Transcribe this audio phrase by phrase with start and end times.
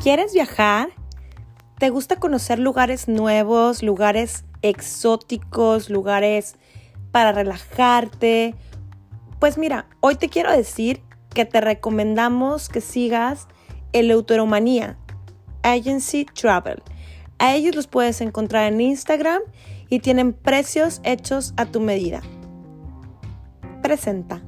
[0.00, 0.90] ¿Quieres viajar?
[1.78, 6.54] ¿Te gusta conocer lugares nuevos, lugares exóticos, lugares
[7.10, 8.54] para relajarte?
[9.40, 11.02] Pues mira, hoy te quiero decir
[11.34, 13.48] que te recomendamos que sigas
[13.92, 14.96] el Autoromanía
[15.62, 16.80] Agency Travel.
[17.40, 19.42] A ellos los puedes encontrar en Instagram
[19.88, 22.22] y tienen precios hechos a tu medida.
[23.82, 24.47] Presenta.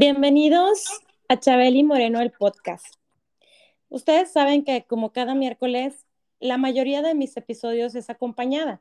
[0.00, 0.86] Bienvenidos
[1.26, 2.94] a Chabeli Moreno, el podcast.
[3.88, 6.06] Ustedes saben que como cada miércoles,
[6.38, 8.80] la mayoría de mis episodios es acompañada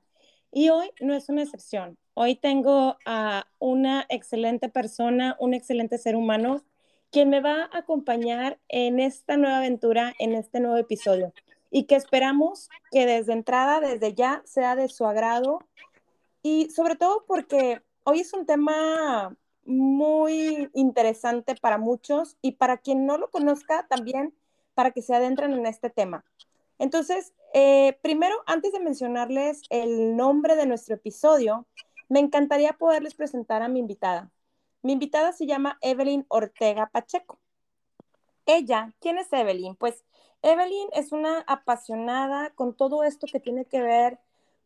[0.51, 1.97] y hoy no es una excepción.
[2.13, 6.63] Hoy tengo a una excelente persona, un excelente ser humano,
[7.09, 11.33] quien me va a acompañar en esta nueva aventura, en este nuevo episodio
[11.71, 15.61] y que esperamos que desde entrada, desde ya, sea de su agrado
[16.43, 19.35] y sobre todo porque hoy es un tema
[19.67, 24.33] muy interesante para muchos y para quien no lo conozca también
[24.73, 26.23] para que se adentren en este tema.
[26.79, 31.67] Entonces, eh, primero, antes de mencionarles el nombre de nuestro episodio,
[32.07, 34.31] me encantaría poderles presentar a mi invitada.
[34.81, 37.39] Mi invitada se llama Evelyn Ortega Pacheco.
[38.45, 39.75] Ella, ¿quién es Evelyn?
[39.75, 40.05] Pues
[40.41, 44.19] Evelyn es una apasionada con todo esto que tiene que ver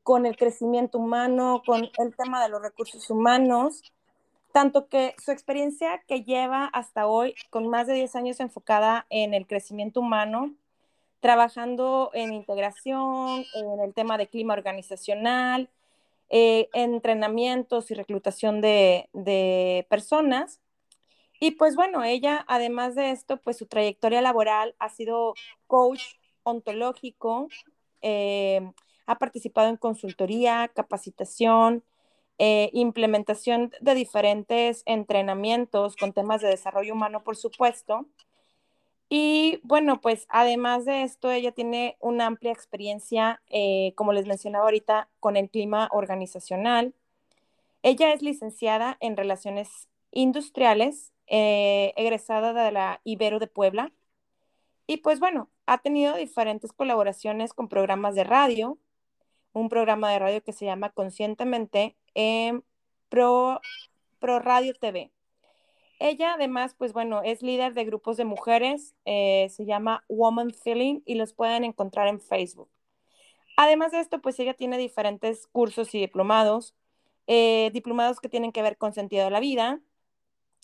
[0.04, 3.82] con el crecimiento humano, con el tema de los recursos humanos
[4.52, 9.34] tanto que su experiencia que lleva hasta hoy, con más de 10 años enfocada en
[9.34, 10.54] el crecimiento humano,
[11.20, 15.70] trabajando en integración, en el tema de clima organizacional,
[16.30, 20.62] eh, entrenamientos y reclutación de, personas.
[21.40, 25.34] Y pues bueno, ella, además de esto, pues su trayectoria laboral ha sido
[25.68, 27.48] coach ontológico,
[28.02, 28.72] eh,
[29.06, 31.84] ha participado en consultoría, capacitación,
[32.38, 38.08] eh, implementación de diferentes entrenamientos con temas de desarrollo humano, por supuesto.
[39.10, 44.64] Y bueno, pues además de esto, ella tiene una amplia experiencia, eh, como les mencionaba
[44.66, 46.94] ahorita, con el clima organizacional.
[47.84, 53.92] Ella es licenciada en Relaciones Industriales, eh, egresada de la Ibero de Puebla.
[54.88, 58.78] Y pues bueno, ha tenido diferentes colaboraciones con programas de radio,
[59.54, 62.64] un programa de radio que se llama Conscientemente en
[63.10, 63.62] Pro,
[64.20, 65.12] Pro Radio TV.
[66.00, 71.02] Ella además, pues bueno, es líder de grupos de mujeres, eh, se llama Woman Feeling
[71.06, 72.70] y los pueden encontrar en Facebook.
[73.56, 76.74] Además de esto, pues ella tiene diferentes cursos y diplomados,
[77.28, 79.80] eh, diplomados que tienen que ver con sentido de la vida,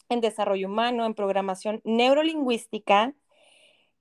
[0.10, 3.14] en desarrollo humano, en programación neurolingüística,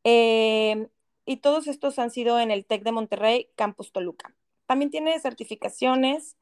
[0.05, 0.89] eh,
[1.27, 4.35] y todos estos han sido en el TEC de Monterrey, Campus Toluca.
[4.67, 6.37] También tiene certificaciones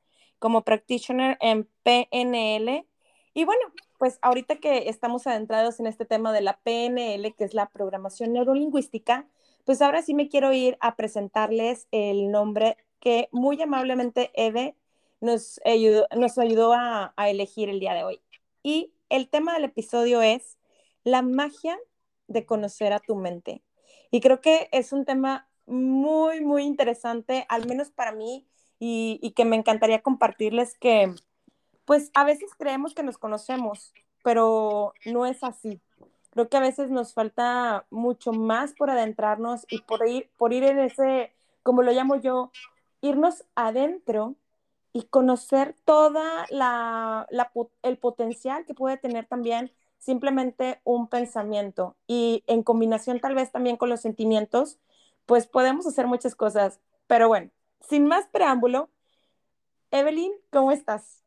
[0.44, 2.86] como practitioner en PNL.
[3.32, 3.62] Y bueno,
[3.96, 8.34] pues ahorita que estamos adentrados en este tema de la PNL, que es la programación
[8.34, 9.26] neurolingüística,
[9.64, 14.76] pues ahora sí me quiero ir a presentarles el nombre que muy amablemente Eve
[15.22, 18.20] nos ayudó, nos ayudó a, a elegir el día de hoy.
[18.62, 20.58] Y el tema del episodio es
[21.04, 21.78] la magia
[22.26, 23.62] de conocer a tu mente.
[24.10, 28.46] Y creo que es un tema muy, muy interesante, al menos para mí,
[28.78, 31.14] y, que me encantaría compartirles que,
[31.84, 33.92] pues a veces creemos que nos conocemos,
[34.22, 35.80] pero no es así.
[36.30, 40.64] Creo que a veces nos falta mucho más por adentrarnos y por ir, por ir
[40.64, 41.32] en ese,
[41.62, 42.50] como lo llamo yo,
[43.00, 44.34] irnos adentro
[44.92, 47.28] y conocer toda la,
[47.82, 53.76] el potencial que puede tener también simplemente un pensamiento y en combinación tal vez también
[53.76, 54.78] con los sentimientos,
[55.26, 56.80] pues podemos hacer muchas cosas.
[57.06, 57.50] Pero bueno,
[57.88, 58.90] sin más preámbulo,
[59.90, 61.22] Evelyn, ¿cómo estás?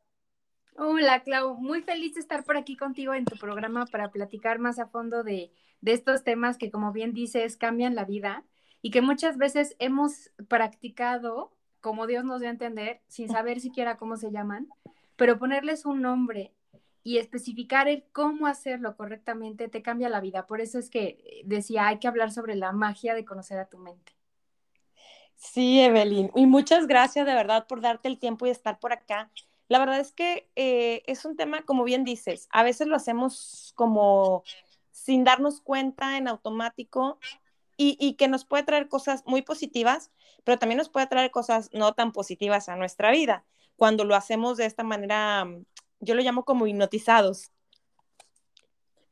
[0.76, 1.56] Hola, Clau.
[1.56, 5.24] Muy feliz de estar por aquí contigo en tu programa para platicar más a fondo
[5.24, 8.44] de, de estos temas que, como bien dices, cambian la vida
[8.82, 13.96] y que muchas veces hemos practicado, como Dios nos dio a entender, sin saber siquiera
[13.96, 14.68] cómo se llaman,
[15.16, 16.54] pero ponerles un nombre
[17.02, 20.46] y especificar el cómo hacerlo correctamente te cambia la vida.
[20.46, 23.78] Por eso es que decía, hay que hablar sobre la magia de conocer a tu
[23.78, 24.17] mente.
[25.38, 26.30] Sí, Evelyn.
[26.34, 29.30] Y muchas gracias de verdad por darte el tiempo y estar por acá.
[29.68, 33.72] La verdad es que eh, es un tema, como bien dices, a veces lo hacemos
[33.74, 34.42] como
[34.90, 37.18] sin darnos cuenta en automático
[37.76, 40.10] y, y, que nos puede traer cosas muy positivas,
[40.44, 43.44] pero también nos puede traer cosas no tan positivas a nuestra vida
[43.78, 45.46] cuando lo hacemos de esta manera,
[46.00, 47.52] yo lo llamo como hipnotizados.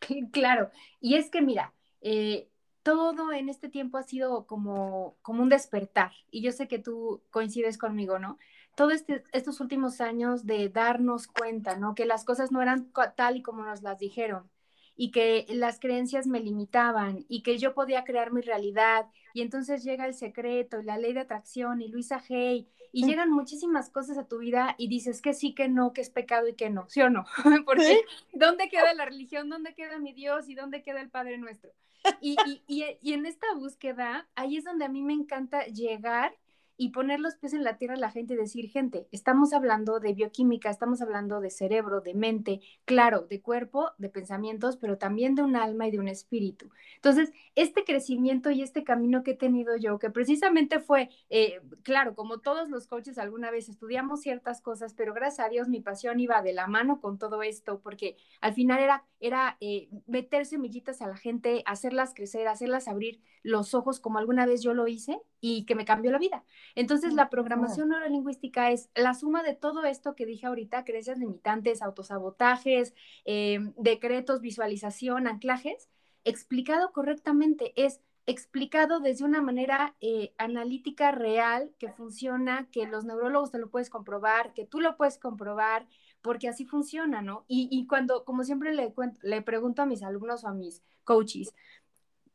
[0.32, 0.70] Claro,
[1.00, 2.48] y es que mira, eh,
[2.86, 7.20] todo en este tiempo ha sido como, como un despertar, y yo sé que tú
[7.32, 8.38] coincides conmigo, ¿no?
[8.76, 11.96] Todos este, estos últimos años de darnos cuenta, ¿no?
[11.96, 14.48] Que las cosas no eran tal y como nos las dijeron,
[14.94, 19.06] y que las creencias me limitaban y que yo podía crear mi realidad.
[19.34, 23.08] Y entonces llega el secreto y la ley de atracción y Luisa Hay y mm.
[23.08, 26.46] llegan muchísimas cosas a tu vida y dices que sí, que no, que es pecado
[26.46, 27.26] y que no, ¿sí o no?
[27.66, 28.00] Porque
[28.32, 29.50] ¿dónde queda la religión?
[29.50, 30.48] ¿Dónde queda mi Dios?
[30.48, 31.72] ¿Y dónde queda el Padre Nuestro?
[32.20, 36.36] Y, y, y, y en esta búsqueda, ahí es donde a mí me encanta llegar
[36.76, 40.00] y poner los pies en la tierra a la gente y decir, gente, estamos hablando
[40.00, 45.34] de bioquímica, estamos hablando de cerebro, de mente, claro, de cuerpo, de pensamientos, pero también
[45.34, 46.70] de un alma y de un espíritu.
[46.96, 52.14] Entonces, este crecimiento y este camino que he tenido yo, que precisamente fue, eh, claro,
[52.14, 56.20] como todos los coaches alguna vez estudiamos ciertas cosas, pero gracias a Dios mi pasión
[56.20, 61.00] iba de la mano con todo esto, porque al final era, era eh, meter semillitas
[61.00, 65.22] a la gente, hacerlas crecer, hacerlas abrir los ojos como alguna vez yo lo hice
[65.40, 66.44] y que me cambió la vida.
[66.74, 71.82] Entonces, la programación neurolingüística es la suma de todo esto que dije ahorita, creencias limitantes,
[71.82, 72.94] autosabotajes,
[73.24, 75.88] eh, decretos, visualización, anclajes,
[76.24, 77.72] explicado correctamente.
[77.76, 83.70] Es explicado desde una manera eh, analítica real que funciona, que los neurólogos te lo
[83.70, 85.86] puedes comprobar, que tú lo puedes comprobar,
[86.22, 87.44] porque así funciona, ¿no?
[87.46, 88.92] Y, cuando, como siempre le,
[89.22, 91.54] le pregunto a mis alumnos o a mis coaches,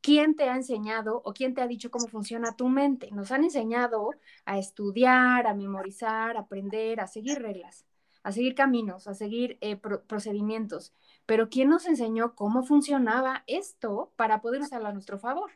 [0.02, 3.10] ¿quién te ha enseñado o quién te ha dicho cómo funciona tu mente?
[3.12, 4.12] Nos han enseñado
[4.46, 7.86] a estudiar, a memorizar, a aprender, a seguir reglas,
[8.24, 10.94] a seguir caminos, a seguir eh, procedimientos.
[11.26, 15.52] Pero ¿quién nos enseñó cómo funcionaba esto para poder usarlo a nuestro favor?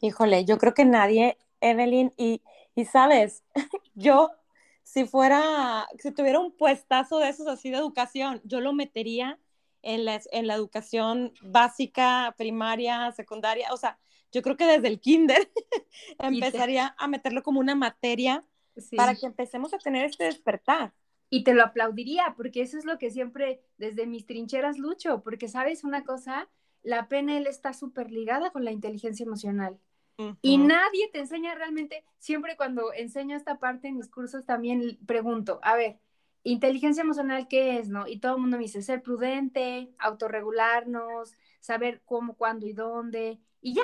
[0.00, 2.42] Híjole, yo creo que nadie, Evelyn, y,
[2.74, 3.44] y sabes,
[3.94, 4.30] yo
[4.88, 9.38] si fuera, si tuviera un puestazo de esos así de educación, yo lo metería
[9.82, 13.98] en la, en la educación básica, primaria, secundaria, o sea,
[14.32, 15.50] yo creo que desde el kinder
[16.18, 18.44] empezaría a meterlo como una materia
[18.96, 20.92] para que empecemos a tener este despertar.
[21.30, 25.48] Y te lo aplaudiría, porque eso es lo que siempre desde mis trincheras lucho, porque
[25.48, 26.48] sabes una cosa,
[26.82, 29.78] la PNL está súper ligada con la inteligencia emocional.
[30.42, 35.60] Y nadie te enseña realmente, siempre cuando enseño esta parte en mis cursos también pregunto,
[35.62, 36.00] a ver,
[36.42, 37.88] inteligencia emocional, ¿qué es?
[37.88, 38.06] ¿No?
[38.06, 43.74] Y todo el mundo me dice, ser prudente, autorregularnos, saber cómo, cuándo y dónde, y
[43.74, 43.82] ya.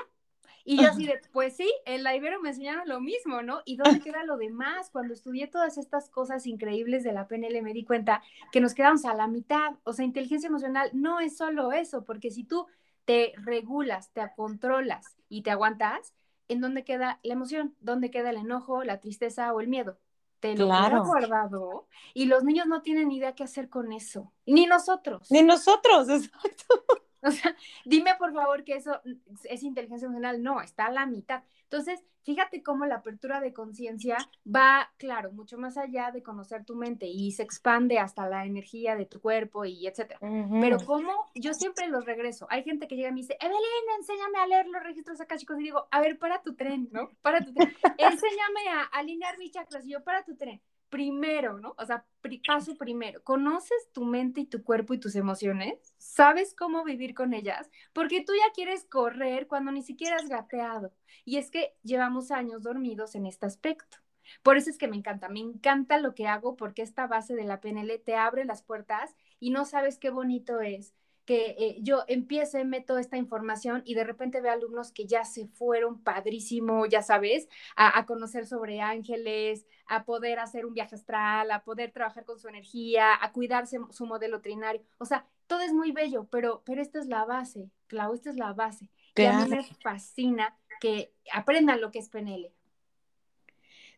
[0.66, 3.60] Y yo así de, pues sí, en la Ibero me enseñaron lo mismo, ¿no?
[3.66, 4.88] ¿Y dónde queda lo demás?
[4.90, 9.04] Cuando estudié todas estas cosas increíbles de la PNL me di cuenta que nos quedamos
[9.04, 9.74] a la mitad.
[9.84, 12.66] O sea, inteligencia emocional no es solo eso, porque si tú
[13.04, 16.14] te regulas, te controlas y te aguantas,
[16.48, 17.76] ¿en dónde queda la emoción?
[17.80, 19.98] ¿Dónde queda el enojo, la tristeza o el miedo?
[20.44, 21.04] Te lo claro.
[21.04, 24.30] guardado y los niños no tienen idea qué hacer con eso.
[24.44, 25.30] Ni nosotros.
[25.30, 26.84] Ni nosotros, exacto.
[27.28, 29.00] O sea, dime por favor que eso
[29.44, 30.42] es inteligencia emocional.
[30.42, 31.42] No, está a la mitad.
[31.62, 36.76] Entonces, fíjate cómo la apertura de conciencia va, claro, mucho más allá de conocer tu
[36.76, 40.20] mente y se expande hasta la energía de tu cuerpo y etcétera.
[40.20, 42.46] Pero cómo yo siempre los regreso.
[42.50, 45.58] Hay gente que llega y me dice, Evelyn, enséñame a leer los registros acá, chicos.
[45.58, 47.10] Y digo, a ver, para tu tren, ¿no?
[47.22, 47.72] Para tu tren.
[47.98, 49.86] enséñame a alinear mis chakras.
[49.86, 50.60] Y yo, para tu tren
[50.94, 51.74] primero, ¿no?
[51.76, 52.06] O sea,
[52.46, 55.92] paso primero, ¿conoces tu mente y tu cuerpo y tus emociones?
[55.98, 57.68] ¿Sabes cómo vivir con ellas?
[57.92, 60.92] Porque tú ya quieres correr cuando ni siquiera has gateado.
[61.24, 63.96] Y es que llevamos años dormidos en este aspecto.
[64.44, 67.42] Por eso es que me encanta, me encanta lo que hago porque esta base de
[67.42, 70.94] la PNL te abre las puertas y no sabes qué bonito es
[71.24, 75.46] que eh, yo empiece, meto esta información y de repente veo alumnos que ya se
[75.46, 81.64] fueron padrísimo, ya sabes, a, conocer sobre ángeles, a poder hacer un viaje astral, a
[81.64, 84.82] poder trabajar con su energía, a cuidarse su modelo trinario.
[84.98, 88.36] O sea, todo es muy bello, pero, pero esta es la base, Clau, esta es
[88.36, 88.90] la base.
[89.16, 92.52] Y a mí me fascina que aprendan lo que es PNL.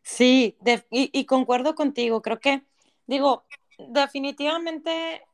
[0.02, 0.56] Sí,
[0.90, 2.62] y, y concuerdo contigo, creo que,
[3.06, 3.45] digo,
[3.78, 5.26] definitivamente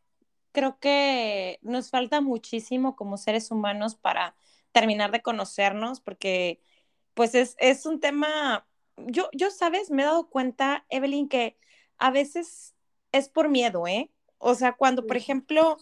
[0.52, 4.36] creo que nos falta muchísimo como seres humanos para
[4.72, 6.60] terminar de conocernos, porque
[7.14, 8.66] pues es, es un tema,
[8.96, 11.58] yo, yo, sabes, me he dado cuenta, Evelyn, que
[11.98, 12.74] a veces
[13.12, 14.10] es por miedo, ¿eh?
[14.38, 15.78] O sea, cuando, por ejemplo,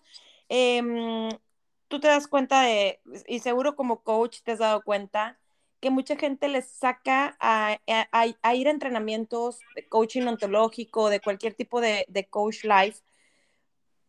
[0.48, 1.28] em,
[1.88, 5.38] tú te das cuenta de, y seguro como coach te has dado cuenta,
[5.80, 7.78] que mucha gente les saca a,
[8.54, 13.00] ir a entrenamientos de coaching ontológico, de cualquier tipo de, de coach life,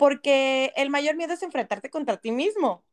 [0.02, 2.84] porque el mayor miedo es enfrentarte contra ti mismo.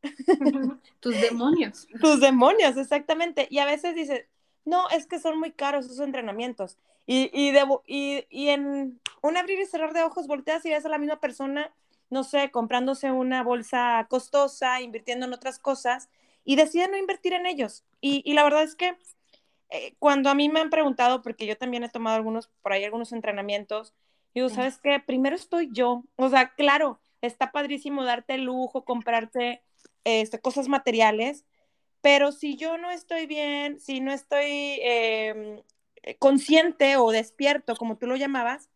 [1.00, 1.88] Tus demonios.
[2.02, 3.48] Tus demonios, exactamente.
[3.50, 4.26] Y a veces dices,
[4.66, 6.76] no, es que son muy caros esos entrenamientos.
[7.06, 10.90] Y, y, y, y en un abrir y cerrar de ojos volteas y ves a
[10.90, 11.72] la misma persona,
[12.10, 16.10] no sé, comprándose una bolsa costosa, invirtiendo en otras cosas,
[16.44, 17.86] y decide no invertir en ellos.
[18.02, 18.98] Y, y la verdad es que
[19.70, 22.84] eh, cuando a mí me han preguntado, porque yo también he tomado algunos, por ahí
[22.84, 23.94] algunos entrenamientos,
[24.34, 25.00] digo, ¿sabes qué?
[25.00, 26.04] Primero estoy yo.
[26.16, 29.62] O sea, claro, está padrísimo darte el lujo, comprarte
[30.04, 31.44] este, cosas materiales,
[32.00, 35.62] pero si yo no estoy bien, si no estoy em,
[36.18, 38.70] consciente o despierto, como tú lo llamabas,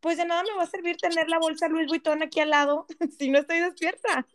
[0.00, 2.86] pues de nada me va a servir tener la bolsa Louis Vuitton aquí al lado
[3.18, 4.26] si no estoy despierta.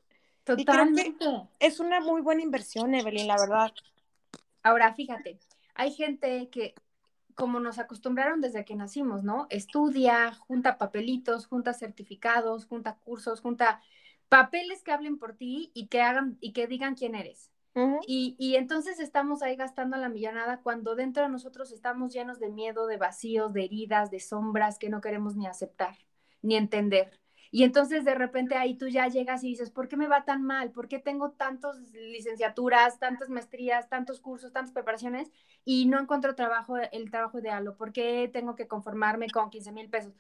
[0.44, 1.16] Totalmente.
[1.60, 3.74] es una muy buena inversión, Evelyn, la verdad.
[4.62, 5.40] Ahora, fíjate,
[5.74, 6.76] hay gente que,
[7.36, 9.48] como nos acostumbraron desde que nacimos, ¿no?
[9.50, 13.82] Estudia, junta papelitos, junta certificados, junta cursos, junta
[14.30, 17.52] papeles que hablen por ti y que hagan y que digan quién eres.
[18.08, 22.50] y, y, entonces estamos ahí gastando la millonada cuando dentro de nosotros estamos llenos de
[22.50, 25.98] miedo, de vacíos, de heridas, de sombras que no queremos ni aceptar,
[26.42, 27.20] ni entender.
[27.56, 30.44] Y entonces de repente ahí tú ya llegas y dices, ¿por qué me va tan
[30.44, 30.72] mal?
[30.72, 35.32] ¿Por qué tengo tantas licenciaturas, tantas maestrías, tantos cursos, tantas preparaciones
[35.64, 37.66] y no encuentro trabajo, el trabajo ideal?
[37.70, 40.12] ¿O por qué tengo que conformarme con 15 mil pesos?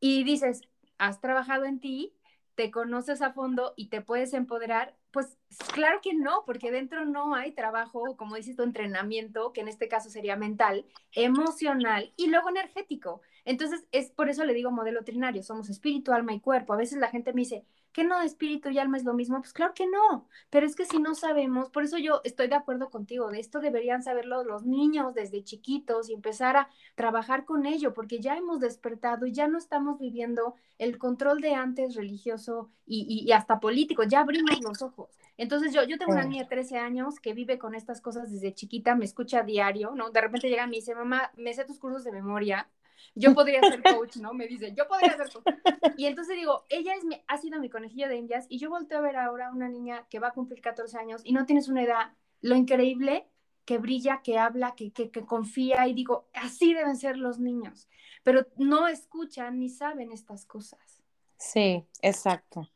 [0.00, 0.62] Y dices,
[0.98, 2.12] has trabajado en ti,
[2.56, 5.38] te conoces a fondo y te puedes empoderar, pues
[5.72, 9.86] claro que no, porque dentro no hay trabajo, como dices tu entrenamiento, que en este
[9.86, 13.22] caso sería mental, emocional y luego energético.
[13.50, 16.72] Entonces, es por eso le digo modelo trinario, somos espíritu, alma y cuerpo.
[16.72, 19.40] A veces la gente me dice, ¿que no espíritu y alma es lo mismo?
[19.40, 22.54] Pues claro que no, pero es que si no sabemos, por eso yo estoy de
[22.54, 27.66] acuerdo contigo, de esto deberían saberlo los niños desde chiquitos y empezar a trabajar con
[27.66, 32.70] ello, porque ya hemos despertado y ya no estamos viviendo el control de antes religioso
[32.86, 35.18] y, y, hasta político, ya abrimos los ojos.
[35.36, 38.54] Entonces yo, yo tengo una niña de 13 años que vive con estas cosas desde
[38.54, 40.10] chiquita, me escucha a diario, ¿no?
[40.10, 42.68] De repente llega y me dice, mamá, me sé tus cursos de memoria,
[43.14, 44.32] yo podría ser coach, ¿no?
[44.34, 45.54] Me dice, yo podría ser coach.
[45.96, 48.98] Y entonces digo, ella es mi, ha sido mi conejillo de indias y yo volteo
[48.98, 51.82] a ver ahora una niña que va a cumplir 14 años y no tienes una
[51.82, 53.26] edad, lo increíble
[53.64, 57.88] que brilla, que habla, que, que, que confía y digo, así deben ser los niños,
[58.22, 61.02] pero no escuchan ni saben estas cosas.
[61.36, 62.68] Sí, exacto,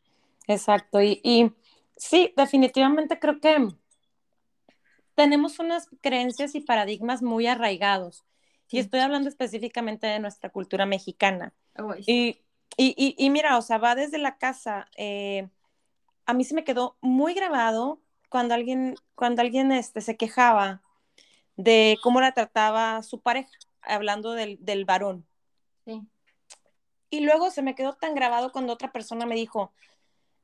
[0.46, 1.02] exacto.
[1.02, 1.52] Y, y
[1.96, 3.68] sí, definitivamente creo que
[5.14, 8.24] tenemos unas creencias y paradigmas muy arraigados
[8.70, 11.52] y estoy hablando específicamente de nuestra cultura mexicana.
[12.06, 12.40] y,
[12.76, 14.88] y, y, mira, o sea, va desde la casa.
[14.96, 15.48] Eh,
[16.26, 20.82] a mí se me quedó muy grabado cuando alguien, cuando alguien este, se quejaba
[21.56, 23.50] de cómo la trataba su pareja,
[23.82, 25.26] hablando del, del varón.
[25.84, 26.02] Sí.
[27.10, 29.72] Y luego se me quedó tan grabado cuando otra persona me dijo,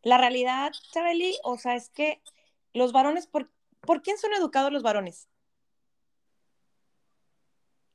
[0.02, 2.22] la realidad, Chabeli, o sea, es que
[2.72, 3.50] los varones, ¿por,
[3.80, 5.28] ¿por quién son educados los varones?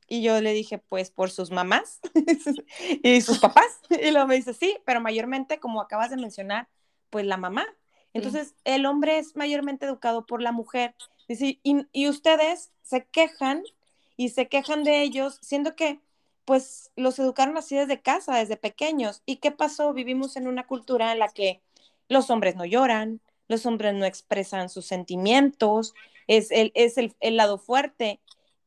[0.08, 2.00] Y yo le dije, pues por sus mamás
[3.04, 3.80] y sus papás.
[3.90, 6.68] Y luego me dice, sí, pero mayormente, como acabas de mencionar,
[7.10, 7.66] pues la mamá.
[8.14, 10.96] Entonces, el hombre es mayormente educado por la mujer.
[11.28, 13.64] Dice, y, y, ustedes se quejan
[14.16, 16.00] y se quejan de ellos, siendo que,
[16.46, 19.22] pues, los educaron así desde casa, desde pequeños.
[19.26, 19.92] ¿Y qué pasó?
[19.94, 21.62] Vivimos en una cultura en la que
[22.08, 25.94] los hombres no lloran, los hombres no expresan sus sentimientos,
[26.28, 28.20] es el, es el, el lado fuerte.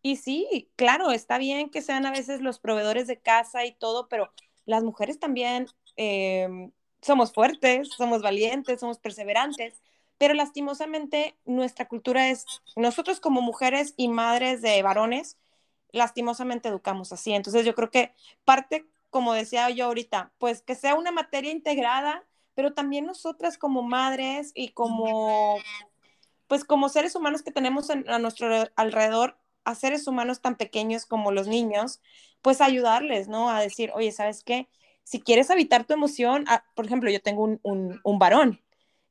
[0.02, 4.08] Y sí, claro, está bien que sean a veces los proveedores de casa y todo,
[4.08, 4.32] pero
[4.64, 6.70] las mujeres también em,
[7.02, 9.82] somos fuertes, somos valientes, somos perseverantes,
[10.18, 12.44] pero lastimosamente nuestra cultura es,
[12.76, 15.36] nosotros como mujeres y madres de varones,
[15.92, 17.32] lastimosamente educamos así.
[17.32, 18.12] Entonces yo creo que
[18.44, 22.24] parte, como decía yo ahorita, pues que sea una materia integrada,
[22.54, 25.56] pero también nosotras como madres y como,
[26.48, 31.30] pues como seres humanos que tenemos a nuestro alrededor, a seres humanos tan pequeños como
[31.30, 32.00] los niños,
[32.40, 33.50] pues ayudarles, ¿no?
[33.50, 34.66] A decir, oye, ¿sabes qué?
[35.04, 38.62] Si quieres habitar tu emoción, ah, por ejemplo, yo tengo un, un, varón,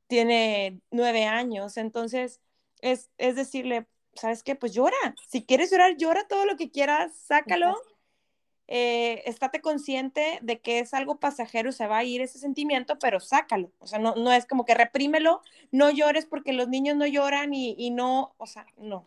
[0.08, 2.42] tiene nueve años, entonces
[2.82, 3.86] es, es decirle,
[4.16, 4.56] ¿sabes qué?
[4.56, 4.98] Pues llora.
[5.30, 7.80] Si quieres llorar, llora todo lo que quieras, sácalo.
[8.70, 13.20] Eh, estate consciente de que es algo pasajero, se va a ir ese sentimiento, pero
[13.20, 13.72] sácalo.
[13.78, 17.54] O sea, no, no es como que reprímelo, no llores porque los niños no lloran
[17.54, 19.06] y, y no, o sea, no.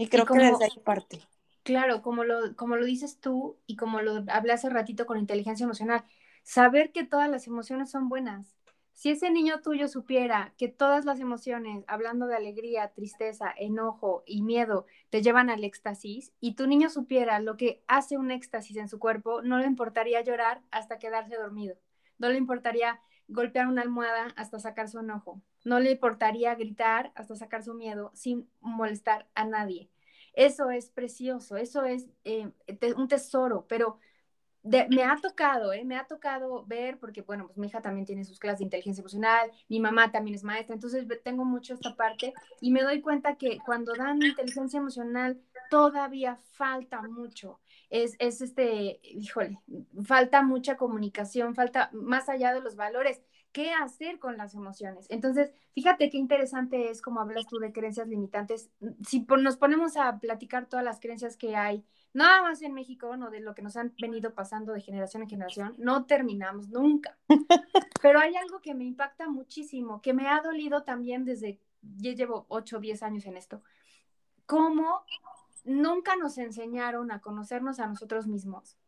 [0.00, 1.20] Y creo que desde ahí parte.
[1.62, 5.64] Claro, como lo, como lo dices tú y como lo hablé hace ratito con inteligencia
[5.64, 6.04] emocional,
[6.42, 8.56] saber que todas las emociones son buenas,
[8.94, 14.40] si ese niño tuyo supiera que todas las emociones, hablando de alegría, tristeza, enojo y
[14.40, 18.88] miedo, te llevan al éxtasis, y tu niño supiera lo que hace un éxtasis en
[18.88, 21.76] su cuerpo, no le importaría llorar hasta quedarse dormido,
[22.18, 27.36] no le importaría golpear una almohada hasta sacar su enojo, no le importaría gritar hasta
[27.36, 29.90] sacar su miedo sin molestar a nadie.
[30.32, 32.50] Eso es precioso, eso es eh,
[32.96, 33.98] un tesoro, pero
[34.62, 35.84] me ha tocado, ¿eh?
[35.84, 39.00] me ha tocado ver, porque bueno, pues mi hija también tiene sus clases de inteligencia
[39.00, 43.36] emocional, mi mamá también es maestra, entonces tengo mucho esta parte y me doy cuenta
[43.36, 45.40] que cuando dan inteligencia emocional
[45.70, 47.58] todavía falta mucho.
[47.88, 49.58] Es, es este, híjole,
[50.04, 53.20] falta mucha comunicación, falta más allá de los valores
[53.52, 55.06] qué hacer con las emociones.
[55.08, 58.70] Entonces, fíjate qué interesante es como hablas tú de creencias limitantes.
[59.06, 63.30] Si nos ponemos a platicar todas las creencias que hay, nada más en México, no
[63.30, 67.18] de lo que nos han venido pasando de generación en generación, no terminamos nunca.
[68.02, 72.46] Pero hay algo que me impacta muchísimo, que me ha dolido también desde, yo llevo
[72.48, 73.62] 8 o 10 años en esto,
[74.46, 75.04] cómo
[75.64, 78.79] nunca nos enseñaron a conocernos a nosotros mismos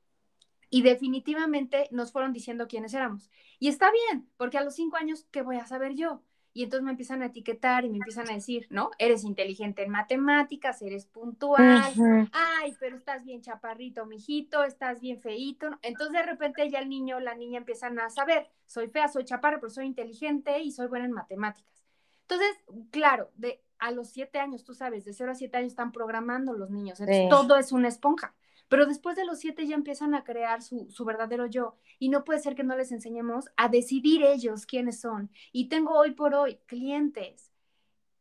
[0.72, 3.30] y definitivamente nos fueron diciendo quiénes éramos.
[3.58, 6.22] Y está bien, porque a los cinco años, ¿qué voy a saber yo?
[6.54, 8.90] Y entonces me empiezan a etiquetar y me empiezan a decir, ¿no?
[8.98, 11.92] Eres inteligente en matemáticas, eres puntual,
[12.32, 15.68] ay, pero estás bien chaparrito, mijito, estás bien feito.
[15.82, 19.26] Entonces de repente ya el niño o la niña empiezan a saber, soy fea, soy
[19.26, 21.84] chaparra, pero soy inteligente y soy buena en matemáticas.
[22.22, 22.56] Entonces,
[22.90, 26.54] claro, de a los siete años, tú sabes, de cero a siete años están programando
[26.54, 28.34] los niños, entonces todo es una esponja.
[28.72, 32.40] Pero después de los siete ya empiezan a crear su, verdadero yo y no puede
[32.40, 35.30] ser que no les enseñemos a decidir ellos quiénes son.
[35.52, 37.52] Y tengo hoy por hoy clientes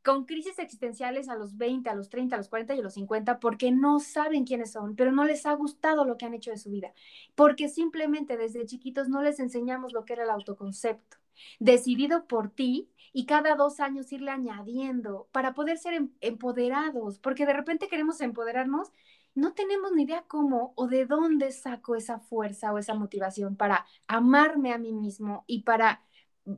[0.03, 2.95] con crisis existenciales a los 20, a los 30, a los 40 y a los
[2.95, 6.51] 50 porque no saben quiénes son, pero no les ha gustado lo que han hecho
[6.51, 6.91] de su vida,
[7.33, 11.15] porque simplemente desde chiquitos no les enseñamos lo que era el autoconcepto,
[11.59, 17.45] decidido por ti y cada dos años irle añadiendo para poder ser em, empoderados, porque
[17.45, 18.91] de repente queremos empoderarnos
[19.33, 23.85] no tenemos ni idea cómo o de dónde saco esa fuerza o esa motivación para
[24.07, 26.01] amarme a mí mismo y para,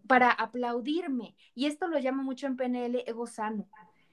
[0.08, 1.36] para aplaudirme.
[1.54, 3.68] Y esto lo llamo mucho en PNL ego sano.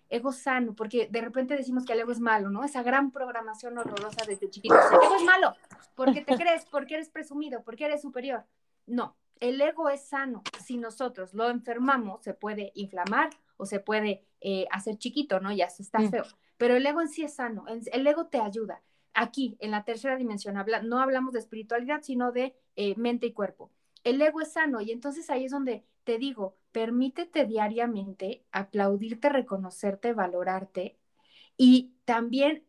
[0.08, 2.64] Ego sano, porque de repente decimos que el ego es malo, ¿no?
[2.64, 4.74] Esa gran programación horrorosa desde chiquito.
[4.74, 5.54] El ego es malo,
[5.94, 8.44] porque te crees, porque eres presumido, porque eres superior.
[8.86, 10.42] No, el ego es sano.
[10.64, 15.52] Si nosotros lo enfermamos, se puede inflamar o se puede eh, hacer chiquito, ¿no?
[15.52, 16.10] Ya se está mm.
[16.60, 18.82] Pero el ego en sí es sano, el ego te ayuda.
[19.14, 23.70] Aquí, en la tercera dimensión, no hablamos de espiritualidad, sino de eh, mente y cuerpo.
[24.04, 30.12] El ego es sano y entonces ahí es donde te digo, permítete diariamente aplaudirte, reconocerte,
[30.12, 30.98] valorarte
[31.56, 32.62] y también,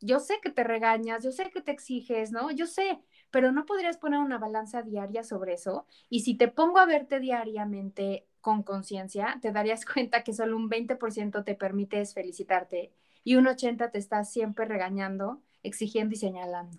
[0.00, 2.50] yo sé que te regañas, yo sé que te exiges, ¿no?
[2.50, 2.98] Yo sé,
[3.30, 5.86] pero no podrías poner una balanza diaria sobre eso.
[6.08, 10.70] Y si te pongo a verte diariamente con conciencia, te darías cuenta que solo un
[10.70, 12.90] 20% te permites felicitarte
[13.28, 16.78] y un 80 te está siempre regañando, exigiendo y señalando.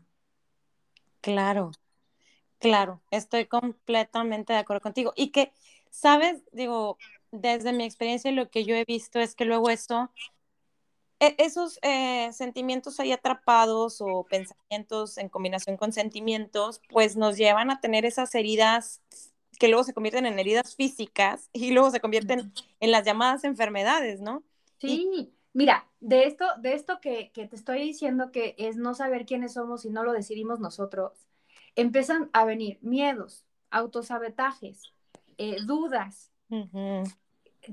[1.22, 1.70] Claro,
[2.58, 5.14] claro, estoy completamente de acuerdo contigo.
[5.16, 5.54] Y que,
[5.92, 6.98] sabes, digo,
[7.30, 10.10] desde mi experiencia lo que yo he visto es que luego eso,
[11.20, 17.70] e, esos eh, sentimientos ahí atrapados o pensamientos en combinación con sentimientos, pues nos llevan
[17.70, 19.04] a tener esas heridas
[19.60, 24.20] que luego se convierten en heridas físicas y luego se convierten en las llamadas enfermedades,
[24.20, 24.42] ¿no?
[24.80, 29.54] Sí, Mira, de esto, de esto que, te estoy diciendo que es no saber quiénes
[29.54, 31.28] somos y no lo decidimos nosotros,
[31.76, 34.84] empiezan a venir miedos, autosabotajes,
[35.38, 36.32] eh, dudas.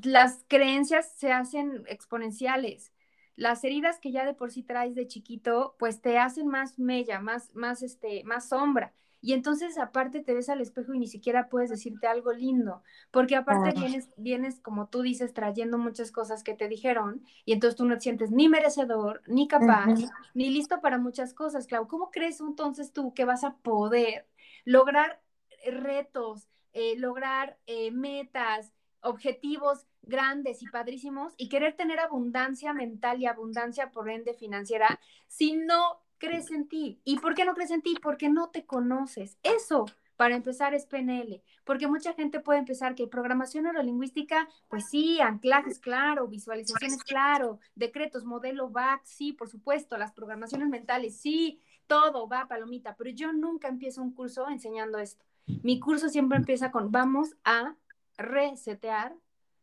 [0.03, 2.93] Las creencias se hacen exponenciales.
[3.37, 7.21] Las heridas que ya de por sí traes de chiquito, pues te hacen más mella,
[7.21, 8.95] más, más, este, más sombra.
[9.27, 13.35] Y entonces aparte te ves al espejo y ni siquiera puedes decirte algo lindo, porque
[13.35, 17.87] aparte vienes, vienes, como tú dices, trayendo muchas cosas que te dijeron y entonces tú
[17.87, 19.99] no te sientes ni merecedor, ni capaz,
[20.33, 21.89] ni listo para muchas cosas, Clau.
[21.89, 24.29] ¿Cómo crees entonces tú que vas a poder
[24.65, 25.21] lograr
[25.67, 33.27] retos, eh, lograr eh, metas, objetivos grandes y padrísimos y querer tener abundancia mental y
[33.27, 37.01] abundancia por ende financiera si no crees en ti.
[37.05, 37.95] ¿Y por qué no crees en ti?
[38.03, 39.39] Porque no te conoces.
[39.43, 41.43] Eso, para empezar, es PNL.
[41.65, 48.25] Porque mucha gente puede empezar que programación neurolingüística, pues sí, anclajes, claro, visualizaciones, claro, decretos,
[48.25, 52.97] modelo VAC, sí, por supuesto, las programaciones mentales, sí, todo va, palomita.
[52.97, 55.25] Pero yo nunca empiezo un curso enseñando esto.
[55.63, 57.77] Mi curso siempre empieza con, vamos a
[58.17, 59.15] resetear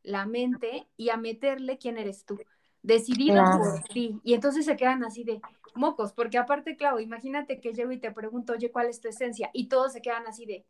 [0.04, 2.38] la mente y a meterle quién eres tú
[2.84, 4.20] decidido por ti.
[4.24, 5.42] Y entonces se quedan así de
[5.74, 9.50] mocos, porque aparte, claro, imagínate que llego y te pregunto, oye, ¿cuál es tu esencia?
[9.54, 10.66] Y todos se quedan así de,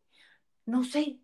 [0.64, 1.18] no sé,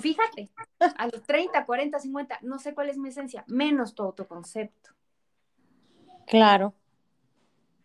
[0.00, 0.50] Fíjate,
[0.96, 4.90] a los 30, 40, 50, no sé cuál es mi esencia, menos tu autoconcepto.
[6.26, 6.74] Claro.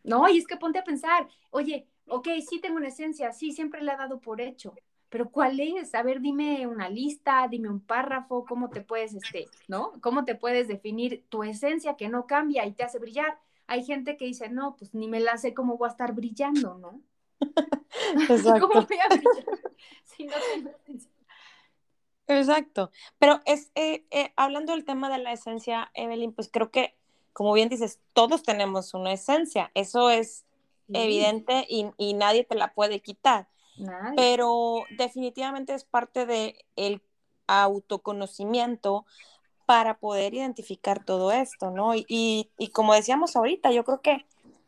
[0.03, 3.81] No, y es que ponte a pensar, oye, ok, sí tengo una esencia, sí, siempre
[3.81, 4.73] le he dado por hecho,
[5.09, 5.95] pero ¿cuál es?
[5.95, 9.93] A ver, dime una lista, dime un párrafo, cómo te puedes, este, ¿no?
[10.01, 13.39] ¿Cómo te puedes definir tu esencia que no cambia y te hace brillar?
[13.67, 16.75] Hay gente que dice, no, pues ni me la sé cómo voy a estar brillando,
[16.75, 17.01] ¿no?
[18.27, 18.67] Exacto.
[18.67, 19.43] ¿Cómo voy a brillar
[20.03, 21.11] si no tengo esencia?
[22.27, 22.91] Exacto.
[23.19, 26.97] Pero es, eh, eh, hablando del tema de la esencia, Evelyn, pues creo que,
[27.33, 29.71] como bien dices, todos tenemos una esencia.
[29.73, 30.45] Eso es
[30.87, 33.49] Sí, evidente y, y nadie te la puede quitar.
[34.15, 37.01] Pero definitivamente es parte de el
[37.47, 39.05] autoconocimiento
[39.65, 41.93] para poder identificar todo esto, ¿no?
[41.93, 44.25] Y, y, y como decíamos ahorita, yo creo que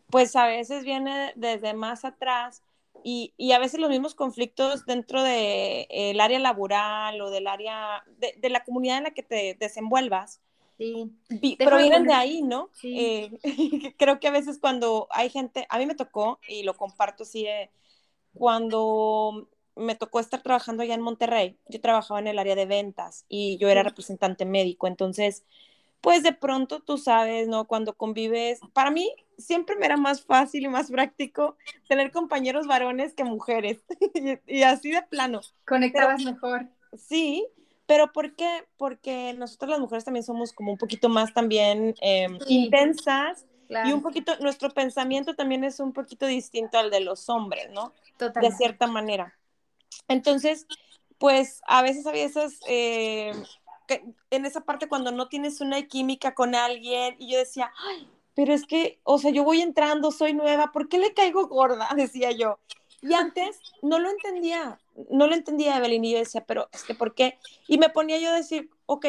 [0.09, 2.63] pues a veces viene desde más atrás
[3.03, 7.47] y, y a veces los mismos conflictos dentro del de, el área laboral o del
[7.47, 10.41] área de, de, la comunidad en la que te desenvuelvas.
[10.77, 11.11] Sí.
[11.29, 12.69] vi- provienen de ahí, ¿no?
[12.73, 12.93] Sí.
[12.97, 17.23] Eh, creo que a veces cuando hay gente, a mí me tocó, y lo comparto
[17.23, 17.69] así, eh,
[18.33, 23.25] cuando me tocó estar trabajando allá en Monterrey, yo trabajaba en el área de ventas
[23.29, 25.45] y yo era representante médico, entonces,
[26.01, 27.65] pues de pronto tú sabes, ¿no?
[27.65, 31.55] Cuando convives, para mí siempre me era más fácil y más práctico
[31.87, 33.79] tener compañeros varones que mujeres,
[34.47, 35.41] y, así de plano.
[35.65, 36.67] Conectabas mejor.
[36.93, 37.47] Sí,
[37.85, 38.65] pero ¿por qué?
[38.77, 42.65] Porque nosotros las mujeres también somos como un poquito más también eh, Sí.
[42.65, 47.69] intensas y un poquito, nuestro pensamiento también es un poquito distinto al de los hombres,
[47.71, 47.93] ¿no?
[48.17, 48.57] De totalmente.
[48.57, 49.37] cierta manera.
[50.07, 50.65] Entonces,
[51.17, 53.31] pues a veces había esas, eh,
[54.31, 58.07] en esa parte cuando no tienes una química con alguien y yo decía, ay,
[58.39, 61.89] pero es que, o sea, yo voy entrando, soy nueva, ¿por qué le caigo gorda?
[61.95, 62.59] Decía yo.
[63.01, 64.79] Y antes no lo entendía,
[65.09, 67.37] no lo entendía Evelyn y yo decía, pero es que ¿por qué?
[67.67, 69.07] Y me ponía yo a decir, ok,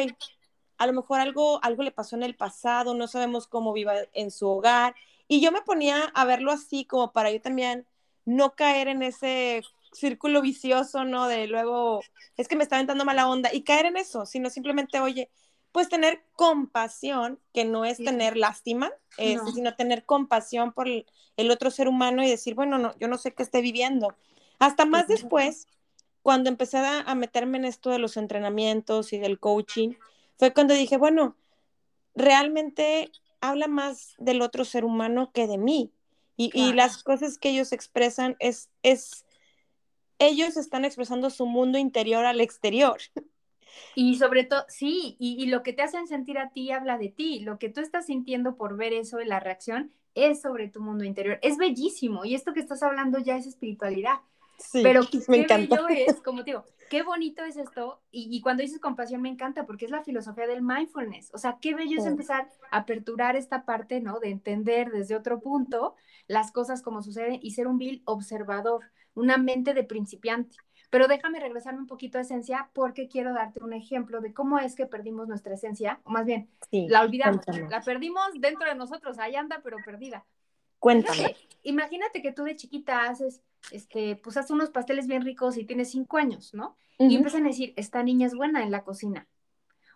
[0.81, 4.31] a lo mejor algo, algo le pasó en el pasado, no sabemos cómo viva en
[4.31, 4.95] su hogar.
[5.27, 7.85] Y yo me ponía a verlo así como para yo también
[8.25, 9.61] no caer en ese
[9.93, 11.27] círculo vicioso, ¿no?
[11.27, 12.03] De luego,
[12.35, 15.29] es que me está aventando mala onda y caer en eso, sino simplemente, oye,
[15.71, 18.05] pues tener compasión, que no es Sí.
[18.05, 19.51] tener lástima, eh, No.
[19.53, 21.05] sino tener compasión por el,
[21.37, 24.15] el otro ser humano y decir, bueno, no, yo no sé qué esté viviendo.
[24.57, 25.13] Hasta más Sí.
[25.13, 25.67] después,
[26.23, 29.93] cuando empecé a, a meterme en esto de los entrenamientos y del coaching,
[30.41, 31.35] fue cuando dije, bueno,
[32.15, 35.93] realmente habla más del otro ser humano que de mí.
[36.35, 36.77] Y, y Claro.
[36.77, 39.23] las cosas que ellos expresan es, es,
[40.17, 42.97] ellos están expresando su mundo interior al exterior.
[43.93, 47.09] Y sobre todo, sí, y, y lo que te hacen sentir a ti habla de
[47.09, 47.41] ti.
[47.41, 51.03] Lo que tú estás sintiendo por ver eso y la reacción es sobre tu mundo
[51.03, 51.37] interior.
[51.43, 52.25] Es bellísimo.
[52.25, 54.21] Y esto que estás hablando ya es espiritualidad.
[54.61, 55.75] Sí, Pero me qué encanta.
[55.87, 58.01] bello es, como te digo, qué bonito es esto.
[58.11, 61.31] Y, y cuando dices compasión me encanta porque es la filosofía del mindfulness.
[61.33, 62.09] O sea, qué bello es Sí.
[62.09, 64.19] empezar a aperturar esta parte, ¿no?
[64.19, 65.95] De entender desde otro punto
[66.27, 70.55] las cosas como suceden y ser un vil observador, una mente de principiante.
[70.89, 74.75] Pero déjame regresarme un poquito a esencia porque quiero darte un ejemplo de cómo es
[74.75, 77.69] que perdimos nuestra esencia, o más bien, Sí, la olvidamos, cuéntame.
[77.69, 80.25] la perdimos dentro de nosotros, ahí anda, pero perdida.
[80.79, 81.35] Cuéntame.
[81.63, 85.91] Imagínate que tú de chiquita haces, este, pues haces unos pasteles bien ricos y tienes
[85.91, 86.75] cinco años, ¿no?
[86.97, 89.27] Y empiezan a decir, esta niña es buena en la cocina.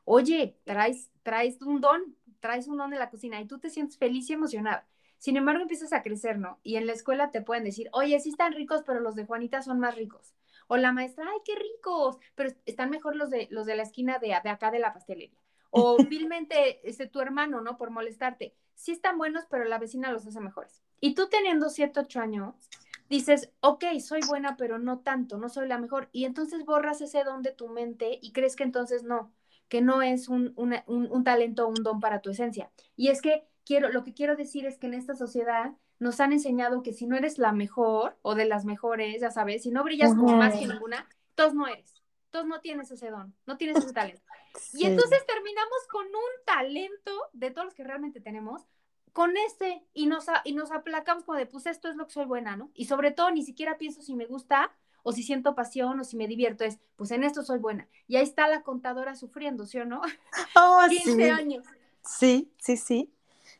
[0.06, 3.97] Oye, traes, traes un don, traes un don en la cocina y tú te sientes
[3.97, 4.88] feliz y emocionada.
[5.17, 6.60] Sin embargo, empiezas a crecer, ¿no?
[6.63, 9.62] Y en la escuela te pueden decir, oye, sí están ricos, pero los de Juanita
[9.62, 10.34] son más ricos.
[10.67, 14.19] O la maestra, ay, qué ricos, pero están mejor los de, los de la esquina
[14.19, 15.38] de, de acá de la pastelería.
[15.69, 17.78] O vilmente, este, tu hermano, ¿no?
[17.78, 18.56] Por molestarte.
[18.73, 20.82] Sí están buenos, pero la vecina los hace mejores.
[20.99, 22.56] Y tú teniendo 7, 8 años,
[23.09, 26.09] dices, ok, soy buena, pero no tanto, no soy la mejor.
[26.11, 29.33] Y entonces borras ese don de tu mente y crees que entonces no,
[29.67, 32.71] que no es un, una- un, un talento o un don para tu esencia.
[32.95, 36.33] Y es que quiero, lo que quiero decir es que en esta sociedad nos han
[36.33, 39.83] enseñado que si no eres la mejor o de las mejores, ya sabes, si no
[39.83, 40.37] brillas como Ujú.
[40.37, 41.95] más que ninguna, todos no eres,
[42.31, 44.21] todos no tienes ese don, no tienes ese talento.
[44.71, 48.63] Y entonces terminamos con un talento de todos los que realmente tenemos,
[49.15, 52.25] con este, y nos, y nos aplacamos como de, pues esto es lo que soy
[52.25, 52.69] buena, ¿no?
[52.73, 54.73] Y sobre todo ni siquiera pienso si me gusta
[55.04, 57.88] o si siento pasión o si me divierto, es, pues en esto soy buena.
[58.10, 60.01] Y ahí está la contadora sufriendo, ¿sí o no?
[60.58, 61.23] Oh, 15 sí.
[61.30, 61.65] años.
[62.04, 63.13] Sí, sí, sí.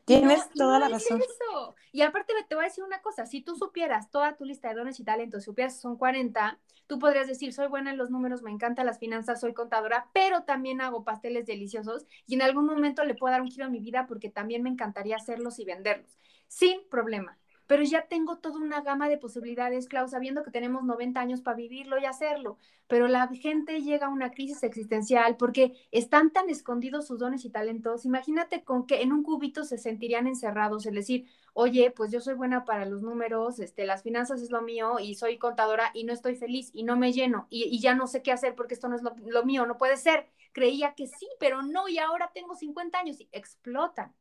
[0.08, 1.20] No- Tienes toda no la razón.
[1.22, 1.76] eso.
[1.92, 4.76] Y aparte te voy a decir una cosa, si tú supieras toda tu lista de
[4.76, 8.42] dones y talentos, supieras que son 40, tú podrías decir, soy buena en los números,
[8.44, 13.04] me encantan las finanzas, soy contadora, pero también hago pasteles deliciosos y en algún momento
[13.04, 16.18] le puedo dar un giro a mi vida porque también me encantaría hacerlos y venderlos,
[16.48, 17.38] sin problema.
[17.68, 21.58] Pero ya tengo toda una gama de posibilidades, Clau, sabiendo que tenemos 90 años para
[21.58, 27.08] vivirlo y hacerlo, pero la gente llega a una crisis existencial porque están tan escondidos
[27.08, 28.06] sus dones y talentos.
[28.06, 32.36] Imagínate con que en un cubito se sentirían encerrados, es decir, oye, pues yo soy
[32.36, 36.14] buena para los números, este, las finanzas es lo mío y soy contadora y no
[36.14, 38.96] estoy feliz y no me lleno y, ya no sé qué hacer porque esto no
[38.96, 40.28] es lo, lo mío, no puede ser.
[40.54, 44.14] Creía que sí, pero no y ahora tengo 50 años y explotan.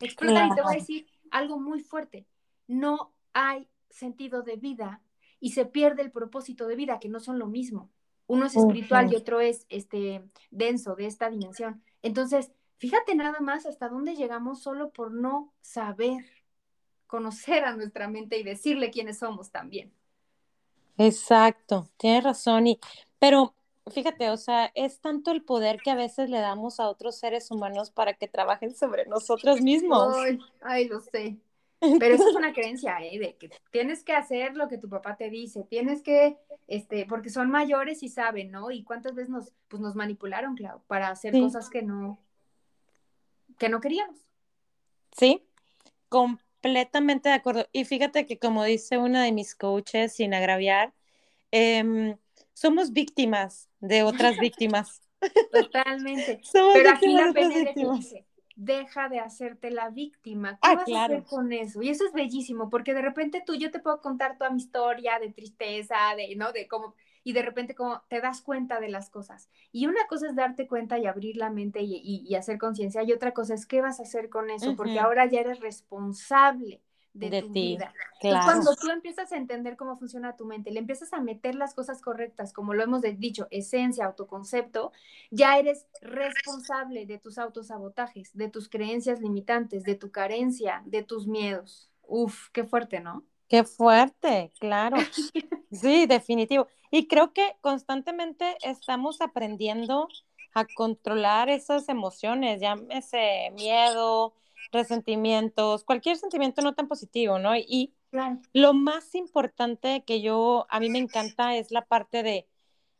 [0.00, 2.26] Explotan y te voy a decir algo muy fuerte
[2.72, 5.02] no hay sentido de vida
[5.40, 7.90] y se pierde el propósito de vida, que no son lo mismo.
[8.26, 11.82] Uno es espiritual y otro es este denso de esta dimensión.
[12.02, 16.24] Entonces, fíjate nada más hasta dónde llegamos solo por no saber
[17.06, 19.92] conocer a nuestra mente y decirle quiénes somos también.
[20.96, 22.66] Exacto, tienes razón.
[22.66, 22.80] Y,
[23.18, 23.54] pero
[23.90, 27.50] fíjate, o sea, es tanto el poder que a veces le damos a otros seres
[27.50, 30.16] humanos para que trabajen sobre nosotros mismos.
[30.16, 31.36] Ay, ay lo sé.
[31.98, 33.18] Pero eso es una creencia, ¿eh?
[33.18, 36.36] De que tienes que hacer lo que tu papá te dice, tienes que,
[36.68, 38.70] este, porque son mayores y saben, ¿no?
[38.70, 42.20] Y cuántas veces nos, pues nos manipularon, claro, para hacer cosas que no,
[43.58, 44.18] que no queríamos.
[45.16, 45.44] Sí,
[46.08, 47.66] completamente de acuerdo.
[47.72, 50.94] Y fíjate que como dice una de mis coaches, sin agraviar,
[51.50, 52.16] em,
[52.54, 55.02] somos víctimas de otras víctimas.
[55.52, 56.40] Totalmente.
[56.74, 58.24] Pero aquí la PNL dice,
[58.56, 60.58] deja de hacerte la víctima.
[60.62, 61.82] ¿Qué ah, vas a hacer con eso?
[61.82, 65.18] Y eso es bellísimo, porque de repente tú, yo te puedo contar toda mi historia
[65.18, 66.52] de tristeza, de, ¿no?
[66.52, 69.48] De cómo, y de repente como te das cuenta de las cosas.
[69.70, 73.32] Y una cosa es darte cuenta y abrir la mente y, hacer conciencia, y otra
[73.32, 76.80] cosa es qué vas a hacer con eso, porque ahora ya eres responsable
[77.14, 77.76] de, tu ti.
[77.76, 77.92] vida.
[78.20, 82.00] cuando tú empiezas a entender cómo funciona tu mente, le empiezas a meter las cosas
[82.00, 84.92] correctas, como lo hemos dicho, esencia, autoconcepto,
[85.30, 91.26] ya eres responsable de tus autosabotajes, de tus creencias limitantes, de tu carencia, de tus
[91.26, 91.90] miedos.
[92.02, 93.24] Uf, qué fuerte, ¿no?
[93.48, 94.96] Qué fuerte, claro.
[95.70, 96.68] Sí, definitivo.
[96.90, 100.08] Y creo que constantemente estamos aprendiendo
[100.54, 104.34] a controlar esas emociones, llámese miedo,
[104.72, 107.56] resentimientos, cualquier sentimiento no tan positivo, ¿no?
[107.56, 107.94] Y
[108.52, 112.48] lo más importante que yo, a mí me encanta es la parte de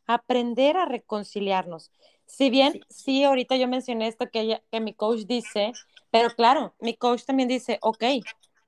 [0.06, 1.90] aprender a reconciliarnos.
[2.26, 5.72] Si bien, sí, ahorita yo mencioné esto que, que mi coach dice,
[6.10, 8.04] pero claro, mi coach también dice, ok,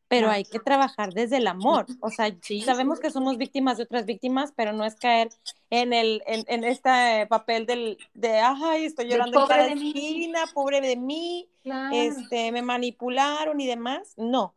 [0.08, 1.86] pero hay que trabajar desde el amor.
[2.00, 5.28] O sea, sabemos que somos víctimas de otras víctimas, pero no es caer
[5.70, 10.80] en el en, en este papel del de ay, estoy llorando en cada esquina, pobre
[10.80, 11.48] de mí,
[11.92, 14.14] este, me manipularon y demás.
[14.16, 14.54] No,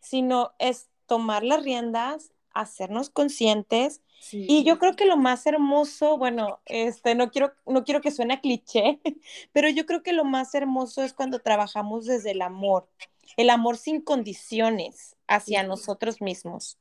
[0.00, 4.02] sino es tomar las riendas, hacernos conscientes.
[4.32, 8.34] Y yo creo que lo más hermoso, bueno, este, no quiero, no quiero que suene
[8.34, 8.98] a cliché,
[9.52, 12.88] pero yo creo que lo más hermoso es cuando trabajamos desde el amor
[13.36, 16.78] el amor sin condiciones hacia nosotros mismos.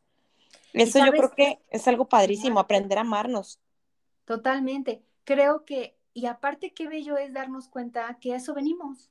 [0.74, 3.60] Eso yo creo que es algo padrísimo, aprender a amarnos.
[4.26, 5.04] Totalmente.
[5.24, 9.10] Creo que, y aparte qué bello es darnos cuenta que a eso venimos.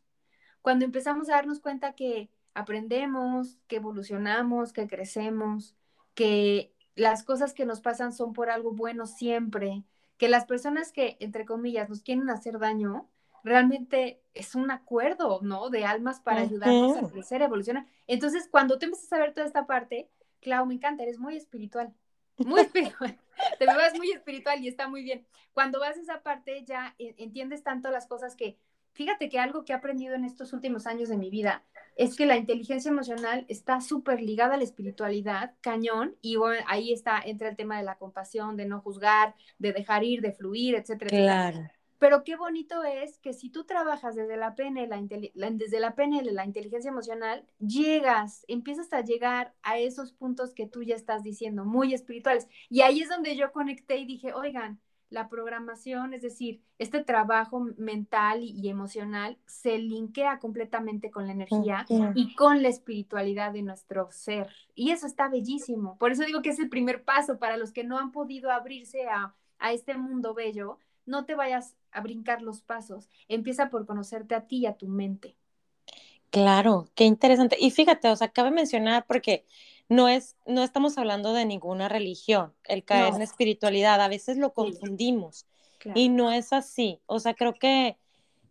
[0.61, 5.74] Cuando empezamos a darnos cuenta que aprendemos, que evolucionamos, que crecemos,
[6.14, 9.85] que las cosas que nos pasan son por algo bueno siempre,
[10.16, 13.09] que las personas que, entre comillas, nos quieren hacer daño,
[13.44, 15.70] realmente es un acuerdo, ¿no?
[15.70, 17.87] De almas para ayudarnos a crecer, evolucionar.
[18.07, 21.94] Entonces, cuando tú empiezas a ver toda esta parte, Clau, me encanta, eres muy espiritual,
[22.38, 23.18] muy espiritual.
[23.59, 25.26] Te ves muy espiritual y está muy bien.
[25.52, 28.59] Cuando vas a esa parte, ya entiendes tanto las cosas que,
[28.92, 31.62] fíjate que algo que he aprendido en estos últimos años de mi vida
[31.96, 36.92] es que la inteligencia emocional está súper ligada a la espiritualidad, cañón, y bueno, ahí
[36.92, 40.74] está, entra el tema de la compasión, de no juzgar, de dejar ir, de fluir,
[40.74, 41.11] etcétera.
[41.11, 41.70] Claro.
[41.98, 44.90] Pero qué bonito es que si tú trabajas desde la PNL,
[45.35, 50.66] la, desde la PNL, la inteligencia emocional, llegas, empiezas a llegar a esos puntos que
[50.66, 52.48] tú ya estás diciendo, muy espirituales.
[52.68, 54.80] Y ahí es donde yo conecté y dije, oigan,
[55.14, 61.87] la programación, es decir, este trabajo mental y, emocional se linkea completamente con la energía
[62.14, 64.48] y con la espiritualidad de nuestro ser.
[64.74, 65.96] Y eso está bellísimo.
[65.98, 69.07] Por eso digo que es el primer paso para los que no han podido abrirse
[69.07, 73.08] a, a este mundo bello no te vayas a brincar los pasos.
[73.28, 75.36] Empieza por conocerte a ti y a tu mente.
[76.30, 77.56] Claro, qué interesante.
[77.60, 79.44] Y fíjate, o sea, cabe mencionar porque
[79.88, 84.52] no es, no estamos hablando de ninguna religión, el caer en espiritualidad, a veces lo
[84.52, 85.46] confundimos
[85.94, 87.00] y no es así.
[87.06, 87.96] O sea, creo que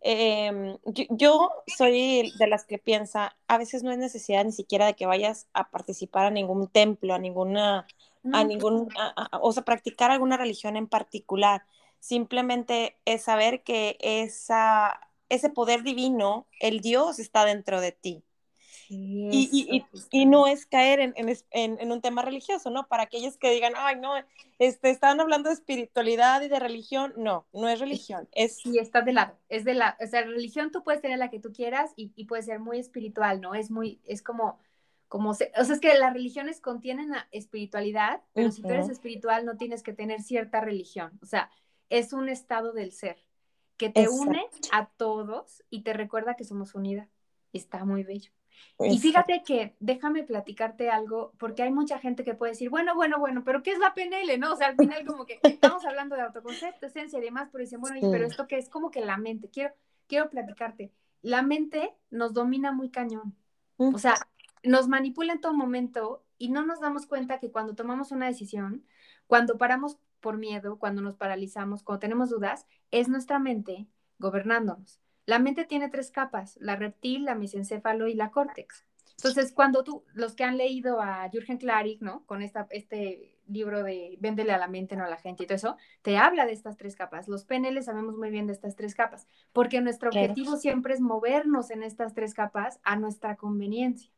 [0.00, 0.78] em,
[1.10, 5.06] yo, soy de las que piensa, a veces no es necesidad ni siquiera de que
[5.06, 7.86] vayas a participar a ningún templo, a ninguna,
[8.32, 8.88] a ningún,
[9.40, 11.64] o sea, practicar alguna religión en particular
[12.04, 18.22] simplemente es saber que esa, ese poder divino, el Dios está dentro de ti.
[18.90, 21.34] y, y, no es caer en, en,
[21.80, 22.86] en, un tema religioso, ¿no?
[22.88, 24.12] Para aquellos que digan, ay, no,
[24.58, 28.58] este, están hablando de espiritualidad y de religión, no, no es religión, es...
[28.58, 31.40] Sí, está de lado, es de la, o sea, religión tú puedes tener la que
[31.40, 33.54] tú quieras y, y puede ser muy espiritual, ¿no?
[33.54, 34.58] Es muy, es como,
[35.08, 39.56] como, o sea, es que las religiones contienen espiritualidad, pero si tú eres espiritual no
[39.56, 41.50] tienes que tener cierta religión, o sea,
[41.90, 43.16] es un estado del ser
[43.76, 47.08] que te une a todos y te recuerda que somos unida.
[47.52, 48.30] Está muy bello.
[48.78, 53.18] Y fíjate que déjame platicarte algo, porque hay mucha gente que puede decir, bueno, bueno,
[53.18, 54.38] bueno, pero ¿qué es la PNL?
[54.38, 54.52] ¿No?
[54.52, 57.80] O sea, al final como que estamos hablando de autoconcepto, esencia y demás, pero dicen,
[57.80, 59.72] bueno, pero esto que es como que la mente, quiero,
[60.06, 60.92] quiero platicarte,
[61.22, 63.36] la mente nos domina muy cañón,
[63.76, 64.14] o sea,
[64.62, 68.84] nos manipula en todo momento y no nos damos cuenta que cuando tomamos una decisión,
[69.26, 73.86] cuando paramos por miedo, cuando nos paralizamos, cuando tenemos dudas, es nuestra mente
[74.18, 74.98] gobernándonos.
[75.26, 78.86] La mente tiene tres capas, la reptil, la mesencéfalo y la córtex.
[79.18, 82.24] Entonces, cuando tú, los que han leído a Jürgen Klarik, ¿no?
[82.24, 85.56] Con esta, este libro de Véndele a la mente, no a la gente y todo
[85.56, 87.28] eso, te habla de estas tres capas.
[87.28, 91.70] Los PNL sabemos muy bien de estas tres capas, porque nuestro objetivo siempre es movernos
[91.70, 94.10] en estas tres capas a nuestra conveniencia.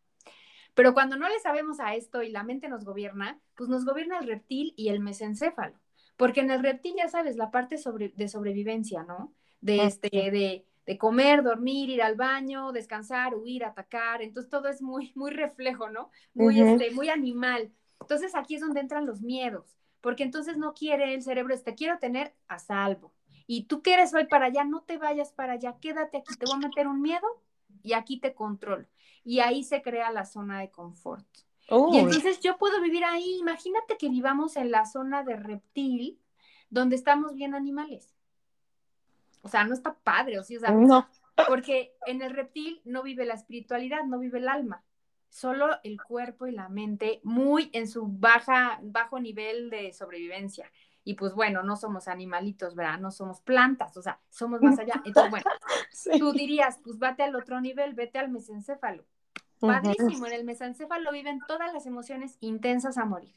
[0.74, 4.20] Pero cuando no le sabemos a esto y la mente nos gobierna, pues nos gobierna
[4.20, 5.76] el reptil y el mesencéfalo.
[6.16, 9.32] Porque en el reptil, ya sabes, la parte sobre, de sobrevivencia, ¿no?
[9.60, 14.22] De, este, de, de comer, dormir, ir al baño, descansar, huir, atacar.
[14.22, 16.10] Entonces todo es muy, muy reflejo, ¿no?
[16.32, 17.72] Muy, este, muy animal.
[18.00, 21.74] Entonces aquí es donde entran los miedos, porque entonces no quiere el cerebro, te este,
[21.74, 23.12] quiero tener a salvo.
[23.46, 26.56] Y tú quieres hoy para allá, no te vayas para allá, quédate aquí, te voy
[26.56, 27.26] a meter un miedo
[27.82, 28.86] y aquí te controlo.
[29.24, 31.26] Y ahí se crea la zona de confort.
[31.68, 36.20] Y entonces yo puedo vivir ahí, imagínate que vivamos en la zona de reptil,
[36.70, 38.14] donde estamos bien animales.
[39.42, 41.08] O sea, no está padre, o sí, o sea, no.
[41.48, 44.84] porque en el reptil no vive la espiritualidad, no vive el alma,
[45.28, 50.70] solo el cuerpo y la mente muy en su baja, bajo nivel de sobrevivencia.
[51.04, 52.98] Y pues bueno, no somos animalitos, ¿verdad?
[52.98, 55.00] No somos plantas, o sea, somos más allá.
[55.04, 55.46] Entonces, bueno,
[56.18, 59.04] tú dirías, pues vete al otro nivel, vete al mesencéfalo.
[59.60, 63.34] Padrísimo, en el mesencéfalo viven todas las emociones intensas a morir.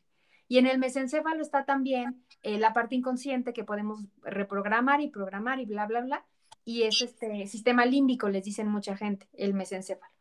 [0.47, 5.59] Y en el mesencéfalo está también eh, la parte inconsciente que podemos reprogramar y programar
[5.59, 6.25] y bla, bla, bla.
[6.65, 10.13] Y es este sistema límbico, les dicen mucha gente, el mesencéfalo.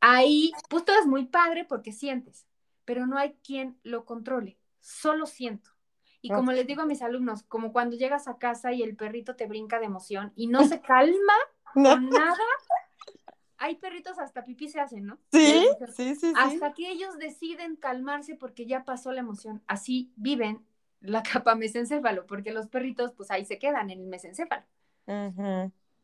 [0.00, 2.46] Ahí, pues todo es muy padre porque sientes,
[2.84, 5.70] pero no hay quien lo controle, solo siento.
[6.20, 9.36] Y como les digo a mis alumnos, como cuando llegas a casa y el perrito
[9.36, 11.34] te brinca de emoción y no se calma
[11.74, 12.36] con nada,
[13.58, 15.18] hay perritos hasta pipí se hacen, ¿no?
[15.32, 16.32] Sí, sí, sí.
[16.36, 19.62] Hasta que ellos deciden calmarse porque ya pasó la emoción.
[19.66, 20.64] Así viven
[21.00, 24.64] la capa mesencéfalo, porque los perritos, pues ahí se quedan en el mesencéfalo.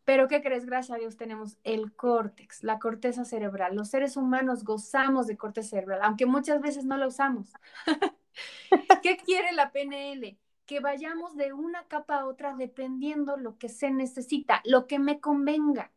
[0.04, 0.66] Pero ¿qué crees?
[0.66, 3.74] Gracias a Dios tenemos el córtex, la corteza cerebral.
[3.74, 7.52] Los seres humanos gozamos de corteza cerebral, aunque muchas veces no la usamos.
[9.02, 10.36] ¿Qué quiere la PNL?
[10.66, 15.20] Que vayamos de una capa a otra dependiendo lo que se necesita, lo que me
[15.20, 15.90] convenga.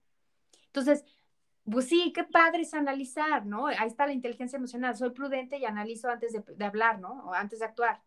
[0.67, 1.05] Entonces,
[1.71, 3.67] pues sí, qué padre es analizar, ¿no?
[3.67, 4.95] Ahí está la inteligencia emocional.
[4.95, 7.25] Soy prudente y analizo antes de, hablar, ¿no?
[7.25, 8.01] O antes de actuar.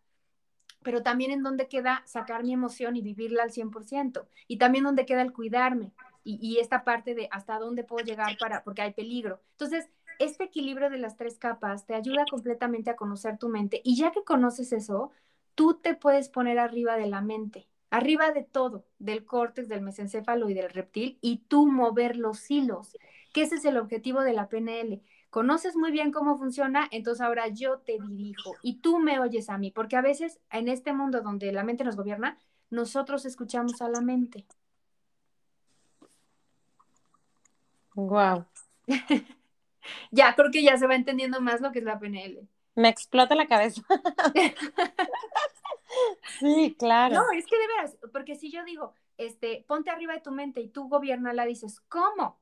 [0.82, 4.26] Pero también en dónde queda sacar mi emoción y vivirla al 100%.
[4.48, 5.92] Y también dónde queda el cuidarme.
[6.24, 9.40] Y, y esta parte de hasta dónde puedo llegar para, porque hay peligro.
[9.52, 13.80] Entonces, este equilibrio de las tres capas te ayuda completamente a conocer tu mente.
[13.84, 15.10] Y ya que conoces eso,
[15.54, 20.48] tú te puedes poner arriba de la mente, arriba de todo, del córtex, del mesencéfalo
[20.48, 22.96] y del reptil, y tú mover los hilos
[23.32, 25.02] que ese es el objetivo de la PNL.
[25.30, 29.58] Conoces muy bien cómo funciona, entonces ahora yo te dirijo y tú me oyes a
[29.58, 33.88] mí, porque a veces en este mundo donde la mente nos gobierna, nosotros escuchamos a
[33.88, 34.46] la mente.
[37.94, 38.46] Wow.
[40.10, 42.48] ya, creo que ya se va entendiendo más lo que es la PNL.
[42.74, 43.82] Me explota la cabeza.
[46.38, 47.14] sí, claro.
[47.14, 50.60] No, es que de veras, porque si yo digo, este, ponte arriba de tu mente
[50.60, 50.88] y tú
[51.32, 52.40] la dices, ¿cómo?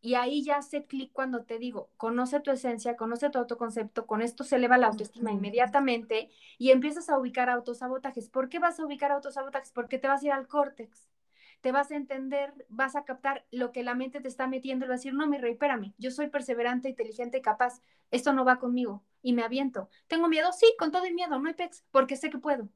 [0.00, 4.22] Y ahí ya hace clic cuando te digo, conoce tu esencia, conoce tu autoconcepto, con
[4.22, 8.28] esto se eleva la autoestima inmediatamente y empiezas a ubicar autosabotajes.
[8.28, 9.72] ¿Por qué vas a ubicar autosabotajes?
[9.72, 11.08] Porque te vas a ir al córtex,
[11.66, 14.88] te vas a entender, vas a captar lo que la mente te está metiendo y
[14.88, 18.60] vas a decir, no, mi rey, espérame, yo soy perseverante, inteligente, capaz, esto no va
[18.60, 19.88] conmigo y me aviento.
[20.06, 20.52] ¿Tengo miedo?
[20.52, 22.68] Sí, con todo el miedo, no hay pex, porque sé que puedo.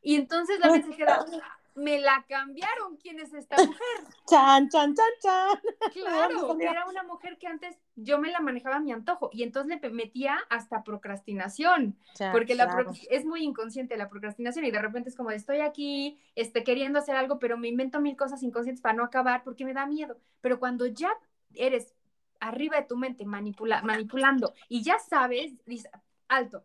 [0.00, 1.26] Y entonces la mente se queda,
[1.74, 2.96] me la cambiaron.
[2.96, 3.80] ¿Quién es esta mujer?
[4.28, 5.60] Chan, chan, chan, chan.
[5.92, 9.80] Claro, era una mujer que antes yo me la manejaba a mi antojo y entonces
[9.80, 11.96] le metía hasta procrastinación,
[12.32, 16.64] porque la es muy inconsciente la procrastinación y de repente es como estoy aquí, este,
[16.64, 19.86] queriendo hacer algo, pero me invento mil cosas inconscientes para no acabar porque me da
[19.86, 20.18] miedo.
[20.40, 21.10] Pero cuando ya
[21.54, 21.94] eres
[22.40, 25.90] arriba de tu mente, manipula, manipulando, y ya sabes, dice,
[26.28, 26.64] alto,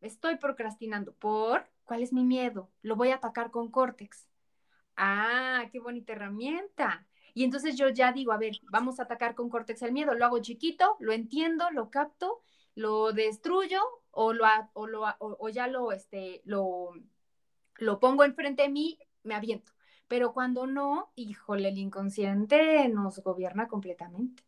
[0.00, 1.12] estoy procrastinando.
[1.12, 1.66] ¿Por?
[1.84, 2.70] ¿Cuál es mi miedo?
[2.82, 4.28] Lo voy a atacar con córtex.
[5.04, 7.04] Ah, qué bonita herramienta.
[7.34, 10.24] Y entonces yo ya digo, a ver, vamos a atacar con córtex el miedo, lo
[10.24, 12.40] hago chiquito, lo entiendo, lo capto,
[12.76, 13.80] lo destruyo
[14.12, 14.44] o, lo,
[14.74, 16.90] o, lo, o, ya lo, este, lo,
[17.78, 19.72] lo pongo enfrente de mí, me aviento.
[20.06, 24.44] Pero cuando no, híjole, el inconsciente nos gobierna completamente.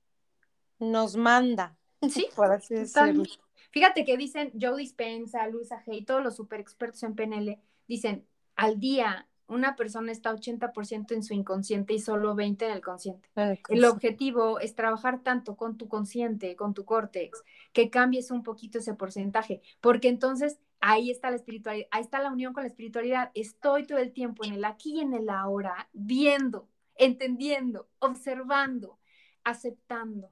[0.78, 1.76] Nos manda.
[2.08, 3.24] Sí, por así decirlo.
[3.72, 8.78] Fíjate que dicen Joe Dispensa, Luisa Hay, todos los super expertos en PNL, dicen, al
[8.78, 13.28] día una persona está 80% en su inconsciente y solo 20% en el consciente.
[13.68, 17.42] El objetivo es trabajar tanto con tu consciente, con tu córtex,
[17.72, 22.30] que cambies un poquito ese porcentaje, porque entonces ahí está la espiritualidad, ahí está la
[22.30, 23.30] unión con la espiritualidad.
[23.34, 28.98] Estoy todo el tiempo en el aquí y en el ahora, viendo, entendiendo, observando,
[29.44, 30.30] aceptando.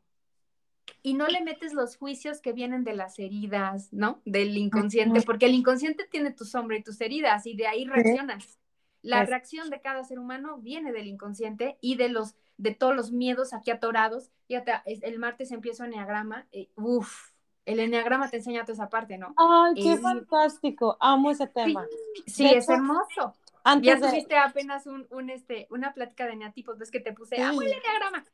[1.03, 4.21] Y no le metes los juicios que vienen de las heridas, ¿no?
[4.25, 8.59] Del inconsciente, porque el inconsciente tiene tu sombra y tus heridas y de ahí reaccionas.
[9.03, 13.11] La reacción de cada ser humano viene del inconsciente y de los de todos los
[13.11, 14.31] miedos aquí atorados.
[14.47, 17.33] Fíjate, el martes empiezo enneagrama, eh, uff,
[17.67, 19.35] el enneagrama te enseña toda esa parte, ¿no?
[19.37, 21.87] Ay, qué fantástico, amo ese tema.
[22.27, 23.35] Sí, es hermoso.
[23.65, 27.41] Antes ya tuviste apenas un, un, este, una plática de eneatipos, ves que te puse,
[27.41, 28.25] amo el enneagrama.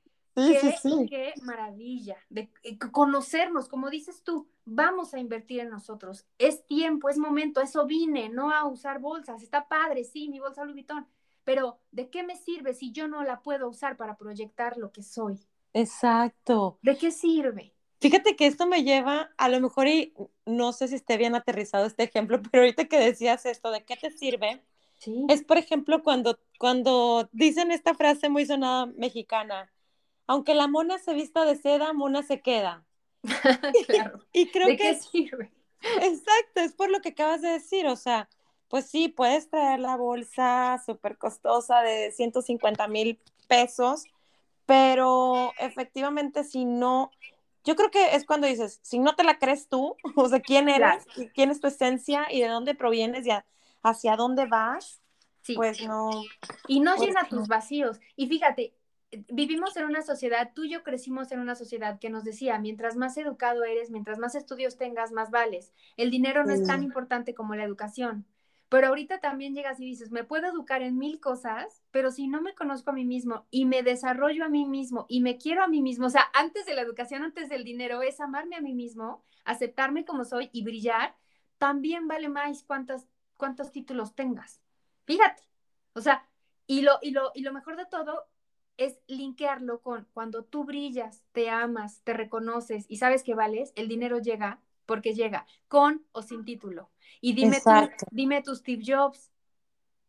[0.46, 5.70] Sí, qué, sí, qué maravilla de eh, conocernos, como dices tú, vamos a invertir en
[5.70, 6.26] nosotros.
[6.38, 9.42] Es tiempo, es momento, eso vine, no a usar bolsas.
[9.42, 11.06] Está padre, sí, mi bolsa Louis Vuitton,
[11.44, 15.02] pero ¿de qué me sirve si yo no la puedo usar para proyectar lo que
[15.02, 15.40] soy?
[15.72, 16.78] Exacto.
[16.82, 17.74] ¿De qué sirve?
[18.00, 20.14] Fíjate que esto me lleva, a lo mejor, y
[20.46, 23.96] no sé si esté bien aterrizado este ejemplo, pero ahorita que decías esto, ¿de qué
[23.96, 24.62] te sirve?
[24.98, 25.26] Sí.
[25.28, 29.70] Es, por ejemplo, cuando, cuando dicen esta frase muy sonada mexicana,
[30.28, 32.84] aunque la mona se vista de seda, mona se queda.
[33.88, 34.20] claro.
[34.32, 35.52] y creo ¿De que qué sirve?
[35.80, 38.28] Exacto, es por lo que acabas de decir, o sea,
[38.68, 43.18] pues sí, puedes traer la bolsa súper costosa de 150 mil
[43.48, 44.04] pesos,
[44.66, 47.10] pero efectivamente si no,
[47.64, 50.68] yo creo que es cuando dices, si no te la crees tú, o sea, quién
[50.68, 53.30] eres, quién es tu esencia y de dónde provienes y
[53.82, 55.00] hacia dónde vas,
[55.54, 56.10] pues no.
[56.66, 57.98] Y no llena tus vacíos.
[58.16, 58.74] Y fíjate,
[59.10, 62.96] vivimos en una sociedad, tú y yo crecimos en una sociedad que nos decía, mientras
[62.96, 65.72] más educado eres, mientras más estudios tengas, más vales.
[65.96, 68.26] El dinero no es tan importante como la educación.
[68.68, 72.42] Pero ahorita también llegas y dices, me puedo educar en mil cosas, pero si no
[72.42, 75.68] me conozco a mí mismo y me desarrollo a mí mismo y me quiero a
[75.68, 78.74] mí mismo, o sea, antes de la educación, antes del dinero, es amarme a mí
[78.74, 81.16] mismo, aceptarme como soy y brillar,
[81.56, 83.06] también vale más cuántos,
[83.38, 84.60] cuántos títulos tengas.
[85.06, 85.42] Fíjate,
[85.94, 86.28] o sea,
[86.66, 88.28] y lo, y, lo, y lo mejor de todo
[88.78, 93.88] es linkearlo con cuando tú brillas, te amas, te reconoces y sabes que vales, el
[93.88, 96.88] dinero llega porque llega con o sin título.
[97.20, 97.70] Y dime, tú,
[98.10, 99.30] dime Steve Jobs,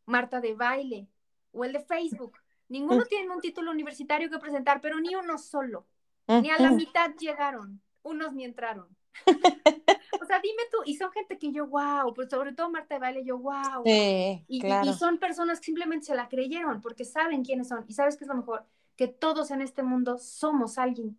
[0.05, 1.07] Marta de baile
[1.51, 2.37] o el de Facebook.
[2.69, 5.85] Ninguno tiene un título universitario que presentar, pero ni uno solo.
[6.27, 8.95] Ni a la mitad llegaron, unos ni entraron.
[10.21, 12.99] o sea, dime tú, y son gente que yo, wow, pues sobre todo Marta de
[12.99, 13.83] Baile, yo, wow.
[13.85, 17.85] y, y, son personas que simplemente se la creyeron porque saben quiénes son.
[17.87, 18.65] Y sabes qué es lo mejor?
[18.95, 21.17] Que todos en este mundo somos alguien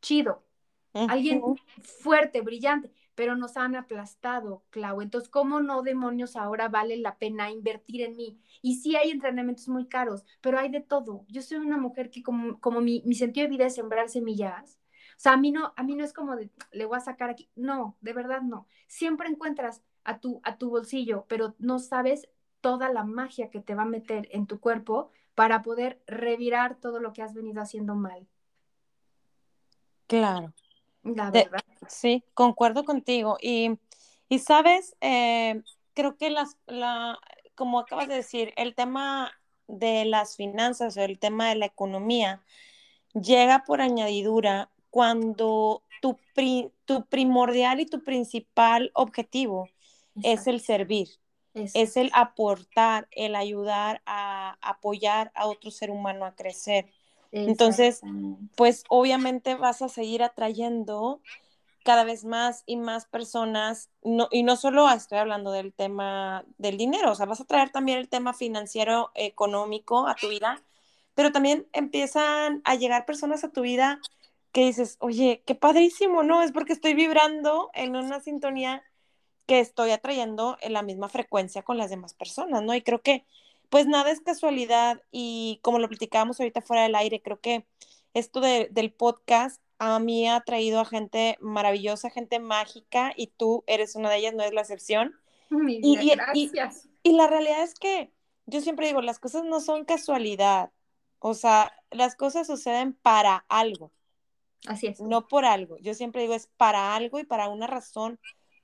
[0.00, 0.42] chido,
[0.92, 1.42] alguien
[1.82, 2.90] fuerte, brillante
[3.20, 5.02] pero nos han aplastado, Clau.
[5.02, 8.40] Entonces, ¿cómo no demonios ahora vale la pena invertir en mí?
[8.62, 11.26] Y sí hay entrenamientos muy caros, pero hay de todo.
[11.28, 14.79] Yo soy una mujer que como, como mi, mi sentido de vida es sembrar semillas.
[15.20, 17.28] O sea, a mí no, a mí no es como de, le voy a sacar
[17.28, 17.50] aquí.
[17.54, 18.66] No, de verdad no.
[18.86, 22.30] Siempre encuentras a tu, a tu bolsillo, pero no sabes
[22.62, 27.00] toda la magia que te va a meter en tu cuerpo para poder revirar todo
[27.00, 28.26] lo que has venido haciendo mal.
[30.06, 30.54] Claro.
[31.02, 31.60] La verdad.
[31.86, 33.36] sí, concuerdo contigo.
[33.42, 33.78] Y,
[34.30, 35.62] y sabes, eh,
[35.92, 37.20] creo que las, la,
[37.54, 39.32] como acabas de decir, el tema
[39.68, 42.42] de las finanzas o el tema de la economía
[43.12, 46.18] llega por añadidura cuando tu,
[46.84, 49.68] tu primordial y tu principal objetivo
[50.22, 51.08] es el servir,
[51.54, 56.86] es el aportar, el ayudar a apoyar a otro ser humano a crecer.
[57.32, 58.00] Entonces,
[58.56, 61.20] pues obviamente vas a seguir atrayendo
[61.84, 66.76] cada vez más y más personas, no, y no solo estoy hablando del tema del
[66.76, 70.62] dinero, o sea, vas a traer también el tema financiero, económico a tu vida,
[71.14, 73.98] pero también empiezan a llegar personas a tu vida
[74.52, 76.42] que dices, oye, qué padrísimo, ¿no?
[76.42, 78.82] Es porque estoy vibrando en una sintonía
[79.46, 82.74] que estoy atrayendo en la misma frecuencia con las demás personas, ¿no?
[82.74, 83.24] Y creo que
[83.68, 87.64] pues nada es casualidad y como lo platicábamos ahorita fuera del aire, creo que
[88.14, 93.96] esto del podcast a mí ha traído a gente maravillosa, gente mágica, y tú eres
[93.96, 95.14] una de ellas, no es la excepción.
[95.50, 96.88] y, gracias.
[97.02, 98.12] Y, la realidad es que
[98.46, 100.70] yo siempre digo, las cosas no son casualidad,
[101.18, 103.90] o sea, las cosas suceden para algo.
[104.66, 105.00] Así es.
[105.00, 105.78] No por algo.
[105.78, 108.18] Yo siempre digo, es para algo y para una razón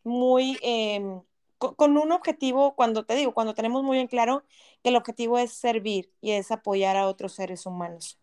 [0.05, 1.21] muy, em,
[1.59, 4.45] con, un objetivo, cuando te digo, cuando tenemos muy en claro
[4.83, 8.19] que el objetivo es servir y es apoyar a otros seres humanos.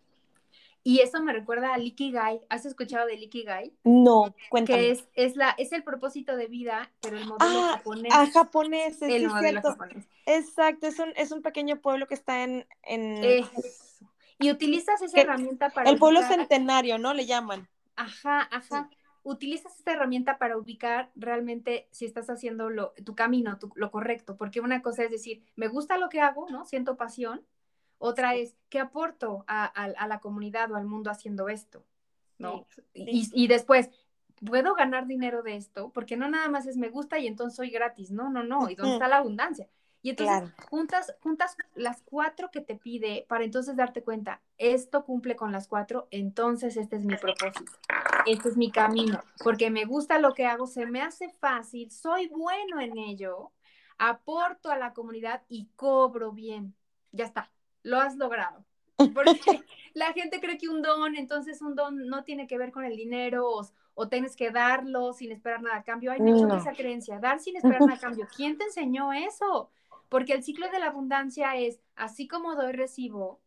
[0.86, 2.42] Y eso me recuerda a Ikigai.
[2.50, 3.74] ¿Has escuchado de Ikigai?
[3.86, 4.80] No, cuéntame.
[4.80, 8.14] Que es, es, la, es el propósito de vida, pero el modelo ah, japonés.
[8.14, 9.70] Ah, japonés, el sí, modelo cierto.
[9.70, 10.06] japonés.
[10.26, 12.68] Exacto, es un, es un pequeño pueblo que está en...
[12.84, 13.46] en...
[14.40, 15.90] Y utilizas esa herramienta para...
[15.90, 17.14] El pueblo centenario, ¿no?
[17.14, 17.68] Le llaman.
[17.96, 18.90] Ajá, ajá.
[19.24, 24.60] Utilizas esta herramienta para ubicar realmente si estás haciendo lo, tu camino, lo correcto, porque
[24.60, 26.66] una cosa es decir, me gusta lo que hago, ¿no?
[26.66, 27.46] Siento pasión,
[28.06, 31.86] otra es, ¿qué aporto a, la comunidad o al mundo haciendo esto?
[32.38, 32.68] ¿No?
[32.94, 33.92] Y, después,
[34.46, 35.90] ¿puedo ganar dinero de esto?
[35.94, 38.12] Porque no nada más es me gusta y entonces soy gratis.
[38.12, 38.70] No, no, no.
[38.70, 39.70] ¿Y dónde está la abundancia?
[40.04, 45.36] Y entonces juntas, juntas las cuatro que te pide para entonces darte cuenta, esto cumple
[45.36, 47.72] con las cuatro, entonces este es mi propósito,
[48.28, 52.28] este es mi camino, porque me gusta lo que hago, se me hace fácil, soy
[52.28, 53.52] bueno en ello,
[53.98, 56.76] aporto a la comunidad y cobro bien.
[57.14, 57.50] Ya está
[57.84, 58.66] lo has logrado.
[59.14, 59.40] Porque
[59.94, 62.96] la gente cree que un don, entonces un don no tiene que ver con el
[62.96, 63.48] dinero
[63.96, 66.12] o, tienes que darlo sin esperar nada a cambio.
[66.12, 68.28] Hay mucha esa creencia, dar sin esperar nada a cambio.
[68.36, 69.70] ¿Quién te enseñó eso?
[70.10, 73.42] Porque el ciclo de la abundancia es así como doy, recibo,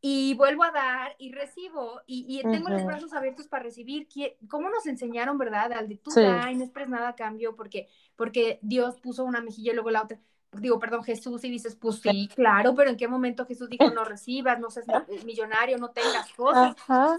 [0.00, 4.08] y vuelvo a dar y recibo y, tengo los brazos abiertos para recibir.
[4.48, 5.72] ¿Cómo nos enseñaron, verdad?
[5.72, 9.40] Al de tú da y no esperes nada a cambio porque, porque Dios puso una
[9.40, 10.20] mejilla y luego la otra
[10.52, 14.04] digo, perdón, Jesús, y dices, pues sí, claro, pero ¿en qué momento Jesús dijo, no
[14.04, 14.86] recibas, no seas
[15.24, 16.74] millonario, no tengas cosas?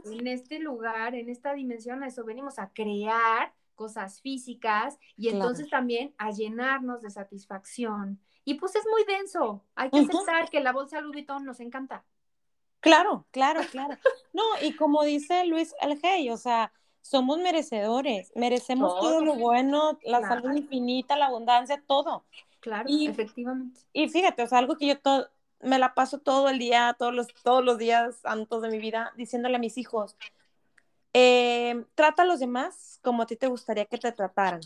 [0.05, 5.69] En este lugar, en esta dimensión, a eso venimos a crear cosas físicas y entonces
[5.69, 8.19] también a llenarnos de satisfacción.
[8.45, 12.03] Y pues es muy denso, hay que aceptar que la bolsa Louis Vuitton nos encanta.
[12.79, 13.97] Claro, claro, claro.
[14.33, 16.71] No, y como dice Luis Algey, o sea,
[17.01, 22.25] somos merecedores, merecemos todo, lo bueno, la salud infinita, la abundancia, todo.
[22.59, 23.81] Claro, efectivamente.
[23.93, 25.29] Y fíjate, o sea, algo que yo todo,
[25.61, 29.13] me la paso todo el día, todos los, todos los días santos de mi vida,
[29.17, 30.15] diciéndole a mis hijos,
[31.13, 34.61] eh, trata a los demás como a ti te gustaría que te trataran.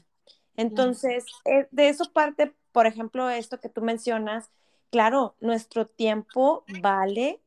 [0.55, 4.51] Entonces, eh, de eso parte, por ejemplo, esto que tú mencionas,
[4.91, 7.41] claro, nuestro tiempo vale,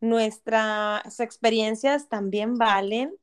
[0.00, 3.14] nuestras experiencias también valen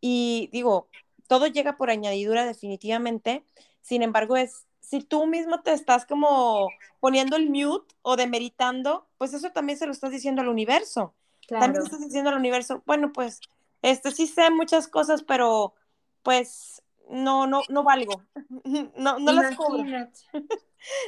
[0.00, 0.88] y digo,
[1.26, 3.44] todo llega por añadidura definitivamente,
[3.82, 9.34] sin embargo, es si tú mismo te estás como poniendo el mute o demeritando, pues
[9.34, 11.14] eso también se lo estás diciendo al universo.
[11.46, 13.40] También estás diciendo al universo, bueno, pues,
[13.82, 15.74] este sí sé muchas cosas, pero
[16.22, 18.22] pues no, no, no valgo.
[18.96, 19.84] No, no las cobro.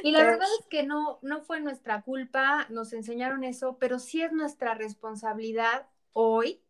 [0.03, 4.21] Y la verdad es que no, no fue nuestra culpa, nos enseñaron eso, pero sí
[4.21, 6.61] es nuestra responsabilidad hoy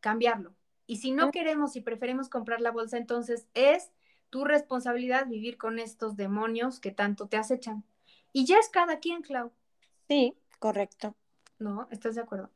[0.00, 0.54] cambiarlo.
[0.86, 3.92] Y si no queremos y preferimos comprar la bolsa, entonces es
[4.30, 7.84] tu responsabilidad vivir con estos demonios que tanto te acechan.
[8.32, 9.52] Y ya es cada quien, Clau.
[10.08, 11.14] Sí, correcto.
[11.58, 11.88] ¿No?
[11.90, 12.50] ¿Estás de acuerdo?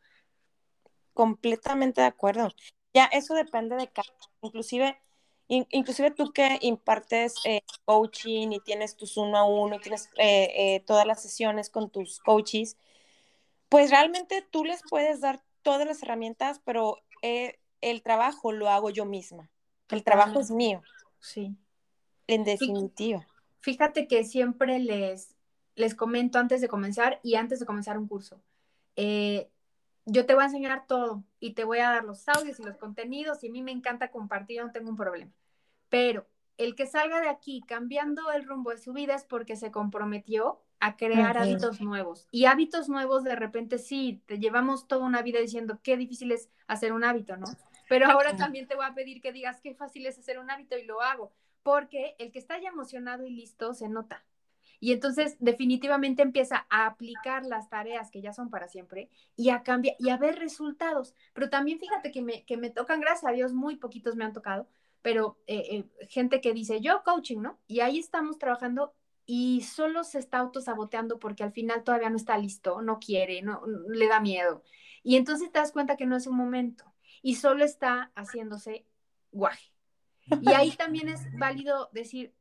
[1.12, 2.48] Completamente de acuerdo.
[2.92, 4.08] Ya eso depende de cada,
[4.40, 5.00] inclusive,
[5.48, 10.52] inclusive tú que impartes eh, coaching y tienes tus uno a uno y tienes eh,
[10.56, 12.76] eh, todas las sesiones con tus coaches,
[13.68, 19.04] pues realmente tú les puedes dar todas las herramientas, pero el trabajo lo hago yo
[19.04, 19.50] misma.
[19.90, 20.82] El trabajo es mío.
[21.20, 21.56] Sí.
[22.26, 23.26] En definitiva.
[23.60, 25.34] Fíjate que siempre les,
[25.74, 28.40] les comento antes de comenzar y antes de comenzar un curso.
[28.96, 29.50] Eh,
[30.06, 32.76] yo te voy a enseñar todo y te voy a dar los audios y los
[32.76, 35.32] contenidos y a mí me encanta compartir, no tengo un problema.
[35.88, 36.26] Pero
[36.56, 40.62] el que salga de aquí cambiando el rumbo de su vida es porque se comprometió
[40.80, 42.28] a crear hábitos nuevos.
[42.30, 46.50] Y hábitos nuevos de repente sí, te llevamos toda una vida diciendo qué difícil es
[46.66, 47.46] hacer un hábito, ¿no?
[47.88, 50.76] Pero ahora también te voy a pedir que digas qué fácil es hacer un hábito
[50.76, 51.32] y lo hago
[51.62, 54.22] porque el que está ya emocionado y listo se nota.
[54.80, 59.62] Y entonces definitivamente empieza a aplicar las tareas que ya son para siempre y a
[59.62, 61.14] cambiar y a ver resultados.
[61.32, 64.32] Pero también fíjate que me, que me tocan, gracias a Dios, muy poquitos me han
[64.32, 64.68] tocado,
[65.02, 67.58] pero eh, eh, gente que dice, yo coaching, ¿no?
[67.66, 68.94] Y ahí estamos trabajando
[69.26, 73.62] y solo se está autosaboteando porque al final todavía no está listo, no quiere, no,
[73.88, 74.62] le da miedo.
[75.02, 76.84] Y entonces te das cuenta que no es un momento
[77.22, 78.86] y solo está haciéndose
[79.30, 79.72] guaje.
[80.40, 82.32] Y ahí también es válido decir,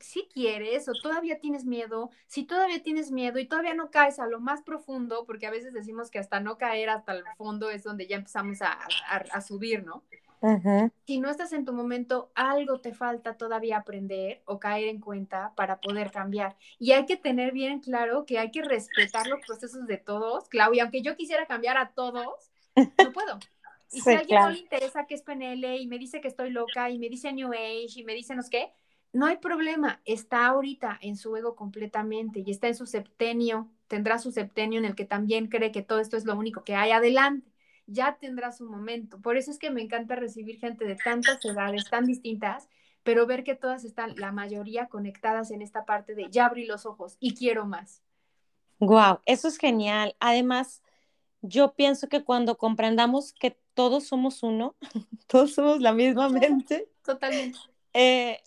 [0.00, 4.26] si quieres o todavía tienes miedo, si todavía tienes miedo y todavía no caes a
[4.26, 7.82] lo más profundo, porque a veces decimos que hasta no caer hasta el fondo es
[7.82, 10.02] donde ya empezamos a, subir, ¿no?
[11.06, 15.52] Si no estás en tu momento, algo te falta todavía aprender o caer en cuenta
[15.54, 16.56] para poder cambiar.
[16.78, 20.84] Y hay que tener bien claro que hay que respetar los procesos de todos, Claudia,
[20.84, 23.38] aunque yo quisiera cambiar a todos, no puedo.
[23.92, 26.50] Y si a alguien no le interesa que es PNL y me dice que estoy
[26.50, 28.72] loca y me dice New Age y me dice no sé qué,
[29.12, 34.18] no hay problema, está ahorita en su ego completamente y está en su septenio, tendrá
[34.18, 36.92] su septenio en el que también cree que todo esto es lo único que hay
[36.92, 37.50] adelante,
[37.86, 39.20] ya tendrá su momento.
[39.20, 42.68] Por eso es que me encanta recibir gente de tantas edades tan distintas,
[43.02, 46.86] pero ver que todas están, la mayoría conectadas en esta parte de ya abrí los
[46.86, 48.02] ojos y quiero más.
[48.78, 50.14] Wow, eso es genial.
[50.20, 50.82] Además,
[51.42, 54.76] yo pienso que cuando comprendamos que todos somos uno,
[55.26, 56.88] todos somos la misma mente.
[57.02, 57.58] Totalmente.
[57.92, 58.38] Eh,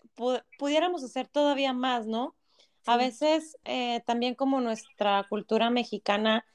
[0.58, 2.36] pudiéramos hacer todavía más, ¿no?
[2.86, 6.46] A veces eh, también como nuestra cultura mexicana,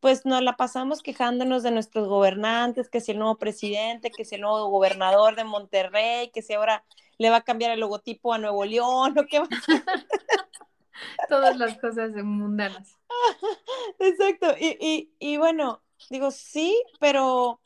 [0.00, 4.34] pues nos la pasamos quejándonos de nuestros gobernantes, que si el nuevo presidente, que si
[4.36, 6.84] el nuevo gobernador de Monterrey, que si ahora
[7.18, 9.48] le va a cambiar el logotipo a Nuevo León, o qué va
[11.28, 12.96] Todas las cosas mundanas.
[13.98, 14.54] Exacto.
[14.58, 17.60] Y, y, y bueno, digo, sí, pero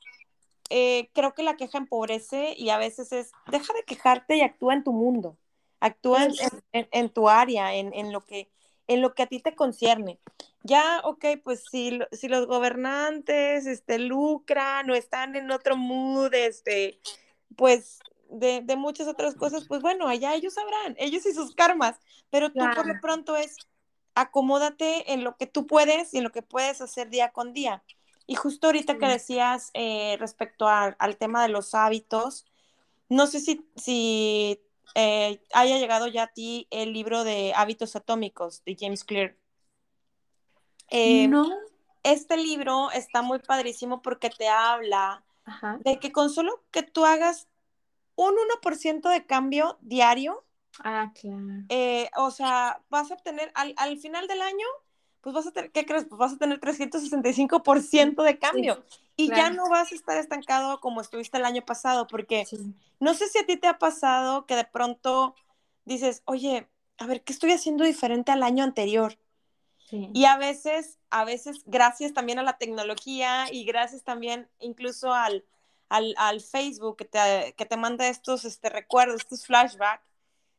[0.71, 4.75] eh, creo que la queja empobrece y a veces es, deja de quejarte y actúa
[4.75, 5.37] en tu mundo,
[5.81, 6.29] actúa
[6.73, 8.51] en, tu área, en, lo que,
[8.87, 10.19] en lo que a ti te concierne.
[10.62, 17.01] Ya, ok, pues si, si los gobernantes este, lucran o están en otro mood, este,
[17.57, 21.97] pues de, muchas otras cosas, pues bueno, allá ellos sabrán, ellos y sus karmas,
[22.31, 23.57] pero tú por lo pronto es
[24.14, 27.83] acomódate en lo que tú puedes y en lo que puedes hacer día con día.
[28.31, 32.45] Y justo ahorita que decías eh, respecto al tema de los hábitos,
[33.09, 34.61] no sé si, si
[34.95, 39.35] eh, haya llegado ya a ti el libro de hábitos atómicos de James Clear.
[40.91, 41.49] Eh, no.
[42.03, 45.24] Este libro está muy padrísimo porque te habla
[45.81, 47.49] de que con solo que tú hagas
[48.14, 50.45] un 1% de cambio diario,
[50.85, 51.64] ah, claro.
[52.18, 54.66] o sea, vas a obtener al, al final del año
[55.33, 56.07] pues vas a tener, ¿qué crees?
[56.07, 58.83] Pues vas a tener 365% de cambio
[59.14, 62.47] y ya no vas a estar estancado como estuviste el año pasado, porque
[62.99, 65.35] no sé si a ti te ha pasado que de pronto
[65.85, 66.66] dices, oye,
[66.97, 69.18] a ver, ¿qué estoy haciendo diferente al año anterior?
[69.91, 75.45] Y a veces, a veces, gracias también a la tecnología y gracias también incluso al,
[75.91, 80.03] al, al Facebook que te, que te manda estos este, recuerdos, estos flashbacks,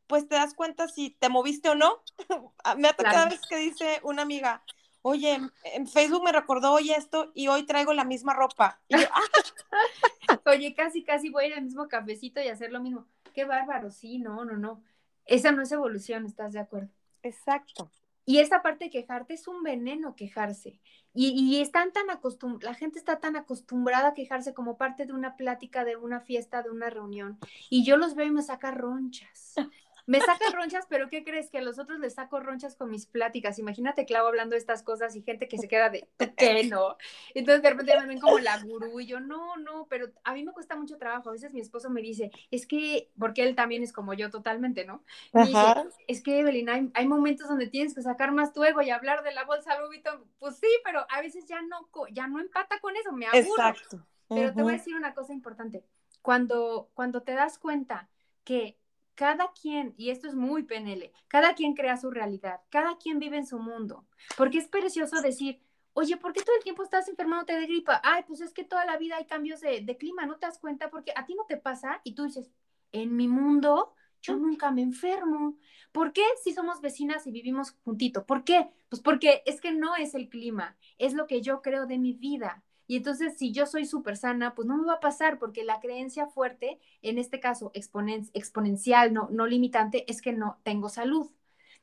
[0.09, 2.03] pues te das cuenta si te moviste o no.
[2.65, 4.61] Ah, me ha tocado vez que dice una amiga,
[5.01, 8.81] oye, en Facebook me recordó hoy esto y hoy traigo la misma ropa.
[8.91, 10.41] Ah".
[10.45, 13.07] oye, casi, casi voy a ir al mismo cafecito y hacer lo mismo.
[13.33, 14.83] Qué bárbaro, sí, no, no, no.
[15.25, 16.89] Esa no es evolución, ¿estás de acuerdo?
[17.23, 17.89] Exacto.
[18.25, 20.81] Y esa parte de quejarte es un veneno quejarse.
[21.13, 25.13] Y, y están tan acostumbrados, la gente está tan acostumbrada a quejarse como parte de
[25.13, 27.39] una plática, de una fiesta, de una reunión.
[27.69, 29.55] Y yo los veo y me saca ronchas.
[30.09, 31.51] Me saca ronchas, pero ¿qué crees?
[31.51, 33.59] Que a los otros les saco ronchas con mis pláticas.
[33.59, 36.97] Imagínate, Clau, hablando de estas cosas y gente que se queda de, ¿qué no?
[37.35, 40.43] Entonces de repente me ven como la gurú y yo, no, no, pero a mí
[40.43, 41.29] me cuesta mucho trabajo.
[41.29, 44.83] A veces mi esposo me dice, es que, porque él también es como yo totalmente,
[44.83, 45.03] ¿no?
[45.31, 45.75] dice,
[46.07, 49.21] es que, Evelyn, hay, hay, momentos donde tienes que sacar más tu ego y hablar
[49.21, 50.01] de la bolsa Louis
[50.39, 53.41] Pues sí, pero a veces ya no, ya no empata con eso, me aburro.
[53.41, 54.07] Exacto.
[54.27, 55.85] Pero te voy a decir una cosa importante.
[56.23, 58.09] Cuando, cuando te das cuenta
[58.43, 58.79] que
[59.19, 63.35] cada quien, y esto es muy PNL, cada quien crea su realidad, cada quien vive
[63.35, 64.07] en su mundo,
[64.37, 65.59] porque es precioso decir,
[65.91, 67.99] oye, ¿por qué todo el tiempo estás enfermándote de gripa?
[68.01, 70.89] Ay, pues es que toda la vida hay cambios de, clima, ¿no te das cuenta?
[70.89, 72.49] Porque a ti no te pasa y tú dices,
[72.93, 75.57] en mi mundo yo nunca me enfermo.
[75.91, 78.25] ¿Por qué si somos vecinas y vivimos juntito?
[78.25, 78.69] ¿Por qué?
[78.87, 82.13] Pues porque es que no es el clima, es lo que yo creo de mi
[82.13, 82.63] vida.
[82.89, 85.79] Y entonces, si yo soy súper sana, pues no me va a pasar porque la
[85.79, 91.29] creencia fuerte, en este caso exponencial, no, no limitante, es que no tengo salud.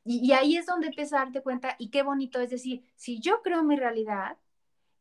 [0.03, 3.41] Y, ahí es donde empiezas a darte cuenta y qué bonito es decir, si yo
[3.41, 4.37] creo mi realidad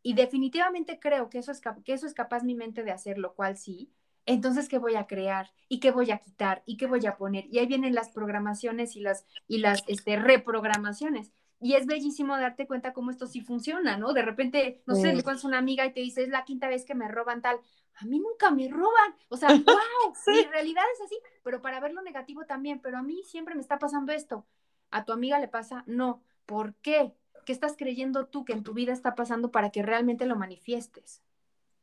[0.00, 3.34] y definitivamente creo que eso es, que eso es capaz mi mente de hacer, lo
[3.34, 3.90] cual sí,
[4.26, 5.50] entonces, ¿qué voy a crear?
[5.68, 6.62] ¿Y qué voy a quitar?
[6.66, 7.46] ¿Y qué voy a poner?
[7.50, 11.32] Y ahí vienen las programaciones y las, y las este, reprogramaciones.
[11.60, 14.12] Y es bellísimo darte cuenta cómo esto sí funciona, ¿no?
[14.12, 16.84] De repente, no sé, le cuentas una amiga y te dice, es la quinta vez
[16.84, 17.58] que me roban tal.
[17.94, 19.14] A mí nunca me roban.
[19.30, 23.02] O sea, wow, mi realidad es así, pero para ver lo negativo también, pero a
[23.02, 24.46] mí siempre me está pasando esto.
[24.90, 25.82] ¿A tu amiga le pasa?
[25.86, 26.22] No.
[26.44, 27.14] ¿Por qué?
[27.46, 31.22] ¿Qué estás creyendo tú que en tu vida está pasando para que realmente lo manifiestes?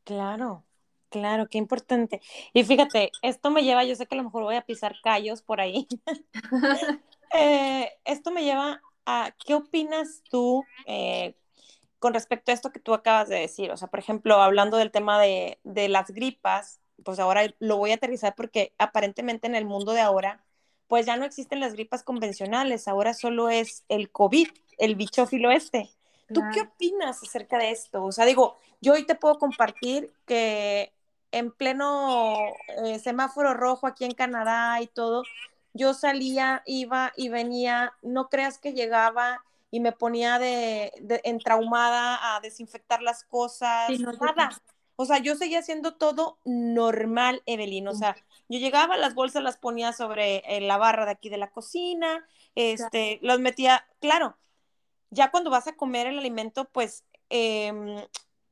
[0.04, 0.66] Claro,
[1.10, 2.22] claro, qué importante.
[2.54, 5.42] Y fíjate, esto me lleva, yo sé que a lo mejor voy a pisar callos
[5.42, 5.88] por ahí,
[7.34, 11.36] eh, esto me lleva a, ¿qué opinas tú eh,
[12.00, 13.72] con respecto a esto que tú acabas de decir?
[13.72, 17.92] O sea, por ejemplo, hablando del tema de, de las gripas, pues ahora lo voy
[17.92, 20.44] a aterrizar porque aparentemente en el mundo de ahora,
[20.88, 24.48] pues ya no existen las gripas convencionales, ahora solo es el COVID,
[24.78, 25.90] el bichófilo este.
[26.34, 28.04] ¿Tú qué opinas acerca de esto?
[28.04, 30.92] O sea, digo, yo hoy te puedo compartir que
[31.32, 32.36] en pleno
[32.86, 35.24] eh, semáforo rojo aquí en Canadá y todo,
[35.74, 42.36] yo salía, iba y venía, no creas que llegaba y me ponía de, de entraumada
[42.36, 43.90] a desinfectar las cosas,
[44.22, 44.62] nada.
[44.96, 47.88] O sea, yo seguía haciendo todo normal, Evelyn.
[47.88, 48.16] O sea,
[48.48, 52.28] yo llegaba, las bolsas las ponía sobre eh, la barra de aquí de la cocina,
[52.54, 54.38] este, los metía, claro,
[55.10, 57.98] ya cuando vas a comer el alimento, pues em,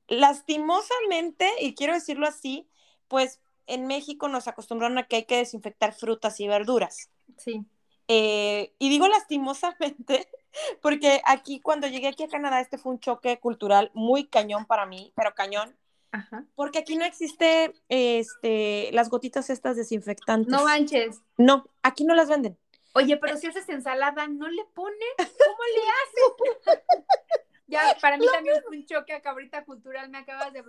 [0.07, 2.67] lastimosamente, y quiero decirlo así,
[3.07, 7.10] pues en México nos acostumbraron a que hay que desinfectar frutas y verduras.
[7.37, 7.65] Sí.
[8.07, 10.27] Eh, y digo lastimosamente,
[10.81, 14.85] porque aquí cuando llegué aquí a Canadá, este fue un choque cultural muy cañón para
[14.85, 15.75] mí, pero cañón.
[16.13, 16.45] Ajá.
[16.55, 20.51] Porque aquí no existe este, las gotitas estas desinfectantes.
[20.51, 21.21] No manches.
[21.37, 22.57] No, aquí no las venden.
[22.93, 25.15] Oye, pero si haces ensalada, ¿no le pones?
[25.17, 26.83] ¿Cómo le haces?
[27.67, 30.63] ya, para mí también es un choque acá ahorita cultural, me acabas de,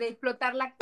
[0.00, 0.74] explotar la,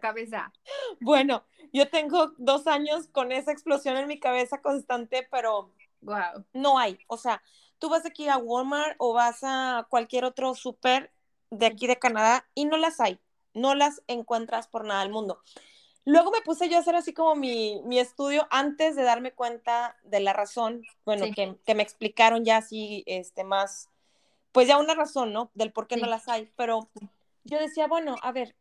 [0.00, 0.52] cabeza.
[1.00, 6.44] Bueno, yo tengo dos años con esa explosión en mi cabeza constante, pero wow.
[6.52, 6.98] no hay.
[7.06, 7.42] O sea,
[7.78, 11.12] tú vas aquí a Walmart o vas a cualquier otro súper
[11.50, 13.18] de aquí de Canadá y no las hay,
[13.54, 15.42] no las encuentras por nada del mundo.
[16.04, 20.20] Luego me puse yo a hacer así como mi, estudio antes de darme cuenta de
[20.20, 23.88] la razón, bueno, que, me explicaron ya así, este, más,
[24.50, 25.50] pues ya una razón, ¿no?
[25.54, 26.88] Del por qué no las hay, pero
[27.44, 28.54] yo decía, bueno, a ver,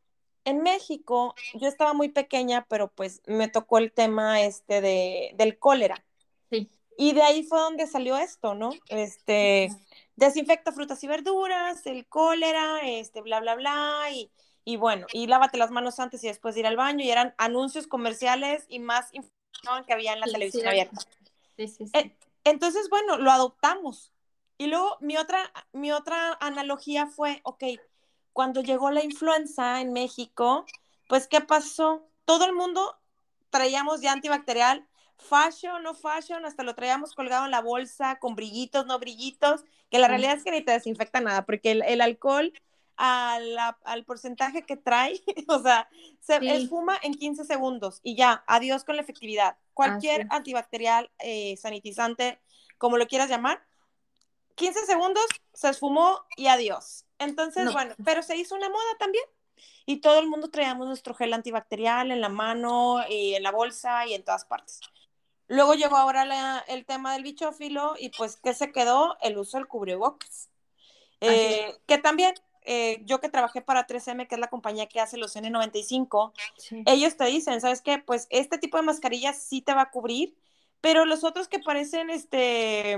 [0.46, 5.60] en México yo estaba muy pequeña, pero pues me tocó el tema este de, del
[5.60, 6.04] cólera.
[6.50, 6.70] Sí.
[6.98, 8.72] Y de ahí fue donde salió esto, ¿no?
[8.90, 9.70] Este,
[10.16, 14.32] desinfecta frutas y verduras, el cólera, este, bla, bla, bla, y
[14.64, 17.34] y bueno, y lávate las manos antes y después de ir al baño, y eran
[17.38, 21.02] anuncios comerciales y más información que había en la televisión abierta.
[21.58, 22.16] Sí, sí, sí.
[22.44, 24.12] Entonces, bueno, lo adoptamos.
[24.58, 27.64] Y luego mi otra, mi otra analogía fue, ok,
[28.34, 30.66] cuando llegó la influenza en México,
[31.08, 32.08] pues, ¿qué pasó?
[32.26, 32.98] Todo el mundo
[33.50, 38.86] traíamos ya antibacterial, fashion, no fashion, hasta lo traíamos colgado en la bolsa con brillitos,
[38.86, 42.54] no brillitos, que la realidad es que ni te desinfecta nada, porque el, el alcohol
[43.02, 48.96] al porcentaje que trae, o sea, se esfuma en 15 segundos y ya, adiós con
[48.96, 49.58] la efectividad.
[49.74, 52.40] Cualquier antibacterial, eh, sanitizante,
[52.78, 53.64] como lo quieras llamar,
[54.56, 57.06] 15 segundos, se esfumó y adiós.
[57.22, 59.24] Entonces, bueno, pero se hizo una moda también.
[59.86, 64.06] Y todo el mundo traíamos nuestro gel antibacterial en la mano y en la bolsa
[64.08, 64.80] y en todas partes.
[65.48, 69.18] Luego llegó ahora el tema del bichófilo y pues, ¿qué se quedó?
[69.22, 70.50] El uso del cubrebocas.
[71.20, 75.18] Eh, que también eh, yo que trabajé para 3M, que es la compañía que hace
[75.18, 76.32] los N95,
[76.86, 78.00] ellos te dicen, ¿sabes qué?
[78.00, 80.36] Pues este tipo de mascarillas sí te va a cubrir,
[80.80, 82.98] pero los otros que parecen, este...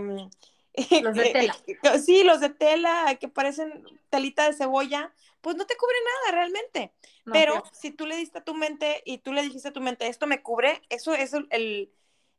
[1.03, 1.55] Los de tela.
[2.03, 6.93] sí, los de tela, que parecen telita de cebolla, pues no te cubre nada realmente.
[7.32, 10.07] pero si tú le diste a tu mente y tú le dijiste a tu mente,
[10.07, 11.91] esto me cubre, eso es el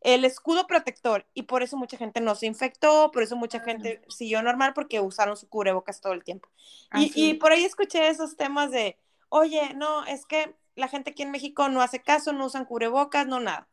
[0.05, 4.03] el escudo protector y por eso mucha gente no se infectó, por eso mucha gente
[4.09, 6.51] siguió normal porque usaron su cubrebocas todo el tiempo.
[6.95, 8.99] Y, y, por ahí escuché esos temas de,
[9.31, 13.27] oye, no, es que la gente aquí en México no hace caso, no usan cubrebocas,
[13.27, 13.67] no nada.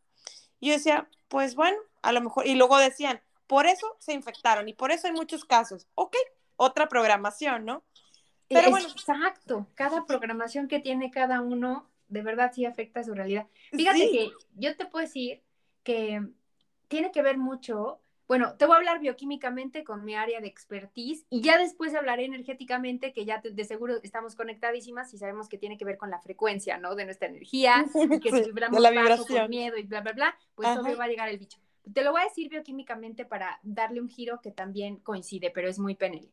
[0.62, 3.22] Y yo decía, pues bueno, a lo mejor, y luego decían,
[3.52, 5.86] por eso se infectaron y por eso hay muchos casos.
[5.93, 6.16] Ok,
[6.56, 7.84] otra programación, ¿no?
[8.47, 8.88] Pero bueno.
[8.88, 13.47] Exacto, cada programación que tiene cada uno, de verdad sí afecta a su realidad.
[13.74, 15.41] Fíjate que yo te puedo decir
[15.84, 16.26] que
[16.88, 21.26] tiene que ver mucho, bueno, te voy a hablar bioquímicamente con mi área de expertise
[21.30, 25.78] y ya después hablaré energéticamente, que ya de seguro estamos conectadísimas y sabemos que tiene
[25.78, 26.95] que ver con la frecuencia, ¿no?
[26.95, 30.38] De nuestra energía, y que si vibramos la bajo con miedo y bla, bla, bla,
[30.56, 31.60] pues todo va a llegar el bicho.
[31.94, 35.80] Te lo voy a decir bioquímicamente para darle un giro que también coincide, pero es
[35.80, 36.32] muy penel.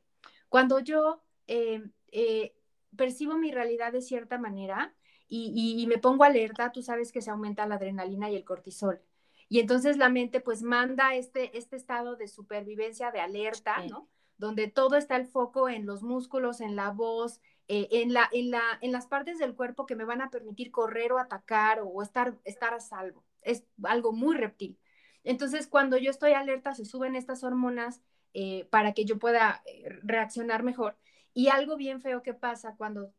[0.49, 1.83] Cuando yo eh,
[2.13, 2.55] eh,
[2.97, 4.95] percibo mi realidad de cierta manera
[5.29, 9.03] y, y me pongo alerta, tú sabes que se aumenta la adrenalina y el cortisol.
[9.49, 14.09] Y entonces la mente pues manda este, este estado de supervivencia, de alerta, ¿no?
[14.37, 18.51] Donde todo está el foco en los músculos, en la voz, eh, en, la, en,
[18.51, 22.03] la, en las partes del cuerpo que me van a permitir correr o atacar o
[22.03, 23.25] estar, estar a salvo.
[23.41, 24.79] Es algo muy reptil.
[25.25, 28.01] Entonces, cuando yo estoy alerta, se suben estas hormonas
[28.35, 30.97] eh, para que yo pueda eh, reaccionar mejor.
[31.35, 33.13] Y algo bien feo que pasa cuando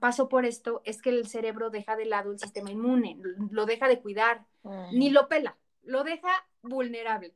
[0.00, 3.18] paso por esto es que el cerebro deja de lado el sistema inmune,
[3.50, 4.46] lo deja de cuidar,
[4.92, 6.30] ni lo pela, lo deja
[6.62, 7.34] vulnerable.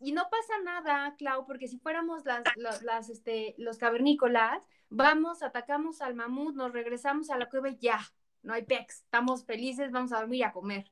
[0.00, 2.42] y no pasa nada, Clau, porque si fuéramos las,
[2.82, 8.00] las, este, los cavernícolas, vamos, atacamos al mamut, nos regresamos a la cueva y ya,
[8.42, 10.90] no hay pex, estamos felices, vamos a dormir y a comer.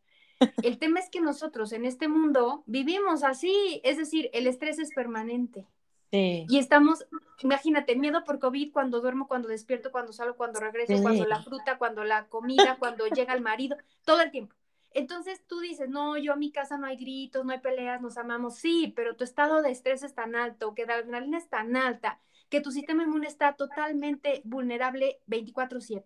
[0.62, 4.90] El tema es que nosotros en este mundo vivimos así, es decir, el estrés es
[4.94, 5.66] permanente.
[6.10, 6.46] Sí.
[6.48, 7.06] Y estamos,
[7.42, 11.78] imagínate, miedo por COVID cuando duermo, cuando despierto, cuando salgo, cuando regreso, cuando la fruta,
[11.78, 14.54] cuando la comida, cuando llega el marido, todo el tiempo.
[14.94, 18.18] Entonces tú dices, no, yo a mi casa no hay gritos, no hay peleas, nos
[18.18, 21.76] amamos, sí, pero tu estado de estrés es tan alto, que la adrenalina es tan
[21.76, 22.20] alta,
[22.50, 26.04] que tu sistema inmune está totalmente vulnerable 24/7.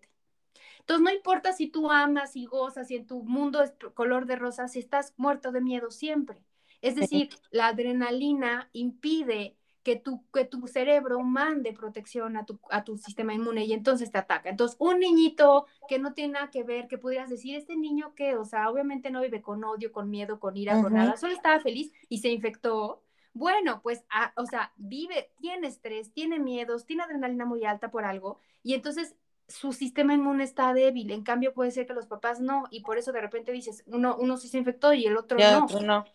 [0.87, 4.37] Entonces, no importa si tú amas y gozas y en tu mundo es color de
[4.37, 6.37] rosa, si estás muerto de miedo siempre.
[6.81, 12.85] Es decir, la adrenalina impide que tu, que tu cerebro mande protección a tu, a
[12.85, 14.49] tu sistema inmune y entonces te ataca.
[14.49, 18.37] Entonces, un niñito que no tiene nada que ver, que pudieras decir, este niño que,
[18.37, 21.59] o sea, obviamente no vive con odio, con miedo, con ira, con nada, solo estaba
[21.59, 23.03] feliz y se infectó.
[23.33, 28.05] Bueno, pues, ah, o sea, vive, tiene estrés, tiene miedos, tiene adrenalina muy alta por
[28.05, 29.17] algo y entonces
[29.47, 32.97] su sistema inmune está débil, en cambio puede ser que los papás no, y por
[32.97, 35.37] eso de repente dices, uno, uno sí se infectó y el otro
[35.85, 36.05] no.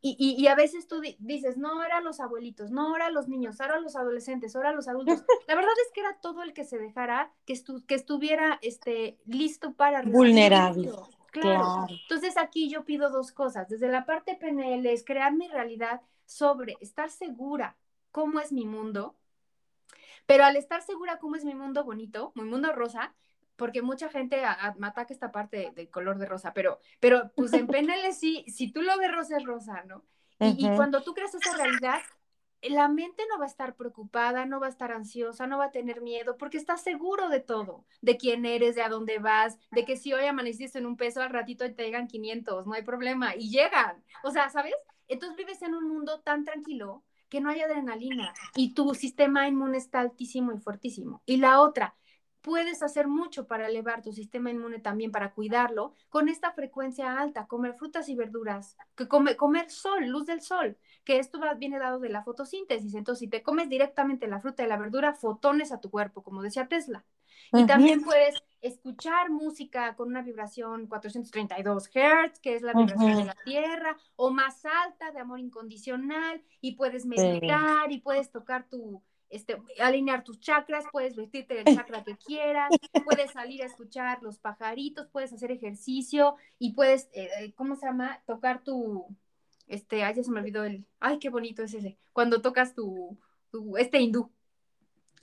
[0.00, 3.60] y, y, y, a veces tú dices, no, ahora los abuelitos, no, ahora los niños,
[3.60, 5.24] ahora los adolescentes, ahora los adultos.
[5.48, 9.18] La verdad es que era todo el que se dejara, que, estu que estuviera este,
[9.26, 10.02] listo para...
[10.02, 10.92] Vulnerable.
[11.30, 11.86] Claro.
[11.88, 13.68] Entonces aquí yo pido dos cosas.
[13.68, 17.76] Desde la parte PNL es crear mi realidad sobre estar segura
[18.12, 19.14] cómo es mi mundo,
[20.28, 23.14] pero al estar segura cómo es mi mundo bonito, mi mundo rosa,
[23.56, 24.42] porque mucha gente
[24.76, 28.70] me ataca esta parte del color de rosa, pero, pero pues en PNL sí, si
[28.70, 30.04] tú lo ves rosa es rosa, ¿no?
[30.38, 32.00] Y, y, cuando tú creas esa realidad,
[32.60, 35.70] la mente no va a estar preocupada, no va a estar ansiosa, no va a
[35.70, 39.86] tener miedo, porque estás seguro de todo, de quién eres, de a dónde vas, de
[39.86, 43.34] que si hoy amaneciste en un peso, al ratito te llegan 500, no hay problema,
[43.34, 44.04] y llegan.
[44.22, 44.74] O sea, ¿sabes?
[45.08, 49.78] Entonces vives en un mundo tan tranquilo que no hay adrenalina y tu sistema inmune
[49.78, 51.22] está altísimo y fuertísimo.
[51.26, 51.94] Y la otra,
[52.48, 57.46] puedes hacer mucho para elevar tu sistema inmune también, para cuidarlo, con esta frecuencia alta,
[57.46, 61.98] comer frutas y verduras, que come, comer sol, luz del sol, que esto viene dado
[62.00, 62.94] de la fotosíntesis.
[62.94, 66.40] Entonces, si te comes directamente la fruta y la verdura, fotones a tu cuerpo, como
[66.40, 67.04] decía Tesla.
[67.52, 73.24] Y también puedes escuchar música con una vibración 432 Hz, que es la vibración de
[73.26, 79.02] la Tierra, o más alta de amor incondicional, y puedes meditar y puedes tocar tu,
[79.30, 82.70] este, alinear tus chakras, puedes vestirte del chakra que quieras,
[83.04, 87.86] puedes salir a escuchar los pajaritos, puedes hacer ejercicio y puedes, eh, eh, ¿cómo se
[87.86, 88.22] llama?
[88.26, 89.06] Tocar tu,
[89.66, 93.18] este, ay, ya se me olvidó el, ay, qué bonito es ese, cuando tocas tu,
[93.50, 94.30] tu este hindú,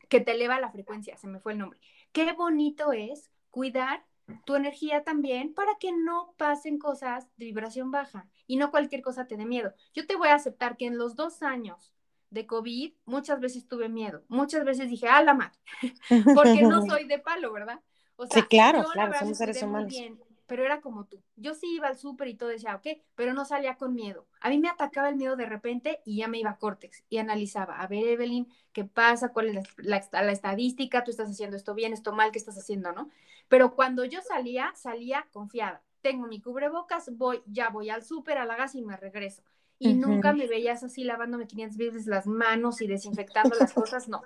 [0.10, 1.80] que te eleva la frecuencia, se me fue el nombre
[2.16, 4.06] qué bonito es cuidar
[4.46, 9.28] tu energía también para que no pasen cosas de vibración baja y no cualquier cosa
[9.28, 9.74] te dé miedo.
[9.94, 11.94] Yo te voy a aceptar que en los dos años
[12.36, 15.58] de COVID muchas veces tuve miedo, muchas veces dije, a la madre,
[16.36, 17.80] porque no soy de palo, ¿verdad?
[18.18, 19.94] O sea, sí, claro, claro, somos seres humanos
[20.48, 21.22] pero era como tú.
[21.36, 24.28] Yo sí iba al súper y todo decía, ok, pero no salía con miedo.
[24.42, 27.18] A mí me atacaba el miedo de repente y ya me iba a Cortex y
[27.18, 29.34] analizaba, a ver, Evelyn, ¿qué pasa?
[29.34, 29.98] ¿Cuál es la,
[30.32, 31.04] estadística?
[31.04, 32.32] ¿Tú estás haciendo esto bien, esto mal?
[32.32, 33.10] ¿Qué estás haciendo, no?
[33.48, 35.82] Pero cuando yo salía, salía confiada.
[36.02, 39.42] Tengo mi cubrebocas, voy, ya voy al súper, a la gas y me regreso.
[39.78, 44.24] Y nunca me veías así lavándome 500 veces las manos y desinfectando las cosas, no.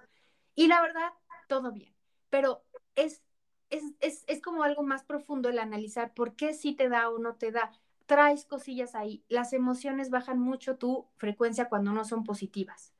[0.55, 1.09] Y la verdad,
[1.47, 1.93] todo bien.
[2.29, 2.63] Pero
[2.95, 3.21] es
[3.69, 7.51] es, como algo más profundo el analizar por qué sí te da o no te
[7.51, 7.71] da.
[8.05, 9.23] Traes cosillas ahí.
[9.29, 12.93] Las emociones bajan mucho tu frecuencia cuando no son positivas.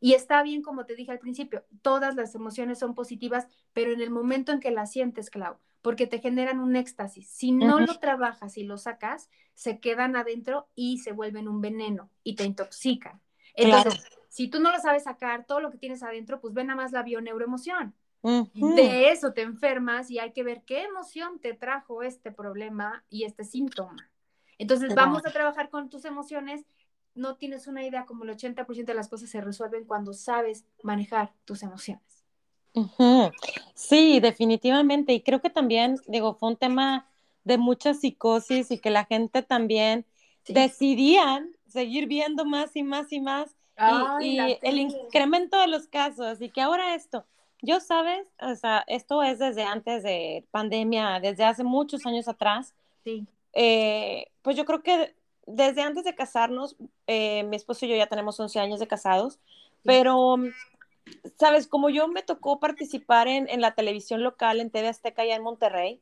[0.00, 4.00] Y está bien, como te dije al principio, todas las emociones son positivas, pero en
[4.00, 7.28] el momento en que las sientes, Clau, porque te generan un éxtasis.
[7.28, 12.10] Si no lo trabajas y lo sacas, se quedan adentro y se vuelven un veneno
[12.22, 13.20] y te intoxican.
[13.54, 16.76] Entonces, si tú no lo sabes sacar, todo lo que tienes adentro, pues ven nada
[16.76, 17.94] más la bioneuroemoción.
[18.22, 23.24] De eso te enfermas y hay que ver qué emoción te trajo este problema y
[23.24, 24.10] este síntoma.
[24.58, 26.66] Entonces, vamos a trabajar con tus emociones.
[27.16, 31.32] No tienes una idea como el 80% de las cosas se resuelven cuando sabes manejar
[31.44, 32.24] tus emociones.
[33.74, 35.12] Sí, definitivamente.
[35.12, 37.08] Y creo que también, digo, fue un tema
[37.44, 40.04] de mucha psicosis y que la gente también
[40.46, 43.56] decidían seguir viendo más y más y más.
[44.20, 46.40] y, y el incremento de los casos.
[46.40, 47.24] Y que ahora esto,
[47.62, 52.74] yo, sabes, o sea, esto es desde antes de pandemia, desde hace muchos años atrás.
[53.04, 53.26] Sí.
[53.54, 55.14] Eh, pues yo creo que
[55.46, 56.76] desde antes de casarnos,
[57.06, 59.38] eh, mi esposo y yo ya tenemos 11 años de casados,
[59.84, 60.36] pero,
[61.38, 65.36] sabes, como yo me tocó participar en, en, la televisión local, en TV Azteca, allá
[65.36, 66.00] en Monterrey,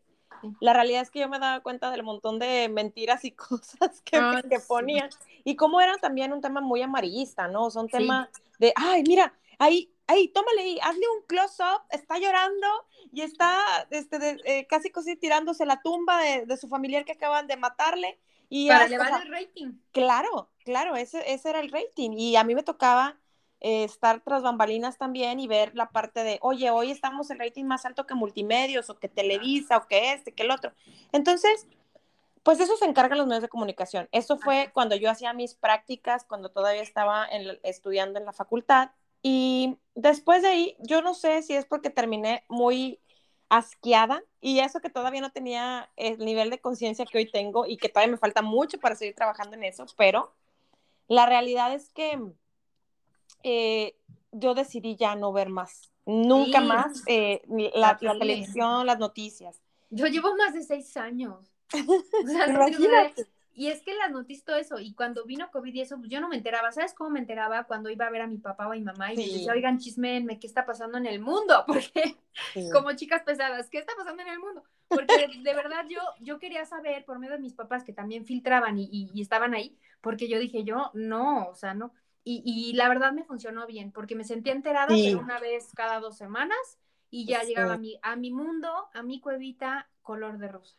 [0.61, 4.21] la realidad es que yo me daba cuenta del montón de mentiras y cosas que,
[4.49, 5.11] que ponían.
[5.45, 7.71] Y cómo era también un tema muy amarillista, ¿no?
[7.71, 8.29] Son temas
[8.59, 12.67] de, ay, mira, ahí, ahí, tómale ahí, hazle un close-up, está llorando
[13.13, 13.59] y está
[13.91, 18.19] este, eh, casi casi tirándose la tumba de, su familiar que acaban de matarle.
[18.49, 19.73] Y Para elevar el rating.
[19.93, 22.13] Claro, claro, ese, ese era el rating.
[22.13, 23.17] Y a mí me tocaba
[23.61, 27.65] eh, estar tras bambalinas también y ver la parte de, oye, hoy estamos el rating
[27.65, 30.73] más alto que multimedios o que Televisa o que este, que el otro.
[31.13, 31.67] Entonces,
[32.43, 34.07] pues eso se encargan los medios de comunicación.
[34.13, 37.27] Eso fue cuando yo hacía mis prácticas, cuando todavía estaba
[37.63, 38.91] estudiando en la facultad.
[39.23, 43.01] Y después de ahí, yo no sé si es porque terminé muy
[43.49, 47.77] asqueada y eso que todavía no tenía el nivel de conciencia que hoy tengo y
[47.77, 50.33] que todavía me falta mucho para seguir trabajando en eso, pero
[51.09, 52.19] la realidad es que
[53.43, 53.97] eh,
[54.33, 57.43] yo decidí ya no ver más, nunca más eh,
[57.75, 59.61] la, televisión, las noticias.
[59.91, 61.53] Yo llevo más de seis años.
[63.55, 66.21] y es que las noticias todo eso, y cuando vino COVID y eso, pues yo
[66.21, 66.73] no me enteraba.
[66.73, 67.65] ¿Sabes cómo me enteraba?
[67.65, 69.79] Cuando iba a ver a mi papá o a mi mamá y me decía, oigan,
[69.79, 71.65] chismenme, ¿qué está pasando en el mundo?
[71.67, 72.17] Porque,
[72.73, 74.63] como chicas pesadas, ¿qué está pasando en el mundo?
[74.89, 78.79] Porque de verdad yo, yo quería saber por medio de mis papás que también filtraban
[78.79, 81.93] y, y estaban ahí, porque yo dije, yo no, o sea, no.
[82.27, 86.79] Y, la verdad me funcionó bien, porque me sentía enterada una vez cada dos semanas
[87.11, 90.75] y ya llegaba a mi, a mi mundo, a mi cuevita, color de rosa.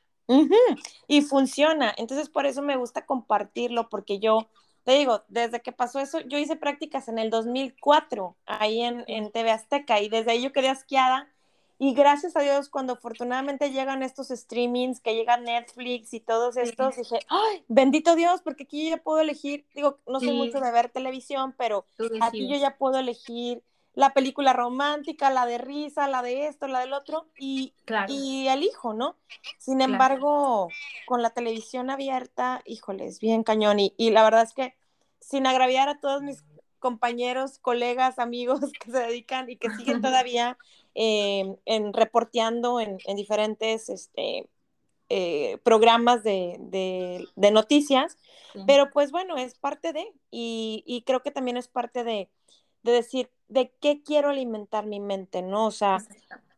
[1.08, 4.50] Y funciona, entonces por eso me gusta compartirlo, porque yo,
[4.84, 9.32] te digo, desde que pasó eso, yo hice prácticas en el 2004, ahí en, en
[9.32, 11.30] TV Azteca, y desde ahí yo quedé asqueada.
[11.78, 16.96] Y gracias a Dios, cuando afortunadamente llegan estos streamings, que llega Netflix y todos estos,
[16.96, 18.42] dije, ¡ay, bendito Dios!
[18.42, 21.86] Porque aquí yo ya puedo elegir, digo, no soy mucho de ver televisión, pero
[22.22, 23.62] aquí yo ya puedo elegir
[23.96, 27.74] la película romántica, la de risa, la de esto, la del otro, y,
[28.08, 29.18] y elijo, ¿no?
[29.58, 30.70] Sin embargo,
[31.08, 33.80] con la televisión abierta, híjoles, bien cañón.
[33.80, 34.76] Y, y la verdad es que,
[35.20, 36.44] sin agraviar a todos mis
[36.80, 40.58] compañeros, colegas, amigos que se dedican y que siguen todavía
[40.98, 44.48] Em, en reporteando en, diferentes este,
[45.10, 48.18] eh, programas de, noticias,
[48.66, 52.30] pero pues bueno, es parte de, y, creo que también es parte de,
[52.82, 55.42] decir, ¿de qué quiero alimentar mi mente?
[55.42, 55.66] ¿No?
[55.68, 56.00] O sea,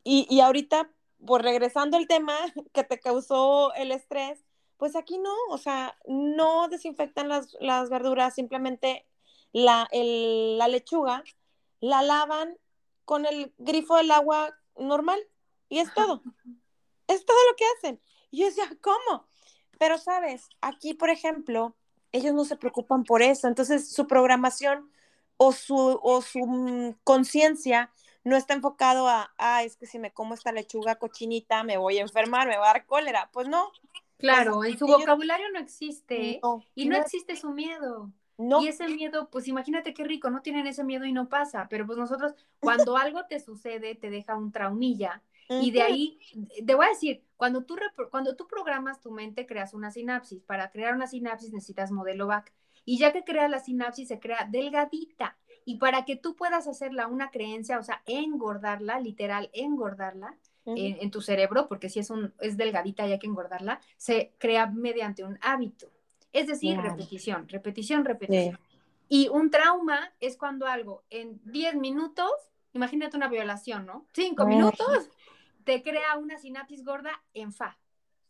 [0.03, 0.89] y, y ahorita,
[1.25, 2.35] pues regresando al tema
[2.73, 4.43] que te causó el estrés,
[4.77, 9.05] pues aquí no, o sea, no desinfectan las, las verduras, simplemente
[9.51, 11.23] la, la lechuga
[11.79, 12.57] la lavan
[13.05, 15.19] con el grifo del agua normal
[15.69, 16.21] y es todo.
[17.07, 18.01] Es todo lo que hacen.
[18.31, 19.27] Y yo decía, ¿cómo?
[19.79, 21.75] Pero sabes, aquí, por ejemplo,
[22.11, 23.47] ellos no se preocupan por eso.
[23.47, 24.91] Entonces, su programación
[25.37, 27.91] o su, o su mm, conciencia
[28.23, 31.99] no está enfocado a, ah, es que si me como esta lechuga cochinita me voy
[31.99, 33.29] a enfermar, me va a dar cólera.
[33.31, 33.71] Pues no.
[34.17, 36.41] Claro, en su vocabulario no existe
[36.75, 38.11] y no existe su miedo.
[38.37, 41.87] Y ese miedo, pues imagínate qué rico, no tienen ese miedo y no pasa, pero
[41.87, 45.23] pues nosotros, cuando algo te sucede, te deja un traumilla.
[45.49, 46.19] Y de ahí,
[46.65, 47.77] te voy a decir, cuando tú,
[48.11, 50.43] cuando tú programas tu mente, creas una sinapsis.
[50.43, 52.53] Para crear una sinapsis necesitas modelo BAC.
[52.89, 55.37] Y ya que creas la sinapsis, se crea delgadita.
[55.65, 61.19] Y para que tú puedas hacerla una creencia, o sea, engordarla, literal, engordarla en, tu
[61.19, 65.37] cerebro, porque si es, un, es delgadita y hay que engordarla, se crea mediante un
[65.41, 65.91] hábito.
[66.31, 68.57] Es decir, repetición, repetición, repetición.
[69.09, 72.31] Y un trauma es cuando algo en 10 minutos,
[72.71, 74.05] imagínate una violación, ¿no?
[74.13, 75.09] 5 minutos,
[75.65, 77.77] te crea una sinapsis gorda en fa.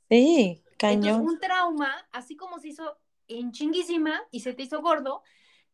[0.09, 1.21] Sí, cañón.
[1.21, 2.97] un trauma, así como se hizo
[3.27, 5.23] en chinguísima y se te hizo gordo,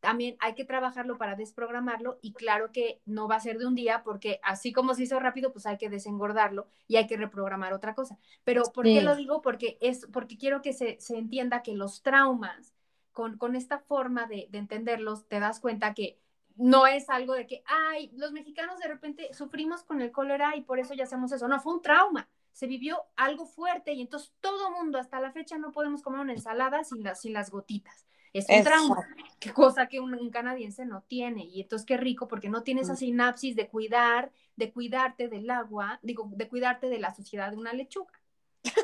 [0.04, 3.74] también hay que trabajarlo para desprogramarlo y claro que no va a ser de un
[3.74, 7.72] día porque así como se hizo rápido, pues hay que desengordarlo y hay que reprogramar
[7.72, 8.18] otra cosa.
[8.43, 9.41] Pero ¿por qué lo digo?
[9.41, 12.74] Porque es porque quiero que se, entienda que los traumas,
[13.14, 16.20] con, con esta forma de, de, entenderlos, te das cuenta que
[16.58, 20.64] no es algo de que, ay, los mexicanos de repente sufrimos con el cólera y
[20.64, 21.47] por eso ya hacemos eso.
[21.47, 22.28] No, fue un trauma.
[22.54, 26.34] Se vivió algo fuerte y entonces todo mundo hasta la fecha no podemos comer una
[26.34, 29.08] ensalada sin las, sin las gotitas es un trauma,
[29.39, 31.45] qué cosa que un, canadiense no tiene.
[31.45, 35.99] Y entonces qué rico porque no tiene esa sinapsis de cuidar, de cuidarte del agua,
[36.01, 38.20] digo, de cuidarte de la sociedad de una lechuga.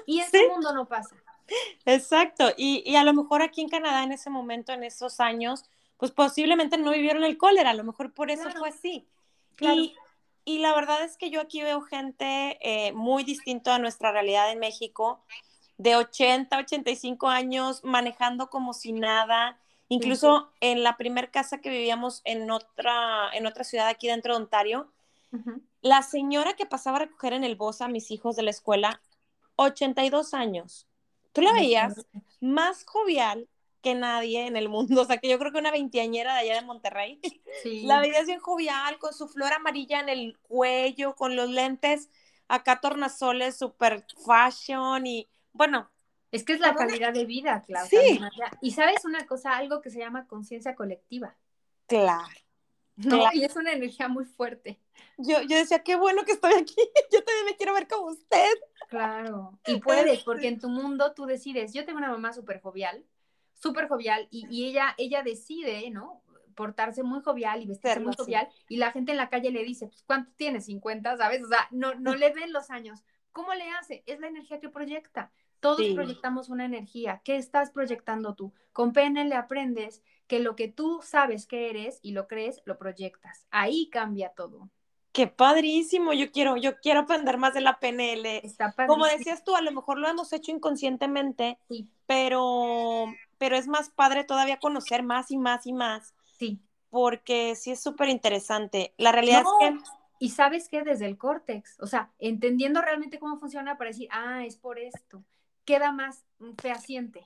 [0.06, 1.16] Y en este mundo no pasa.
[1.86, 2.52] Exacto.
[2.58, 5.64] Y, y, a lo mejor aquí en Canadá en ese momento, en esos años,
[5.98, 9.08] pues posiblemente no vivieron el cólera, a lo mejor por eso fue así.
[9.60, 9.96] Y,
[10.46, 14.52] y, la verdad es que yo aquí veo gente eh, muy distinta a nuestra realidad
[14.52, 15.24] en México,
[15.78, 19.60] de 80, 85 años manejando como si nada.
[19.88, 24.44] Incluso en la primer casa que vivíamos en otra, en otra ciudad aquí dentro de
[24.44, 24.92] Ontario,
[25.82, 29.02] la señora que pasaba a recoger en el bus a mis hijos de la escuela,
[29.56, 30.88] 82 años.
[31.34, 32.06] Tú la veías
[32.40, 33.49] más jovial
[33.82, 36.56] que nadie en el mundo, o sea, que yo creo que una veinteañera de allá
[36.56, 37.20] de Monterrey,
[37.64, 37.84] sí.
[37.84, 42.10] la veías bien jovial, con su flor amarilla en el cuello, con los lentes
[42.50, 45.90] acá tornasoles, super fashion y bueno.
[46.32, 47.88] Es que es la calidad de vida, claro.
[47.90, 48.20] Sí.
[48.62, 51.36] Y sabes una cosa, algo que se llama conciencia colectiva.
[51.88, 52.28] Claro.
[52.98, 54.80] No, y es una energía muy fuerte.
[55.18, 56.76] Yo, yo decía, qué bueno que estoy aquí,
[57.12, 58.50] yo también me quiero ver como usted.
[58.90, 63.04] Claro, y puedes, porque en tu mundo tú decides, yo tengo una mamá súper jovial,
[63.60, 66.24] súper jovial, y, y, ella, ella decide, ¿no?
[66.60, 69.88] portarse muy jovial y vestirse muy jovial, y la gente en la calle le dice,
[69.88, 70.60] pues, ¿cuánto tiene?
[70.60, 71.18] ¿50?
[71.18, 71.42] ¿Sabes?
[71.42, 73.06] O sea, no, no le ven los años.
[73.32, 74.04] ¿Cómo le hace?
[74.06, 75.32] Es la energía que proyecta.
[75.62, 77.22] Todos proyectamos una energía.
[77.24, 78.54] ¿Qué estás proyectando tú?
[78.74, 83.46] Con PNL aprendes que lo que tú sabes que eres y lo crees, lo proyectas.
[83.52, 84.70] Ahí cambia todo.
[85.14, 88.26] Qué padrísimo, yo quiero, yo quiero aprender más de la PNL.
[88.44, 91.90] Está Como decías tú, a lo mejor lo hemos hecho inconscientemente, sí.
[92.06, 93.06] pero,
[93.40, 96.14] pero es más padre todavía conocer más y más y más.
[96.38, 96.62] Sí.
[96.92, 98.94] Porque sí es súper interesante.
[98.98, 99.78] La realidad es que...
[100.22, 104.44] Y sabes que desde el córtex, o sea, entendiendo realmente cómo funciona para decir, ah,
[104.46, 105.24] es por esto,
[105.64, 106.26] queda más
[106.62, 107.26] fehaciente.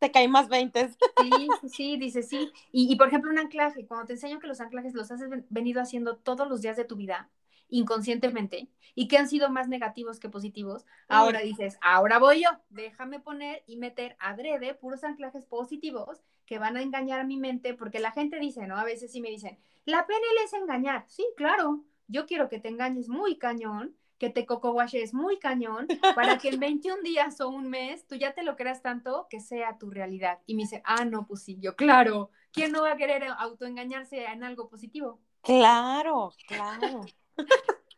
[0.00, 0.88] Te cae más 20.
[1.22, 1.30] Sí,
[1.60, 2.52] sí, sí, dice sí.
[2.72, 5.80] Y, y, por ejemplo, un anclaje, cuando te enseño que los anclajes los has venido
[5.80, 7.30] haciendo todos los días de tu vida,
[7.68, 13.20] inconscientemente, y que han sido más negativos que positivos, ahora dices, ahora voy yo, déjame
[13.20, 18.00] poner y meter adrede puros anclajes positivos que van a engañar a mi mente, porque
[18.00, 18.78] la gente dice, ¿no?
[18.78, 21.04] A veces sí me dicen, la PNL es engañar.
[21.08, 24.46] Sí, claro, yo quiero que te engañes muy cañón, que te
[24.94, 25.86] es muy cañón,
[26.16, 29.40] para que en 21 días o un mes tú ya te lo creas tanto que
[29.40, 30.38] sea tu realidad.
[30.46, 34.24] Y me dice, ah, no, pues sí, yo, claro, ¿quién no va a querer autoengañarse
[34.24, 35.20] en algo positivo?
[35.42, 37.02] Claro, claro.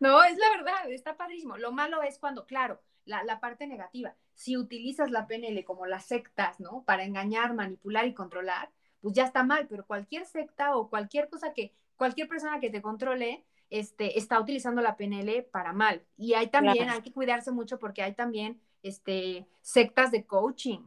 [0.00, 1.56] No, es la verdad, está padrísimo.
[1.56, 4.14] Lo malo es cuando, claro, la, la, parte negativa.
[4.34, 6.84] Si utilizas la PNL como las sectas, ¿no?
[6.84, 8.70] Para engañar, manipular y controlar,
[9.00, 12.82] pues ya está mal, pero cualquier secta o cualquier cosa que, cualquier persona que te
[12.82, 16.02] controle, este, está utilizando la PNL para mal.
[16.16, 20.80] Y hay también, hay que cuidarse mucho porque hay también este, sectas de coaching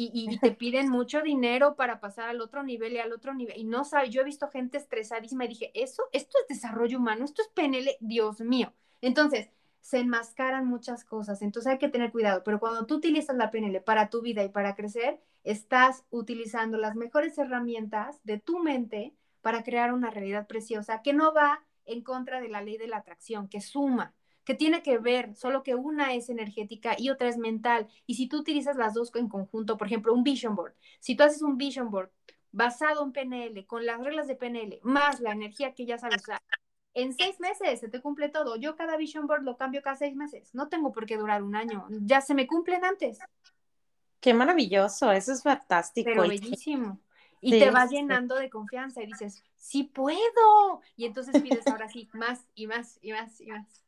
[0.00, 3.58] y, y, te piden mucho dinero para pasar al otro nivel y al otro nivel.
[3.58, 7.24] Y no sabe, yo he visto gente estresadísima y dije, eso, esto es desarrollo humano,
[7.24, 8.72] esto es PNL, Dios mío.
[9.02, 9.50] Entonces,
[9.82, 13.80] se enmascaran muchas cosas, entonces hay que tener cuidado, pero cuando tú utilizas la PNL
[13.82, 19.62] para tu vida y para crecer, estás utilizando las mejores herramientas de tu mente para
[19.62, 23.48] crear una realidad preciosa que no va en contra de la ley de la atracción,
[23.48, 24.14] que suma,
[24.50, 27.86] que tiene que ver, solo que una es energética y otra es mental.
[28.04, 31.22] Y si tú utilizas las dos en conjunto, por ejemplo, un vision board, si tú
[31.22, 32.10] haces un vision board
[32.50, 36.42] basado en PNL, con las reglas de PNL, más la energía que ya sabes usar,
[36.94, 38.56] en seis meses se te cumple todo.
[38.56, 40.52] Yo cada vision board lo cambio cada seis meses.
[40.52, 41.86] No tengo por qué durar un año.
[42.00, 43.20] Ya se me cumplen antes.
[44.18, 46.10] Qué maravilloso, eso es fantástico.
[46.10, 46.98] Pero bellísimo.
[47.40, 50.80] Y te vas llenando de confianza y dices, sí puedo.
[50.96, 53.80] Y entonces pides ahora sí, más y más y más y más.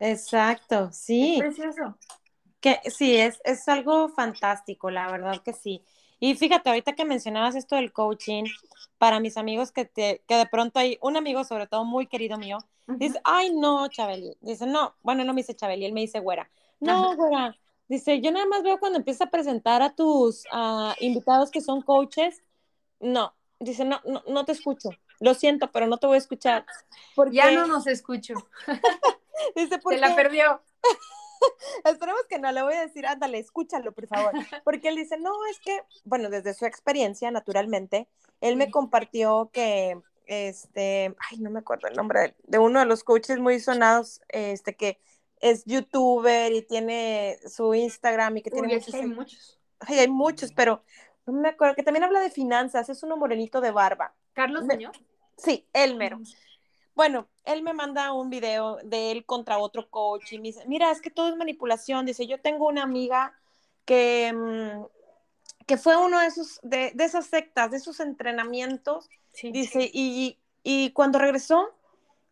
[0.00, 1.34] Exacto, sí.
[1.34, 1.96] Es precioso.
[2.60, 5.84] Que, sí, es, es algo fantástico, la verdad que sí.
[6.18, 8.44] Y fíjate, ahorita que mencionabas esto del coaching,
[8.98, 12.36] para mis amigos que, te, que de pronto hay un amigo, sobre todo muy querido
[12.36, 14.36] mío, dice, ay, no, Chabeli.
[14.40, 16.50] Dice, no, bueno, no me dice Chabeli, él me dice güera.
[16.80, 17.56] No, güera.
[17.88, 21.82] Dice, yo nada más veo cuando empiezas a presentar a tus uh, invitados que son
[21.82, 22.42] coaches,
[23.00, 24.90] no, dice, no, no, no te escucho.
[25.20, 26.66] Lo siento, pero no te voy a escuchar.
[27.14, 27.36] Porque...
[27.36, 28.34] Ya no nos escucho.
[29.56, 29.98] dice, porque...
[29.98, 30.62] Se la perdió.
[31.84, 34.32] Esperemos que no, le voy a decir, ándale, escúchalo, por favor.
[34.64, 38.08] Porque él dice, no, es que, bueno, desde su experiencia, naturalmente,
[38.40, 43.04] él me compartió que, este, ay, no me acuerdo el nombre de, uno de los
[43.04, 45.00] coaches muy sonados, este, que
[45.40, 48.94] es youtuber y tiene su Instagram y que tiene muchos.
[48.94, 49.58] hay muchos.
[49.80, 50.82] Ay, hay muchos, pero
[51.26, 54.14] no me acuerdo, que también habla de finanzas, es uno morenito de barba.
[54.34, 55.00] ¿Carlos Muñoz?
[55.36, 56.20] Sí, él mero.
[56.94, 60.90] Bueno, él me manda un video de él contra otro coach y me dice, mira,
[60.90, 62.06] es que todo es manipulación.
[62.06, 63.34] Dice, yo tengo una amiga
[63.84, 64.84] que, mm,
[65.66, 69.08] que fue uno de esos, de, de, esas sectas, de esos entrenamientos.
[69.42, 71.74] dice, y, y cuando regresó,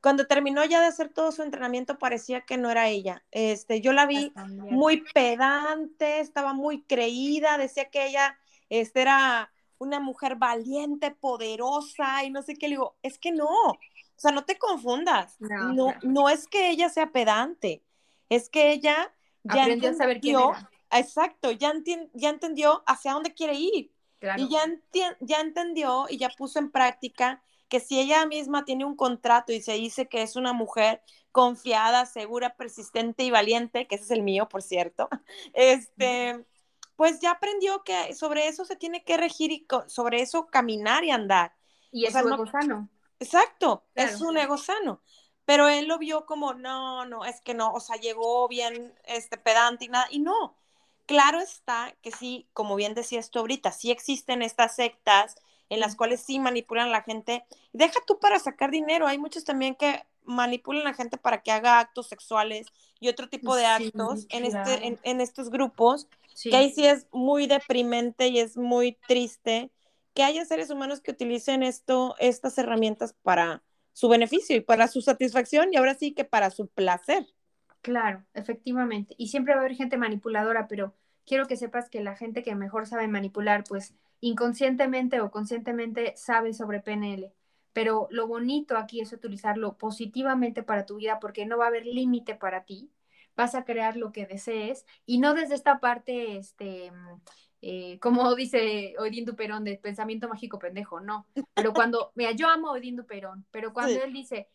[0.01, 3.25] cuando terminó ya de hacer todo su entrenamiento parecía que no era ella.
[3.31, 10.01] Este, yo la vi muy pedante, estaba muy creída, decía que ella este, era una
[10.01, 12.69] mujer valiente, poderosa y no sé qué.
[12.69, 13.49] Le digo, es que no,
[14.19, 15.37] o sea, no te confundas.
[15.39, 17.85] No, no, es que ella sea pedante,
[18.29, 19.15] es que ella
[19.45, 20.71] ya entendió, a saber quién era.
[20.91, 21.73] Exacto, ya,
[22.15, 23.93] ya entendió hacia dónde quiere ir.
[24.37, 24.65] Y ya,
[25.21, 29.61] ya entendió y ya puso en práctica que si ella misma tiene un contrato y
[29.61, 31.01] se dice que es una mujer
[31.31, 35.09] confiada, segura, persistente y valiente, que ese es el mío, por cierto,
[35.53, 36.45] este,
[36.97, 41.13] pues ya aprendió que sobre eso se tiene que regir y sobre eso caminar y
[41.13, 41.55] andar.
[41.93, 42.89] Y es ego sano.
[43.21, 45.01] Exacto, es un ego sano.
[45.45, 49.39] Pero él lo vio como, no, no, es que no, o sea, llegó bien este
[49.39, 50.57] pedante y nada, y no.
[51.07, 55.37] Claro está que sí, como bien decías tú ahorita, sí existen estas sectas
[55.71, 57.47] en las cuales sí manipulan a la gente.
[57.73, 61.51] Deja tú para sacar dinero, hay muchos también que manipulan a la gente para que
[61.51, 62.67] haga actos sexuales
[63.01, 66.09] y otro tipo de actos en, este, en, estos grupos,
[66.43, 69.71] que ahí sí es muy deprimente y es muy triste
[70.19, 73.63] que haya seres humanos que utilicen esto, estas herramientas para
[73.93, 77.25] su beneficio y para su satisfacción y ahora sí que para su placer.
[77.83, 79.15] Claro, efectivamente.
[79.17, 80.93] Y siempre va a haber gente manipuladora, pero
[81.25, 86.53] quiero que sepas que la gente que mejor sabe manipular, pues inconscientemente o conscientemente sabe
[86.53, 87.33] sobre PNL.
[87.73, 91.87] Pero lo bonito aquí es utilizarlo positivamente para tu vida porque no va a haber
[91.87, 92.91] límite para ti.
[93.37, 96.91] Vas a crear lo que desees y no desde esta parte, este,
[97.61, 101.27] eh, como dice Odín Duperón, de pensamiento mágico pendejo, no.
[101.55, 104.49] Pero cuando, mira, yo amo a Odín Duperón, pero cuando él dice,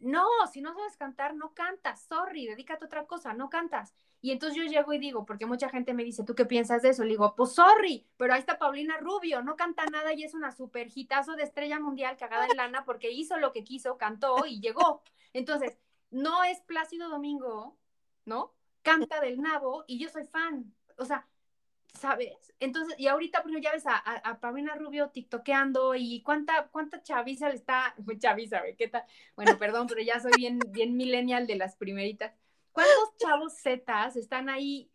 [0.00, 3.94] no, si no sabes cantar, no cantas, sorry, dedícate a otra cosa, no cantas.
[4.20, 6.90] Y entonces yo llego y digo, porque mucha gente me dice, ¿tú qué piensas de
[6.90, 7.02] eso?
[7.04, 10.52] Le digo, pues sorry, pero ahí está Paulina Rubio, no canta nada y es una
[10.52, 14.60] super hitazo de estrella mundial cagada en lana porque hizo lo que quiso, cantó y
[14.60, 15.02] llegó.
[15.32, 15.78] Entonces,
[16.10, 17.76] no es Plácido Domingo,
[18.24, 18.54] ¿no?
[18.82, 20.72] Canta del nabo y yo soy fan.
[20.96, 21.26] O sea,
[21.94, 22.54] ¿sabes?
[22.60, 27.48] Entonces, y ahorita, pues ya ves a, a, Paulina Rubio tiktokeando y cuánta, cuánta chaviza
[27.48, 29.04] le está, chaviza, ¿qué tal?
[29.36, 32.32] Bueno, perdón, pero ya soy bien, bien millennial de las primeritas
[32.78, 34.88] ¿Cuántos chavos zetas están ahí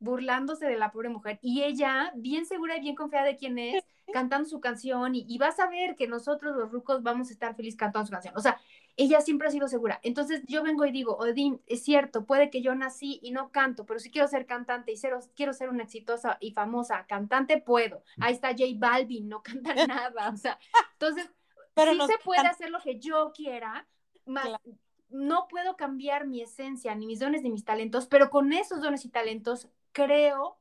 [0.00, 1.38] burlándose de la pobre mujer?
[1.42, 5.60] Y ella, bien segura y bien confiada de quién es, cantando su canción y, vas
[5.60, 8.34] a ver que nosotros los rucos vamos a estar felices cantando su canción.
[8.36, 8.60] O sea,
[8.96, 10.00] ella siempre ha sido segura.
[10.02, 13.86] Entonces yo vengo y digo, Odín, es cierto, puede que yo nací y no canto,
[13.86, 15.00] pero si quiero ser cantante y
[15.34, 18.02] quiero ser una exitosa y famosa cantante, puedo.
[18.20, 20.30] Ahí está J Balvin, no canta nada.
[20.30, 20.58] O sea,
[20.92, 21.28] entonces,
[21.74, 23.86] pero sí se puede hacer lo que yo quiera,
[24.26, 24.48] más,
[25.10, 29.04] no puedo cambiar mi esencia, ni mis dones, ni mis talentos, pero con esos dones
[29.04, 30.58] y talentos creo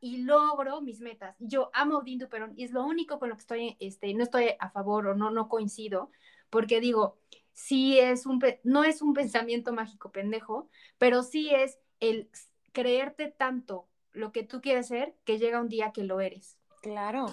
[0.00, 1.36] y logro mis metas.
[1.38, 4.50] Yo amo Odín Duperón y es lo único con lo que estoy, este, no estoy
[4.58, 6.10] a favor o no, no coincido,
[6.50, 7.16] porque digo,
[7.52, 10.68] sí es un, no es un pensamiento mágico pendejo,
[10.98, 12.28] pero sí es el
[12.72, 16.58] creerte tanto lo que tú quieres ser que llega un día que lo eres.
[16.82, 17.26] Claro.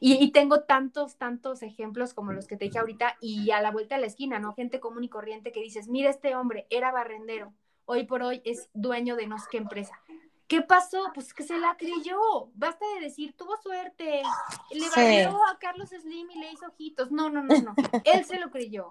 [0.00, 3.96] Y, tengo tantos, tantos ejemplos como los que te dije ahorita y a la vuelta
[3.96, 4.54] de la esquina, ¿no?
[4.54, 7.52] Gente común y corriente que dices, mira, este hombre era barrendero,
[7.86, 10.00] hoy por hoy es dueño de no sé qué empresa.
[10.46, 11.10] ¿Qué pasó?
[11.14, 12.50] Pues que se la creyó.
[12.54, 14.22] Basta de decir, tuvo suerte.
[14.70, 17.10] Le barrió a Carlos Slim y le hizo ojitos.
[17.10, 17.74] No, no, no, no.
[18.04, 18.90] Él se lo creyó.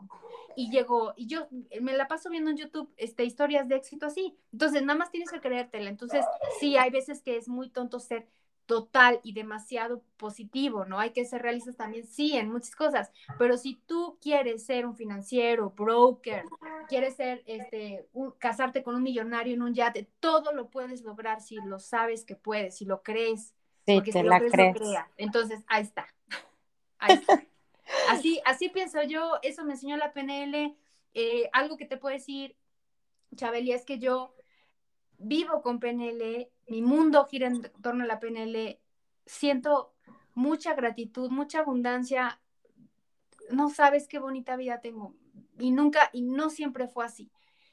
[0.56, 1.14] Y llegó.
[1.16, 1.48] Y yo
[1.82, 4.36] me la paso viendo en YouTube este, historias de éxito así.
[4.52, 5.90] Entonces, nada más tienes que creértela.
[5.90, 6.26] Entonces,
[6.60, 8.28] sí, hay veces que es muy tonto ser
[8.66, 11.00] total y demasiado positivo, ¿no?
[11.00, 14.96] Hay que ser realistas también, sí, en muchas cosas, pero si tú quieres ser un
[14.96, 16.46] financiero, broker,
[16.88, 18.08] quieres ser, este,
[18.38, 22.36] casarte con un millonario en un yate, todo lo puedes lograr si lo sabes que
[22.36, 23.54] puedes, si lo crees.
[23.86, 24.78] Sí, porque si lo crees,
[25.18, 26.08] Entonces, ahí está.
[27.00, 27.44] Ahí está.
[28.10, 30.74] Así, así pienso yo, eso me enseñó la PNL.
[31.14, 32.56] Eh, algo que te puedo decir,
[33.36, 34.34] Chabeli, es que yo
[35.18, 38.80] vivo con PNL, mi mundo gira en torno a la PNL,
[39.26, 39.94] siento
[40.34, 42.42] mucha gratitud, mucha abundancia,
[43.50, 45.16] no sabes qué bonita vida tengo.
[45.60, 47.32] Y nunca, y no siempre fue así.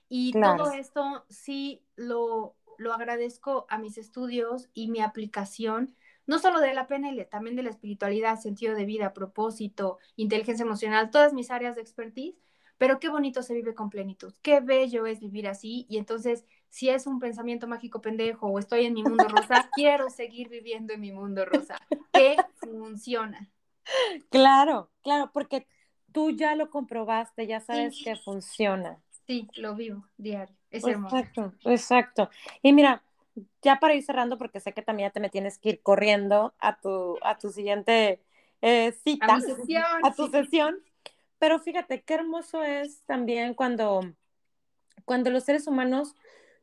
[0.08, 5.94] Y todo esto sí lo, lo agradezco a mis estudios y mi aplicación,
[6.26, 11.10] no solo de la PNL, también de la espiritualidad, sentido de vida, propósito, inteligencia emocional,
[11.10, 12.36] todas mis áreas de expertise,
[12.78, 15.86] pero qué bonito se vive con plenitud, qué bello es vivir así.
[15.90, 20.09] Y entonces si es un pensamiento mágico pendejo o estoy en mi mundo rosa, quiero
[20.09, 21.78] seguir viviendo en mi mundo rosa,
[22.12, 23.51] que funciona.
[24.30, 25.66] Claro, claro, porque
[26.12, 28.98] tú ya lo comprobaste, ya sabes que funciona.
[29.26, 31.16] Sí, lo vivo diario, es hermoso.
[31.16, 32.30] Exacto, exacto.
[32.62, 33.02] Y mira,
[33.62, 36.80] ya para ir cerrando, porque sé que también te me tienes que ir corriendo a
[36.80, 38.20] tu, a tu siguiente
[38.62, 40.78] eh, cita, a, sesión, a tu sesión,
[41.38, 44.02] pero fíjate, qué hermoso es también cuando,
[45.05, 46.14] cuando los seres humanos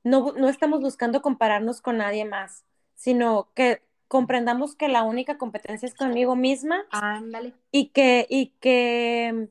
[0.03, 2.65] no, no estamos buscando compararnos con nadie más,
[2.95, 6.86] sino que comprendamos que la única competencia es conmigo misma.
[6.91, 7.53] Ándale.
[7.72, 9.49] Y que, y que,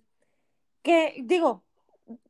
[0.82, 1.62] que, digo,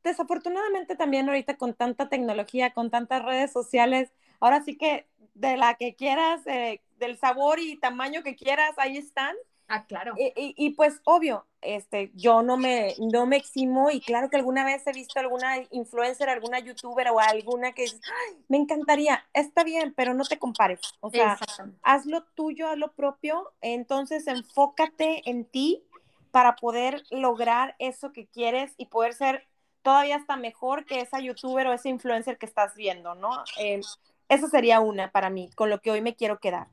[0.02, 5.74] desafortunadamente también ahorita con tanta tecnología, con tantas redes sociales, ahora sí que de la
[5.74, 9.36] que quieras, eh, del sabor y tamaño que quieras, ahí están.
[9.68, 10.14] Ah, claro.
[10.16, 14.64] Y, y, pues obvio, este, yo no me, no me eximo y claro que alguna
[14.64, 18.00] vez he visto alguna influencer, alguna youtuber o alguna que dice,
[18.48, 20.80] me encantaría, está bien, pero no te compares.
[21.00, 21.38] O sea,
[21.82, 25.82] haz lo tuyo, haz lo propio, entonces enfócate en ti
[26.30, 29.48] para poder lograr eso que quieres y poder ser
[29.82, 33.30] todavía hasta mejor que esa youtuber o ese influencer que estás viendo, ¿no?
[33.58, 33.80] Eh,
[34.28, 36.66] eso sería una para mí, con lo que hoy me quiero quedar.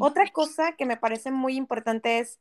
[0.00, 2.38] Otra cosa que me parece muy importante es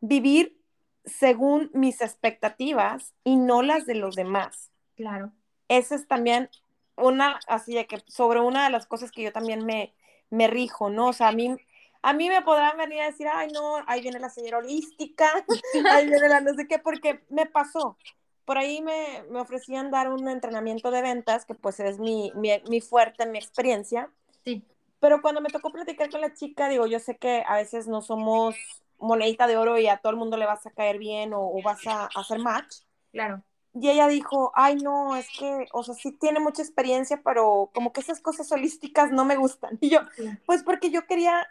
[0.00, 0.58] vivir
[1.04, 4.70] según mis expectativas y no las de los demás.
[4.96, 5.32] Claro.
[5.68, 6.50] Esa es también
[6.96, 9.94] una, así de que sobre una de las cosas que yo también me,
[10.30, 11.08] me rijo, ¿no?
[11.08, 11.56] O sea, a mí,
[12.02, 15.28] a mí me podrán venir a decir, ay, no, ahí viene la señora holística,
[15.90, 17.96] ahí viene la no sé qué, porque me pasó.
[18.44, 22.50] Por ahí me, me ofrecían dar un entrenamiento de ventas, que pues es mi, mi,
[22.68, 24.10] mi fuerte, mi experiencia.
[24.44, 24.64] Sí.
[25.02, 28.02] Pero cuando me tocó platicar con la chica, digo, yo sé que a veces no
[28.02, 28.54] somos
[29.00, 31.84] monedita de oro y a todo el mundo le vas a caer bien o, vas
[31.88, 32.76] a, hacer match.
[33.10, 33.42] Claro.
[33.74, 37.92] Y ella dijo, ay, no, es que, o sea, sí tiene mucha experiencia, pero como
[37.92, 39.76] que esas cosas holísticas no me gustan.
[39.80, 40.02] Y yo,
[40.46, 41.48] pues porque yo quería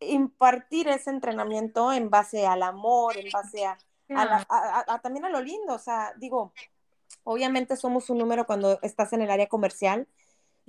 [0.00, 3.78] impartir ese entrenamiento en base al amor, en base a,
[5.02, 5.72] también a lo lindo.
[5.72, 6.52] O sea, digo,
[7.24, 10.06] obviamente somos un número cuando estás en el área comercial,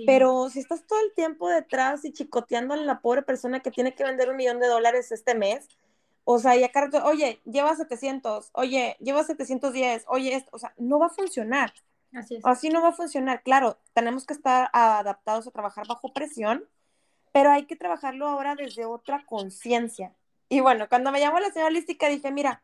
[0.05, 3.93] pero si estás todo el tiempo detrás y chicoteando a la pobre persona que tiene
[3.93, 5.67] que vender un millón de dólares este mes,
[6.23, 10.99] o sea, y acá, oye, lleva 700, oye, lleva 710, oye, esto, o sea, no
[10.99, 11.73] va a funcionar.
[12.13, 12.45] Así es.
[12.45, 13.41] Así no va a funcionar.
[13.43, 16.65] Claro, tenemos que estar adaptados a trabajar bajo presión,
[17.31, 20.13] pero hay que trabajarlo ahora desde otra conciencia.
[20.49, 22.61] Y bueno, cuando me llamó la señora holística dije, mira,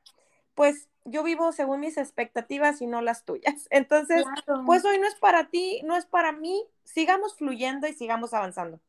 [0.56, 3.68] pues yo vivo según mis expectativas y no las tuyas.
[3.70, 4.26] Entonces,
[4.66, 8.80] pues hoy no es para ti, no es para mí, sigamos fluyendo y sigamos avanzando.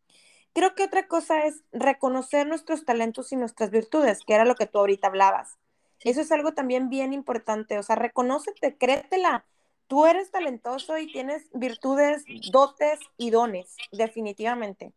[0.53, 4.67] Creo que otra cosa es reconocer nuestros talentos y nuestras virtudes, que era lo que
[4.67, 5.59] tú ahorita hablabas.
[6.01, 9.45] Eso es algo también bien importante, o sea, reconócete, créetela.
[9.87, 14.93] Tú eres talentoso y tienes virtudes, dotes y dones, definitivamente.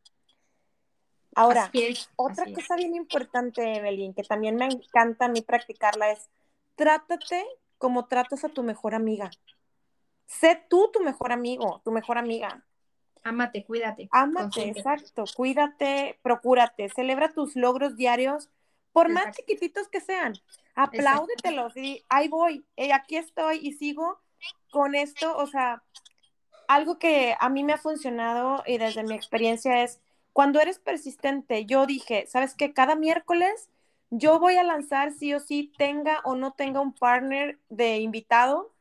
[1.33, 1.71] Ahora,
[2.17, 6.29] otra cosa bien importante, Evelyn, que también me encanta a mí practicarla es,
[6.81, 7.45] trátate
[7.77, 9.29] como tratas a tu mejor amiga.
[10.25, 12.65] Sé tú tu mejor amigo, tu mejor amiga.
[13.21, 14.09] Ámate, cuídate.
[14.11, 15.25] Ámate, exacto.
[15.35, 16.89] Cuídate, procúrate.
[16.89, 18.49] Celebra tus logros diarios,
[18.93, 20.33] por más chiquititos que sean.
[20.73, 24.19] Apláudetelos y ahí voy, eh, aquí estoy y sigo
[24.71, 25.37] con esto.
[25.37, 25.83] O sea,
[26.67, 30.01] algo que a mí me ha funcionado y desde mi experiencia es
[30.33, 31.67] cuando eres persistente.
[31.67, 32.73] Yo dije, ¿sabes qué?
[32.73, 33.69] Cada miércoles
[34.11, 38.71] yo voy a lanzar sí o sí, tenga o no tenga un partner de invitado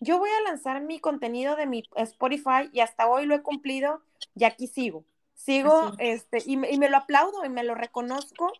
[0.00, 4.02] yo voy a lanzar mi contenido de mi Spotify y hasta hoy lo he cumplido
[4.34, 5.04] y aquí sigo.
[5.34, 8.52] Sigo este, y, me lo aplaudo y me lo reconozco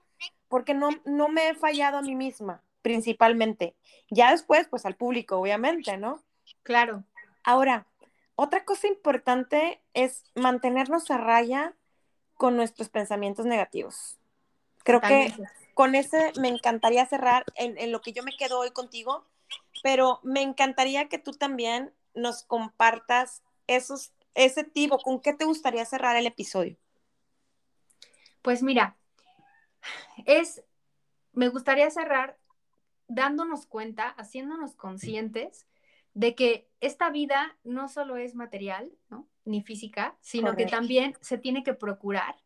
[0.48, 3.74] porque no, no me he fallado a mí misma, principalmente.
[4.11, 6.23] Ya después, pues al público, obviamente, ¿no?
[6.62, 7.05] Claro.
[7.43, 7.86] Ahora,
[8.35, 11.74] otra cosa importante es mantenernos a raya
[12.35, 14.19] con nuestros pensamientos negativos.
[14.85, 15.35] Creo que
[15.81, 19.24] con ese me encantaría cerrar en, en, lo que yo me quedo hoy contigo,
[19.82, 25.82] pero me encantaría que tú también nos compartas esos, ese tipo, con qué te gustaría
[25.86, 26.77] cerrar el episodio.
[28.43, 28.98] Pues mira,
[30.27, 30.62] es,
[31.32, 32.36] me gustaría cerrar
[33.09, 35.66] dándonos cuenta, haciéndonos conscientes
[36.12, 39.27] de que esta vida no solo es material, ¿no?
[39.47, 42.36] ni física, sino que también se tiene que procurar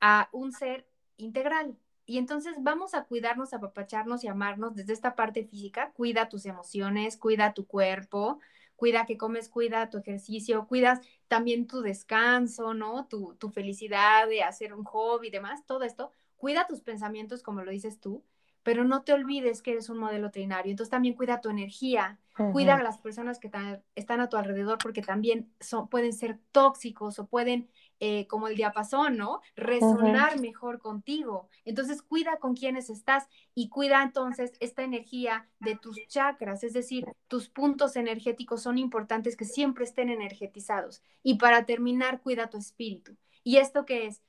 [0.00, 5.14] a un ser integral, y entonces vamos a cuidarnos, a apapacharnos y amarnos desde esta
[5.14, 5.92] parte física.
[5.92, 8.40] Cuida tus emociones, cuida tu cuerpo,
[8.76, 13.06] cuida que comes, cuida tu ejercicio, cuidas también tu descanso, ¿no?
[13.06, 16.10] Tu, tu felicidad de hacer un hobby y demás, todo esto.
[16.36, 18.24] Cuida tus pensamientos, como lo dices tú,
[18.64, 20.70] pero no te olvides que eres un modelo trinario.
[20.70, 22.18] Entonces también cuida tu energía,
[22.52, 23.50] cuida a las personas que
[23.94, 27.68] están a tu alrededor porque también son, pueden ser tóxicos o pueden
[28.04, 29.42] eh, como el diapasón, ¿no?
[29.54, 31.48] Resonar mejor contigo.
[31.64, 37.06] Entonces, cuida con quienes estás y cuida entonces esta energía de tus chakras, es decir,
[37.28, 41.00] tus puntos energéticos son importantes que siempre estén energetizados.
[41.22, 43.16] Y para terminar, cuida tu espíritu.
[43.44, 44.20] ¿Y esto qué es?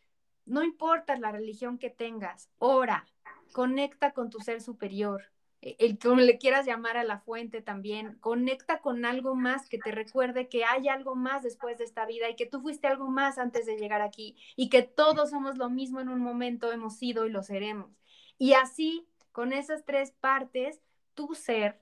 [0.46, 3.08] No importa la religión que tengas, ora,
[3.54, 5.32] conecta con tu ser superior,
[5.64, 9.92] el como le quieras llamar a la fuente también, conecta con algo más que te
[9.92, 13.38] recuerde que hay algo más después de esta vida y que tú fuiste algo más
[13.38, 17.26] antes de llegar aquí y que todos somos lo mismo en un momento, hemos sido
[17.26, 17.92] y lo seremos.
[18.38, 20.82] Y así, con esas tres partes,
[21.14, 21.80] tu ser,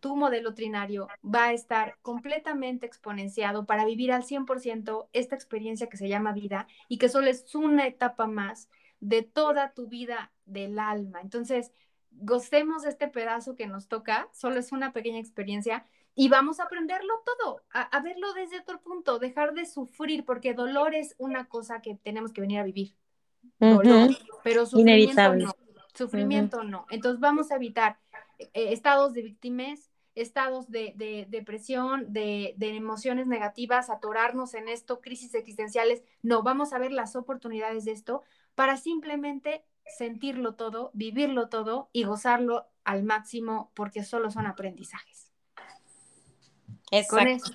[0.00, 5.96] tu modelo trinario va a estar completamente exponenciado para vivir al 100% esta experiencia que
[5.96, 8.68] se llama vida y que solo es una etapa más
[9.00, 11.20] de toda tu vida del alma.
[11.20, 11.72] Entonces,
[12.14, 17.22] gocemos este pedazo que nos toca, solo es una pequeña experiencia y vamos a aprenderlo
[17.24, 21.94] todo, a, verlo desde otro punto, dejar de sufrir, porque dolor es una cosa que
[21.94, 22.94] tenemos que venir a vivir.
[23.58, 24.10] Dolor,
[24.44, 25.52] pero sufrimiento no.
[25.94, 26.86] Sufrimiento no.
[26.90, 27.98] Entonces vamos a evitar
[28.38, 35.34] eh, estados de víctimas, estados de, depresión, de, de, emociones negativas, atorarnos en esto, crisis
[35.34, 36.02] existenciales.
[36.22, 38.22] No, vamos a ver las oportunidades de esto
[38.54, 45.30] para simplemente sentirlo todo, vivirlo todo y gozarlo al máximo porque solo son aprendizajes.
[46.90, 47.52] Exacto.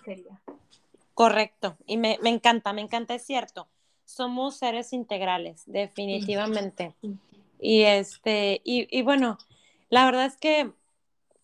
[1.14, 1.78] Correcto.
[1.88, 3.68] Y me, encanta, me encanta, es cierto.
[4.06, 6.94] Somos seres integrales, definitivamente.
[7.60, 9.38] Y este, y, bueno,
[9.90, 10.72] la verdad es que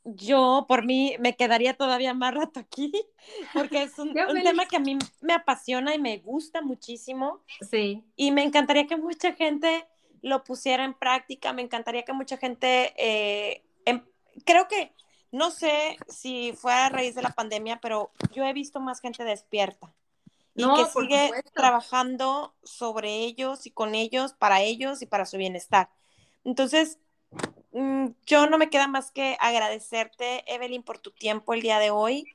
[0.05, 2.91] yo por mí me quedaría todavía más rato aquí,
[3.53, 7.41] porque es un, tema que a mí me apasiona y me gusta muchísimo.
[7.69, 8.03] Sí.
[8.15, 9.87] Y me encantaría que mucha gente
[10.23, 14.01] lo pusiera en práctica, me encantaría que mucha gente, eh, em,
[14.45, 14.93] creo que
[15.31, 19.23] no sé si fue a raíz de la pandemia, pero yo he visto más gente
[19.25, 19.93] despierta
[20.55, 25.89] y que sigue trabajando sobre ellos y con ellos, para ellos y para su bienestar.
[26.45, 26.99] Entonces,
[27.71, 31.89] mm, yo no me queda más que agradecerte, Evelyn, por tu tiempo el día de
[31.89, 32.25] hoy,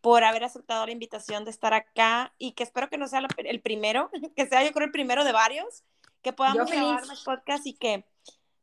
[0.00, 3.60] por haber aceptado la invitación de estar acá y que espero que no sea el
[3.60, 5.84] primero, que sea yo creo el primero de varios,
[6.26, 8.04] que podamos grabar más podcast y que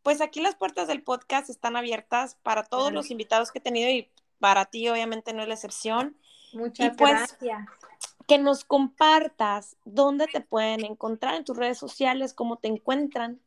[0.01, 3.89] pues aquí las puertas del podcast están abiertas para todos los invitados que he tenido
[3.89, 4.09] y
[4.39, 6.17] para ti obviamente no es la excepción.
[6.51, 7.65] Muchas pues, gracias.
[8.27, 13.39] Que nos compartas dónde te pueden encontrar en tus redes sociales, cómo te encuentran.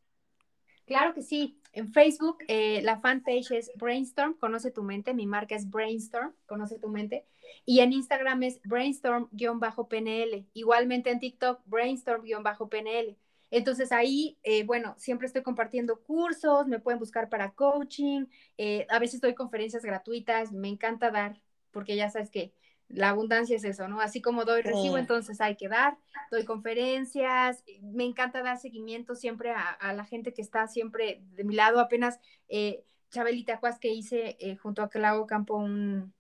[0.86, 1.60] Claro que sí.
[1.74, 5.12] En Facebook eh, la fanpage es Brainstorm, conoce tu mente.
[5.12, 7.26] Mi marca es Brainstorm, conoce tu mente.
[7.66, 10.46] Y en Instagram es Brainstorm-PNL.
[10.54, 13.18] Igualmente en TikTok, Brainstorm-PNL.
[13.50, 18.26] Entonces ahí, eh, bueno, siempre estoy compartiendo cursos, me pueden buscar para coaching,
[18.58, 21.40] eh, a veces doy conferencias gratuitas, me encanta dar,
[21.70, 22.52] porque ya sabes que
[22.88, 24.00] la abundancia es eso, ¿no?
[24.00, 25.98] Así como doy, recibo, entonces hay que dar,
[26.30, 31.54] doy conferencias, me encanta dar seguimiento siempre a, la gente que está siempre de mi
[31.54, 36.12] lado, apenas eh, Chabelita Cuas que hice eh, junto a Clau Campo un,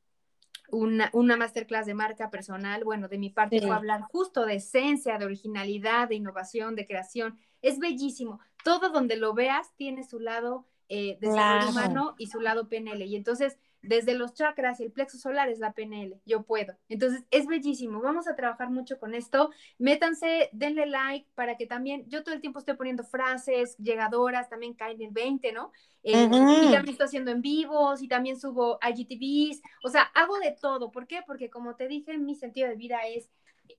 [0.70, 5.18] una, una, masterclass de marca personal, bueno, de mi parte fue hablar justo de esencia,
[5.18, 7.38] de originalidad, de innovación, de creación.
[7.62, 8.40] Es bellísimo.
[8.64, 13.02] Todo donde lo veas tiene su lado eh, desarrollo humano y su lado PNL.
[13.02, 16.74] Y entonces desde los chakras y el plexo solar es la PNL, yo puedo.
[16.88, 19.50] Entonces, es bellísimo, vamos a trabajar mucho con esto.
[19.78, 24.74] Métanse, denle like para que también, yo todo el tiempo estoy poniendo frases llegadoras, también
[24.74, 25.72] caen el 20, ¿no?
[26.02, 30.52] Eh, y también estoy haciendo en vivos y también subo IGTVs, o sea, hago de
[30.52, 30.90] todo.
[30.90, 31.22] ¿Por qué?
[31.26, 33.28] Porque como te dije, mi sentido de vida es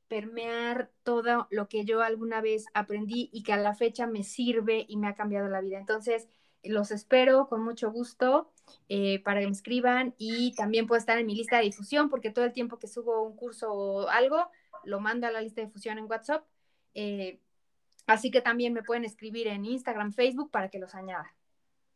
[0.07, 4.85] permear todo lo que yo alguna vez aprendí y que a la fecha me sirve
[4.87, 5.79] y me ha cambiado la vida.
[5.79, 6.27] Entonces,
[6.63, 8.51] los espero con mucho gusto
[8.89, 12.31] eh, para que me escriban y también puedo estar en mi lista de difusión porque
[12.31, 14.49] todo el tiempo que subo un curso o algo,
[14.83, 16.45] lo mando a la lista de difusión en WhatsApp.
[16.93, 17.39] Eh,
[18.05, 21.33] así que también me pueden escribir en Instagram, Facebook para que los añada.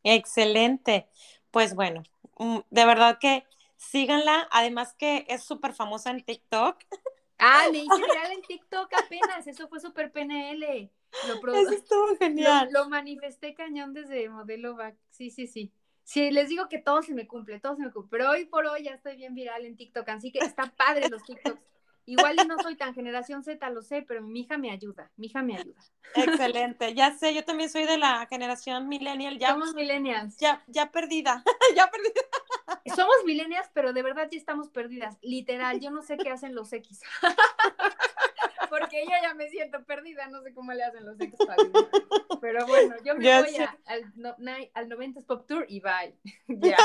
[0.04, 1.08] Excelente.
[1.52, 2.04] Pues bueno,
[2.38, 3.46] mm, de verdad que
[3.78, 4.48] síganla.
[4.52, 6.78] Además que es súper famosa en TikTok.
[7.38, 9.48] Ah, me hice viral en TikTok apenas.
[9.48, 10.90] Eso fue súper PNL.
[11.28, 12.70] Lo Eso estuvo genial.
[12.72, 14.96] Lo, manifesté cañón desde modelo back.
[15.10, 15.72] Sí, sí, sí.
[16.04, 18.18] Sí, les digo que todo se me cumple, todo se me cumple.
[18.18, 21.24] Pero hoy por hoy ya estoy bien viral en TikTok, así que está padre los
[21.24, 21.62] TikToks.
[22.06, 25.44] Igual no soy tan generación Z, lo sé, pero mi hija me ayuda, mi hija
[25.44, 25.80] me ayuda.
[26.16, 29.38] Excelente, ya sé, yo también soy de la generación millennial.
[29.38, 30.36] Ya, Somos millennials.
[30.38, 31.44] Ya, ya perdida,
[31.76, 32.96] ya perdida.
[32.96, 36.74] Somos millennials, pero de verdad ya estamos perdidas, literal, yo no sé qué hacen los
[36.74, 37.02] X.
[38.72, 41.58] Porque yo ya me siento perdida, no sé cómo le hacen los X para
[42.40, 46.16] Pero bueno, yo me voy al, al 90s Pop Tour y bye.
[46.48, 46.78] ya.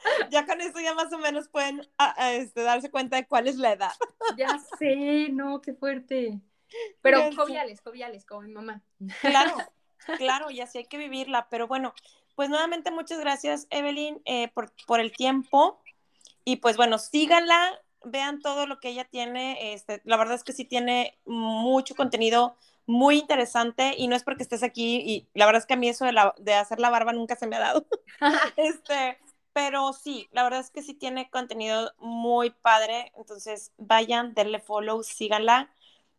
[0.30, 1.86] ya con eso ya más o menos pueden
[2.32, 3.92] este, darse cuenta de cuál es la edad.
[4.36, 6.40] ya sé, no, qué fuerte.
[7.00, 8.82] Pero joviales, joviales, como mi mamá.
[9.20, 9.56] Claro,
[10.18, 11.46] claro, y así hay que vivirla.
[11.48, 11.94] Pero bueno,
[12.34, 15.80] pues nuevamente muchas gracias, Evelyn, eh, por, por el tiempo.
[16.44, 19.72] Y pues bueno, síganla, vean todo lo que ella tiene.
[19.72, 22.56] Este, la verdad es que sí tiene mucho contenido
[22.86, 25.88] muy interesante y no es porque estés aquí y la verdad es que a mí
[25.88, 27.86] eso de, la, de hacer la barba nunca se me ha dado.
[28.56, 29.18] este,
[29.52, 35.02] pero sí, la verdad es que sí tiene contenido muy padre, entonces vayan, denle follow,
[35.02, 35.70] síganla.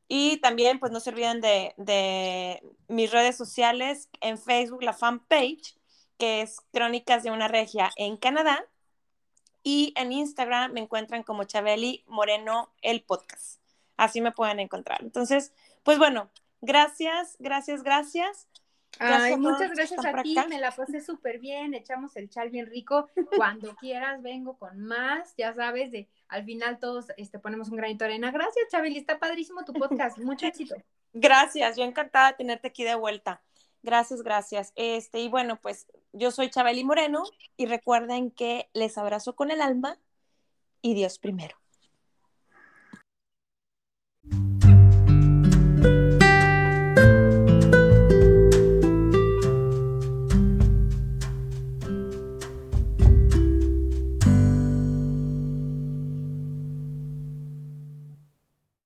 [0.07, 5.77] Y también, pues no se olviden de, de mis redes sociales, en Facebook, la fanpage,
[6.17, 8.65] que es Crónicas de una Regia en Canadá.
[9.63, 13.61] Y en Instagram me encuentran como Chabeli Moreno, el podcast.
[13.97, 15.01] Así me pueden encontrar.
[15.01, 16.29] Entonces, pues bueno,
[16.61, 18.47] gracias, gracias, gracias.
[18.99, 23.09] Ay, muchas gracias a ti, me la pasé súper bien, echamos el chal bien rico.
[23.35, 28.03] Cuando quieras vengo con más, ya sabes, de al final todos este, ponemos un granito
[28.03, 28.31] de arena.
[28.31, 30.75] Gracias, Chabeli, está padrísimo tu podcast, mucho éxito.
[31.13, 33.41] Gracias, yo encantada de tenerte aquí de vuelta.
[33.83, 34.73] Gracias, gracias.
[34.75, 37.23] Este, y bueno, pues yo soy Chabeli Moreno
[37.57, 39.99] y recuerden que les abrazo con el alma
[40.81, 41.60] y Dios primero.